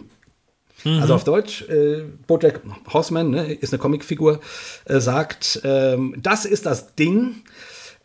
[0.83, 1.01] Mhm.
[1.01, 2.61] Also auf Deutsch, äh, Bojack
[2.93, 4.39] Horseman ne, ist eine Comicfigur,
[4.85, 7.43] äh, sagt, ähm, das ist das Ding.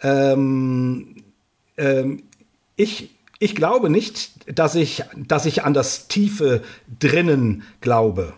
[0.00, 1.22] Ähm,
[1.76, 2.22] ähm,
[2.76, 6.62] ich, ich glaube nicht, dass ich, dass ich an das Tiefe
[6.98, 8.32] drinnen glaube.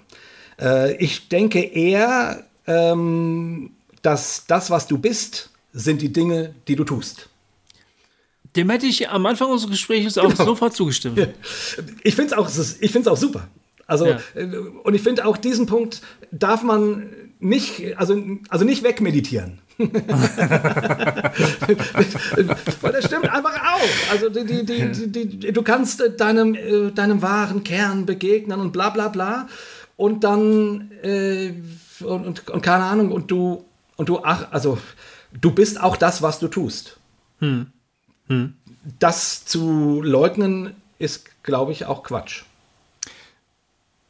[0.60, 3.70] Äh, ich denke eher, ähm,
[4.02, 7.28] dass das, was du bist, sind die Dinge, die du tust.
[8.56, 10.44] Dem hätte ich am Anfang unseres Gesprächs auch genau.
[10.44, 11.18] sofort zugestimmt.
[11.18, 11.26] Ja.
[12.02, 12.38] Ich finde es
[13.06, 13.48] auch, auch super.
[13.86, 14.18] Also, ja.
[14.34, 16.00] Äh, und ich finde auch diesen Punkt
[16.30, 17.10] darf man
[17.40, 19.58] nicht, also, also nicht wegmeditieren.
[19.76, 19.92] Weil
[22.92, 24.12] das stimmt einfach auch.
[24.12, 29.08] Also die, die, die, du kannst deinem, äh, deinem wahren Kern begegnen und bla bla
[29.08, 29.48] bla.
[29.96, 31.54] Und dann, äh,
[32.00, 33.64] und, und, und, keine Ahnung, und du,
[33.96, 34.78] und du, ach, also
[35.38, 36.98] du bist auch das, was du tust.
[37.40, 37.66] Hm.
[38.28, 38.54] Hm.
[38.98, 42.42] Das zu leugnen ist, glaube ich, auch Quatsch.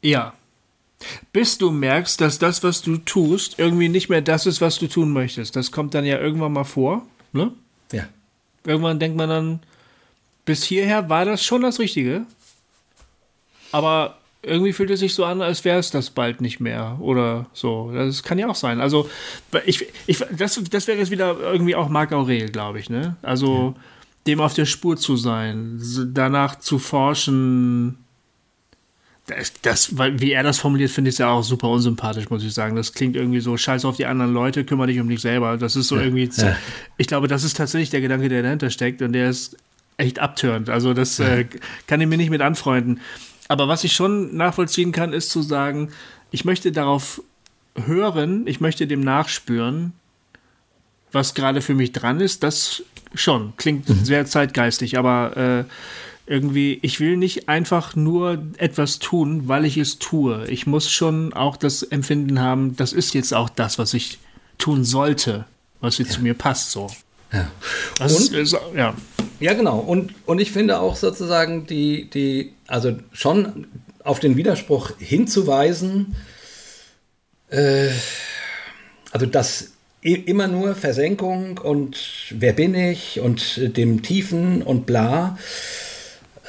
[0.03, 0.35] Ja.
[1.33, 4.87] Bis du merkst, dass das, was du tust, irgendwie nicht mehr das ist, was du
[4.87, 5.57] tun möchtest.
[5.57, 7.53] Das kommt dann ja irgendwann mal vor, ne?
[7.93, 8.05] Ja.
[8.65, 9.61] Irgendwann denkt man dann,
[10.45, 12.27] bis hierher war das schon das Richtige.
[13.73, 17.47] Aber irgendwie fühlt es sich so an, als wäre es das bald nicht mehr oder
[17.53, 17.91] so.
[17.93, 18.81] Das kann ja auch sein.
[18.81, 19.11] Also,
[19.67, 23.17] ich, ich, das, das wäre jetzt wieder irgendwie auch Marc Aurel, glaube ich, ne?
[23.23, 23.83] Also, ja
[24.27, 25.81] dem auf der Spur zu sein,
[26.13, 27.99] danach zu forschen.
[29.27, 32.77] Das, das, wie er das formuliert, finde ich ja auch super unsympathisch, muss ich sagen.
[32.77, 35.57] Das klingt irgendwie so, scheiß auf die anderen Leute, kümmere dich um dich selber.
[35.57, 36.57] Das ist so ja, irgendwie, ja.
[36.99, 39.57] ich glaube, das ist tatsächlich der Gedanke, der dahinter steckt und der ist
[39.97, 40.69] echt abtörend.
[40.69, 41.37] Also das ja.
[41.37, 41.47] äh,
[41.87, 43.01] kann ich mir nicht mit anfreunden.
[43.49, 45.91] Aber was ich schon nachvollziehen kann, ist zu sagen,
[46.31, 47.23] ich möchte darauf
[47.77, 49.93] hören, ich möchte dem nachspüren,
[51.13, 52.43] was gerade für mich dran ist.
[52.43, 52.83] Das
[53.15, 54.05] schon, klingt mhm.
[54.05, 55.65] sehr zeitgeistig, aber äh,
[56.27, 60.47] irgendwie, ich will nicht einfach nur etwas tun, weil ich es tue.
[60.49, 64.19] Ich muss schon auch das Empfinden haben, das ist jetzt auch das, was ich
[64.57, 65.45] tun sollte,
[65.81, 66.15] was jetzt ja.
[66.17, 66.91] zu mir passt, so.
[67.33, 67.51] Ja.
[68.01, 68.95] und, ist, ja.
[69.41, 69.79] ja, genau.
[69.79, 73.67] Und, und ich finde auch sozusagen die, die, also schon
[74.03, 76.15] auf den Widerspruch hinzuweisen,
[77.49, 77.91] äh,
[79.11, 79.74] also das
[80.05, 81.97] immer nur Versenkung und
[82.31, 85.39] wer bin ich und dem Tiefen und bla.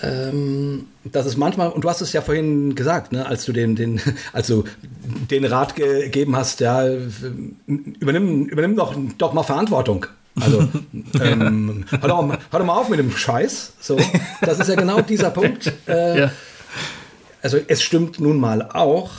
[0.03, 3.75] Ähm, das ist manchmal, und du hast es ja vorhin gesagt, ne, als du den,
[3.77, 4.01] den,
[4.33, 4.65] als du
[5.31, 6.85] den Rat gegeben hast, ja,
[7.65, 10.05] übernimm, übernimm doch, doch mal Verantwortung.
[10.37, 10.67] Also,
[11.21, 13.73] ähm, hör, doch, hör doch mal auf mit dem Scheiß.
[13.79, 13.97] So,
[14.41, 15.71] das ist ja genau dieser Punkt.
[15.87, 16.31] Äh, ja.
[17.41, 19.11] Also, es stimmt nun mal auch.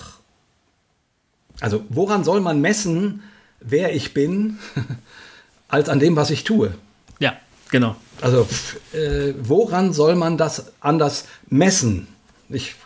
[1.60, 3.22] Also, woran soll man messen,
[3.66, 4.58] wer ich bin,
[5.68, 6.74] als an dem, was ich tue.
[7.18, 7.36] Ja,
[7.70, 7.96] genau.
[8.20, 8.48] Also
[8.92, 12.08] äh, woran soll man das anders messen?
[12.48, 12.76] Ich,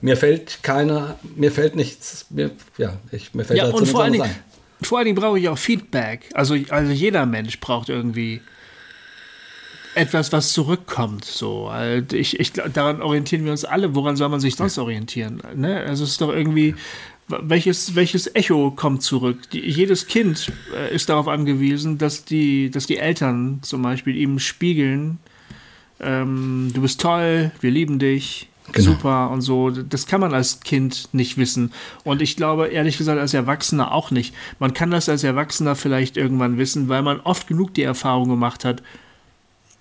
[0.00, 4.02] mir fällt keine, mir fällt nichts, mir, ja, ich, mir fällt Ja, dazu und vor
[4.02, 4.34] allen, Dingen,
[4.82, 6.30] vor allen Dingen brauche ich auch Feedback.
[6.34, 8.40] Also, also jeder Mensch braucht irgendwie
[9.94, 11.24] etwas, was zurückkommt.
[11.24, 13.94] So, Also ich, ich, daran orientieren wir uns alle.
[13.94, 15.42] Woran soll man sich sonst orientieren?
[15.54, 15.80] Ne?
[15.80, 16.74] Also es ist doch irgendwie,
[17.42, 19.50] welches, welches Echo kommt zurück?
[19.50, 24.38] Die, jedes Kind äh, ist darauf angewiesen, dass die, dass die Eltern zum Beispiel ihm
[24.38, 25.18] spiegeln,
[26.00, 28.92] ähm, du bist toll, wir lieben dich, Genau.
[28.92, 29.70] super und so.
[29.70, 31.72] Das kann man als Kind nicht wissen.
[32.04, 34.34] Und ich glaube, ehrlich gesagt, als Erwachsener auch nicht.
[34.58, 38.64] Man kann das als Erwachsener vielleicht irgendwann wissen, weil man oft genug die Erfahrung gemacht
[38.64, 38.82] hat,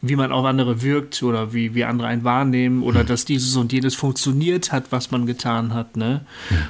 [0.01, 3.73] wie man auf andere wirkt oder wie, wie andere einen wahrnehmen oder dass dieses und
[3.73, 5.97] jenes funktioniert hat, was man getan hat.
[5.97, 6.21] Ne?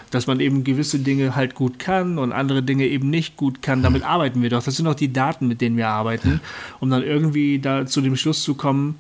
[0.10, 3.84] Dass man eben gewisse Dinge halt gut kann und andere Dinge eben nicht gut kann.
[3.84, 4.64] Damit arbeiten wir doch.
[4.64, 6.42] Das sind doch die Daten, mit denen wir arbeiten,
[6.80, 8.96] um dann irgendwie da zu dem Schluss zu kommen,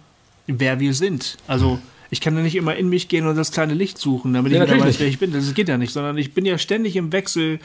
[0.46, 1.38] wer wir sind.
[1.48, 1.80] Also
[2.12, 4.64] ich kann ja nicht immer in mich gehen und das kleine Licht suchen, damit Ja,
[4.64, 5.32] ich wieder weiß, wer ich bin.
[5.32, 7.60] Das geht ja nicht, sondern ich bin ja ständig im Wechsel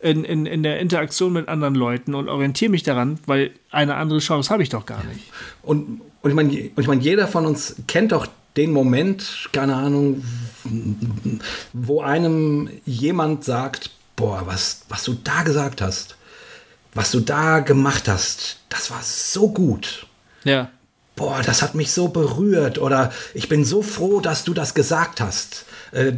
[0.00, 4.18] in, in, in der Interaktion mit anderen Leuten und orientiere mich daran, weil eine andere
[4.20, 5.20] Chance habe ich doch gar nicht.
[5.62, 8.26] Und, und ich meine, ich meine, jeder von uns kennt doch
[8.56, 10.24] den Moment, keine Ahnung,
[11.72, 16.16] wo einem jemand sagt, boah, was, was du da gesagt hast,
[16.94, 20.06] was du da gemacht hast, das war so gut.
[20.44, 20.70] Ja.
[21.16, 25.20] Boah, das hat mich so berührt oder ich bin so froh, dass du das gesagt
[25.20, 26.12] hast, äh,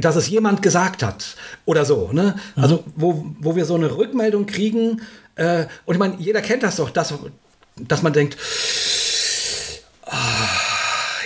[0.00, 2.10] dass es jemand gesagt hat oder so.
[2.12, 2.36] Ne?
[2.56, 5.02] Also wo, wo wir so eine Rückmeldung kriegen
[5.34, 7.12] äh, und ich meine, jeder kennt das doch, dass,
[7.76, 8.36] dass man denkt,
[10.12, 10.48] ah,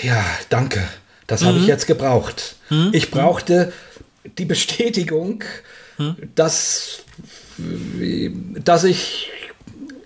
[0.02, 0.82] ja, danke,
[1.26, 2.56] das habe ich jetzt gebraucht.
[2.92, 3.72] Ich brauchte
[4.38, 5.42] die Bestätigung,
[6.34, 6.98] dass,
[8.64, 9.30] dass ich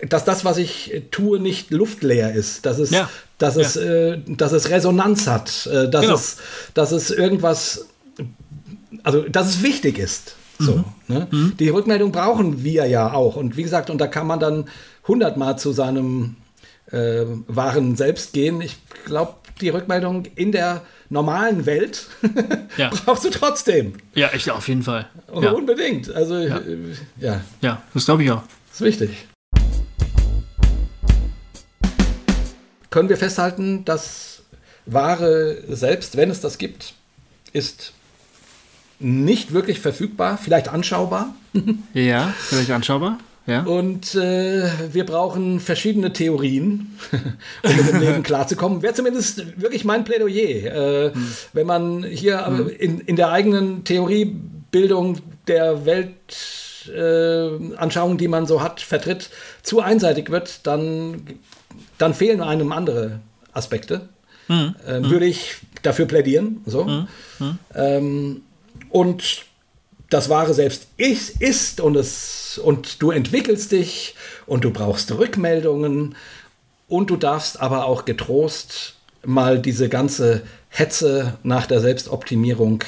[0.09, 3.07] dass das, was ich tue, nicht luftleer ist, dass es, Ja.
[3.37, 6.15] dass es, äh, dass es Resonanz hat, äh, dass, Genau.
[6.15, 6.37] es,
[6.73, 7.85] dass es irgendwas,
[9.03, 10.35] also dass es wichtig ist.
[10.57, 11.27] So, ne?
[11.59, 13.35] Die Rückmeldung brauchen wir ja auch.
[13.35, 14.65] Und wie gesagt, und da kann man dann
[15.07, 16.35] hundertmal zu seinem
[16.91, 18.61] äh, wahren Selbst gehen.
[18.61, 22.07] Ich glaube, die Rückmeldung in der normalen Welt
[22.77, 22.89] Ja.
[23.05, 23.93] brauchst du trotzdem.
[24.15, 25.07] Ja, ich auf jeden Fall.
[25.39, 26.13] Ja, Unbedingt.
[26.13, 26.61] Also, ja,
[27.19, 28.43] ja ja das glaube ich auch.
[28.73, 29.27] ist wichtig.
[32.89, 34.43] Können wir festhalten, das
[34.85, 36.93] wahre Selbst, wenn es das gibt,
[37.53, 37.93] ist
[38.99, 41.33] nicht wirklich verfügbar, vielleicht anschaubar.
[41.93, 43.17] Ja, vielleicht anschaubar.
[43.47, 43.63] Ja.
[43.63, 46.97] Und äh, wir brauchen verschiedene Theorien,
[47.63, 48.83] um mit dem Leben klarzukommen.
[48.83, 51.07] Wäre zumindest wirklich mein Plädoyer.
[51.07, 51.11] Äh,
[51.53, 58.61] Wenn man hier äh, in, in der eigenen Theoriebildung der Weltanschauung, äh, die man so
[58.61, 59.31] hat, vertritt,
[59.63, 61.23] zu einseitig wird, dann,
[61.97, 63.21] dann fehlen einem andere
[63.53, 64.09] Aspekte.
[64.47, 64.75] Mhm.
[64.87, 66.61] Ähm, Würde ich dafür plädieren.
[66.67, 67.07] So.
[67.73, 68.43] Ähm,
[68.89, 69.45] und
[70.11, 74.13] das wahre Selbst ist, ist und, es, und du entwickelst dich
[74.45, 76.15] und du brauchst Rückmeldungen
[76.87, 82.83] und du darfst aber auch getrost mal diese ganze Hetze nach der Selbstoptimierung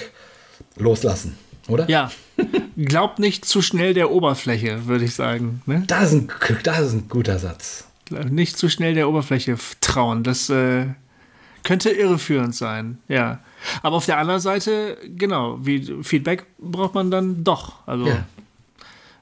[0.75, 1.37] loslassen,
[1.67, 1.89] oder?
[1.89, 2.11] Ja.
[2.77, 5.61] Glaubt nicht zu schnell der Oberfläche, würde ich sagen.
[5.65, 5.83] Ne?
[5.87, 6.31] Das ist, ein,
[6.63, 7.85] das ist ein guter Satz.
[8.29, 10.23] Nicht zu schnell der Oberfläche trauen.
[10.23, 10.87] Das äh,
[11.63, 12.97] könnte irreführend sein.
[13.07, 13.39] Ja.
[13.81, 17.75] Aber auf der anderen Seite, genau, wie Feedback braucht man dann doch.
[17.85, 18.25] Also Ja.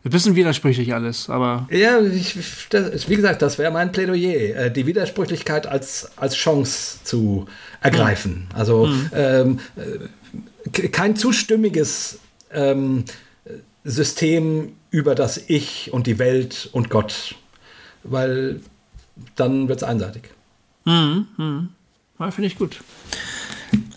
[0.03, 2.35] ein bisschen widersprüchlich alles, aber Ja, ich,
[2.71, 7.45] das, wie gesagt, das wäre mein Plädoyer, äh, die Widersprüchlichkeit als, als Chance zu
[7.81, 8.47] ergreifen.
[8.55, 12.19] Also ähm, äh, kein zustimmiges
[12.51, 13.05] ähm,
[13.83, 17.35] System über das Ich und die Welt und Gott,
[18.03, 18.59] weil
[19.35, 20.23] dann wird es einseitig.
[22.21, 22.81] Ja, finde ich gut.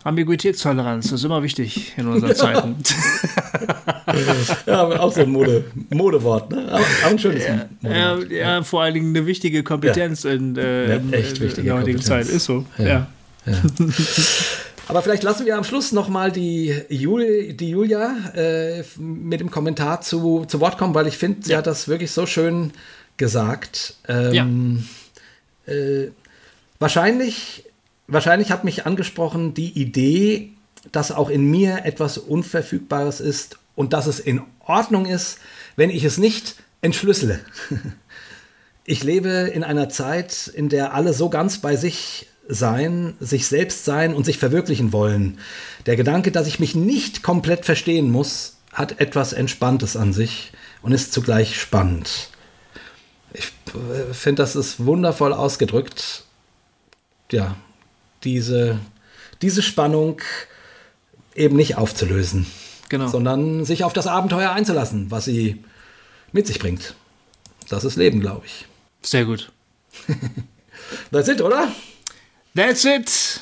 [0.04, 2.76] Ambiguitätstoleranz ist immer wichtig in unseren Zeiten.
[4.66, 6.68] Ja, auch so ein Mode, Modewort, ne?
[6.70, 8.30] Aber ein schönes Ja, Modewort.
[8.30, 12.00] ja, vor allen Dingen eine wichtige Kompetenz in, äh, Ja, in, der heutigen.
[12.00, 12.28] Zeit.
[12.28, 12.64] Ist so.
[12.78, 13.08] Ja.
[13.46, 13.54] Ja.
[14.86, 20.02] Aber vielleicht lassen wir am Schluss nochmal die, Jul, die Julia äh, mit dem Kommentar
[20.02, 22.72] zu, zu Wort kommen, weil ich finde, sie hat das wirklich so schön
[23.16, 23.96] gesagt.
[24.06, 24.84] Ähm,
[25.66, 26.08] äh,
[26.78, 27.63] wahrscheinlich,
[28.06, 30.50] wahrscheinlich hat mich angesprochen die Idee,
[30.92, 35.38] dass auch in mir etwas Unverfügbares ist und dass es in Ordnung ist,
[35.76, 37.40] wenn ich es nicht entschlüssele.
[38.86, 43.86] Ich lebe in einer Zeit, in der alle so ganz bei sich sein, sich selbst
[43.86, 45.38] sein und sich verwirklichen wollen.
[45.86, 50.52] Der Gedanke, dass ich mich nicht komplett verstehen muss, hat etwas Entspanntes an sich
[50.82, 52.28] und ist zugleich spannend.
[54.12, 56.24] finde, das ist wundervoll ausgedrückt.
[57.30, 57.56] Ja,
[58.24, 58.78] diese,
[59.42, 60.20] diese Spannung
[61.34, 62.46] eben nicht aufzulösen,
[62.88, 63.08] Genau.
[63.08, 65.64] sondern sich auf das Abenteuer einzulassen, was sie
[66.32, 66.94] mit sich bringt.
[67.68, 68.66] Das ist Leben, glaube ich.
[69.02, 69.50] Sehr gut.
[71.10, 71.68] Das sind, oder?
[72.54, 73.40] That's it.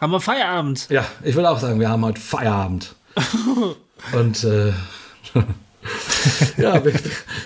[0.00, 0.86] Haben wir Feierabend.
[0.88, 2.94] Ja, ich will auch sagen, wir haben heute Feierabend.
[4.12, 4.72] Und äh,
[6.56, 6.98] ja, bin,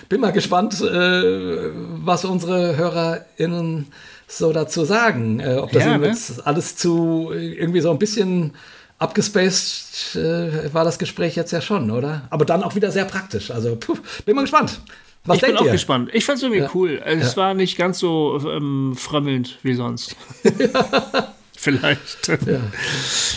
[0.09, 1.71] bin mal gespannt, äh,
[2.05, 3.87] was unsere HörerInnen
[4.29, 5.41] so dazu sagen.
[5.41, 6.17] Äh, ob das Ja, ne?
[6.45, 8.53] alles zu äh, irgendwie so ein bisschen
[8.99, 12.23] abgespaced äh, war das Gespräch jetzt ja schon, oder?
[12.31, 13.51] Aber dann auch wieder sehr praktisch.
[13.51, 13.97] Also puh,
[14.27, 14.81] bin mal gespannt.
[15.25, 15.73] Was ich bin auch ihr?
[15.73, 16.11] gespannt.
[16.13, 16.71] Ich fand's irgendwie Ja.
[16.75, 17.03] cool.
[17.05, 17.37] Es Ja.
[17.37, 20.15] war nicht ganz so ähm, frömmelnd wie sonst.
[21.57, 22.31] Vielleicht.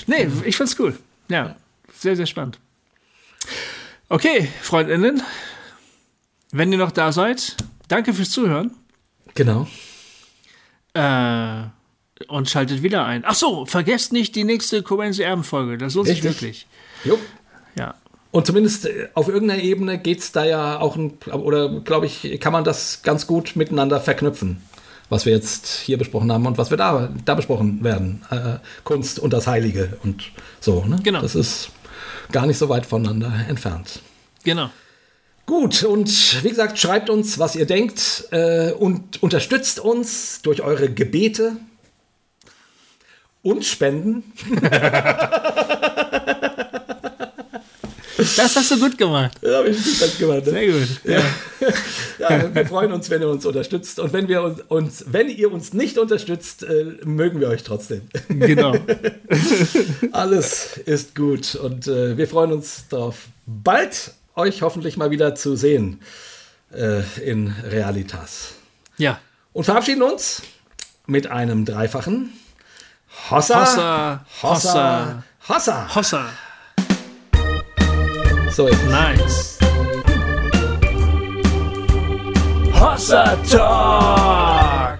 [0.08, 0.98] Nee, ich fand's cool.
[1.30, 1.56] Ja,
[1.98, 2.60] sehr, sehr spannend.
[4.10, 5.22] Okay, Freundinnen,
[6.52, 7.56] wenn ihr noch da seid,
[7.88, 8.72] danke fürs Zuhören.
[9.36, 9.68] Genau.
[10.94, 11.64] Äh,
[12.28, 13.24] und schaltet wieder ein.
[13.26, 15.78] Ach so, vergesst nicht die nächste Coense Erben-Folge.
[15.78, 16.68] Das lohnt sich wirklich.
[17.04, 17.18] Jo.
[17.76, 17.96] Ja.
[18.32, 22.40] Und zumindest äh, auf irgendeiner Ebene geht es da ja auch, ein, oder glaube ich,
[22.40, 24.62] kann man das ganz gut miteinander verknüpfen,
[25.10, 28.24] was wir jetzt hier besprochen haben und was wir da, da besprochen werden.
[28.30, 30.86] Äh, Kunst und das Heilige und so.
[30.86, 31.00] Ne?
[31.04, 31.22] Genau.
[31.22, 31.70] Das ist
[32.32, 34.02] gar nicht so weit voneinander entfernt.
[34.44, 34.70] Genau.
[35.46, 40.90] Gut, und wie gesagt, schreibt uns, was ihr denkt äh, und unterstützt uns durch eure
[40.90, 41.58] Gebete
[43.42, 44.32] und Spenden.
[48.36, 49.38] Das hast du gut gemacht.
[49.42, 50.46] Das habe ich nicht gemacht.
[50.46, 50.52] Ne?
[50.52, 50.88] Sehr gut.
[51.04, 51.22] Ja.
[52.20, 54.00] Ja, wir freuen uns, wenn ihr uns unterstützt.
[54.00, 58.02] Und wenn, wir uns, uns, wenn ihr uns nicht unterstützt, äh, mögen wir euch trotzdem.
[58.30, 58.76] Genau.
[60.12, 61.56] Alles ist gut.
[61.56, 66.02] Und äh, wir freuen uns darauf, bald euch hoffentlich mal wieder zu sehen
[66.74, 68.54] äh, in Realitas.
[68.98, 69.20] Ja.
[69.54, 70.44] Und verabschieden uns
[71.06, 72.32] mit einem dreifachen
[73.30, 75.96] Hossa, Hossa, Hossa, Hossa.
[75.96, 76.26] Hossa.
[78.52, 78.90] So ist es.
[78.90, 79.60] Nice.
[82.74, 85.00] Hossa Talk.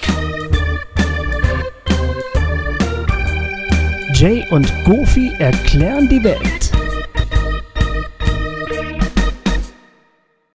[4.14, 6.71] Jay und Goofy erklären die Welt.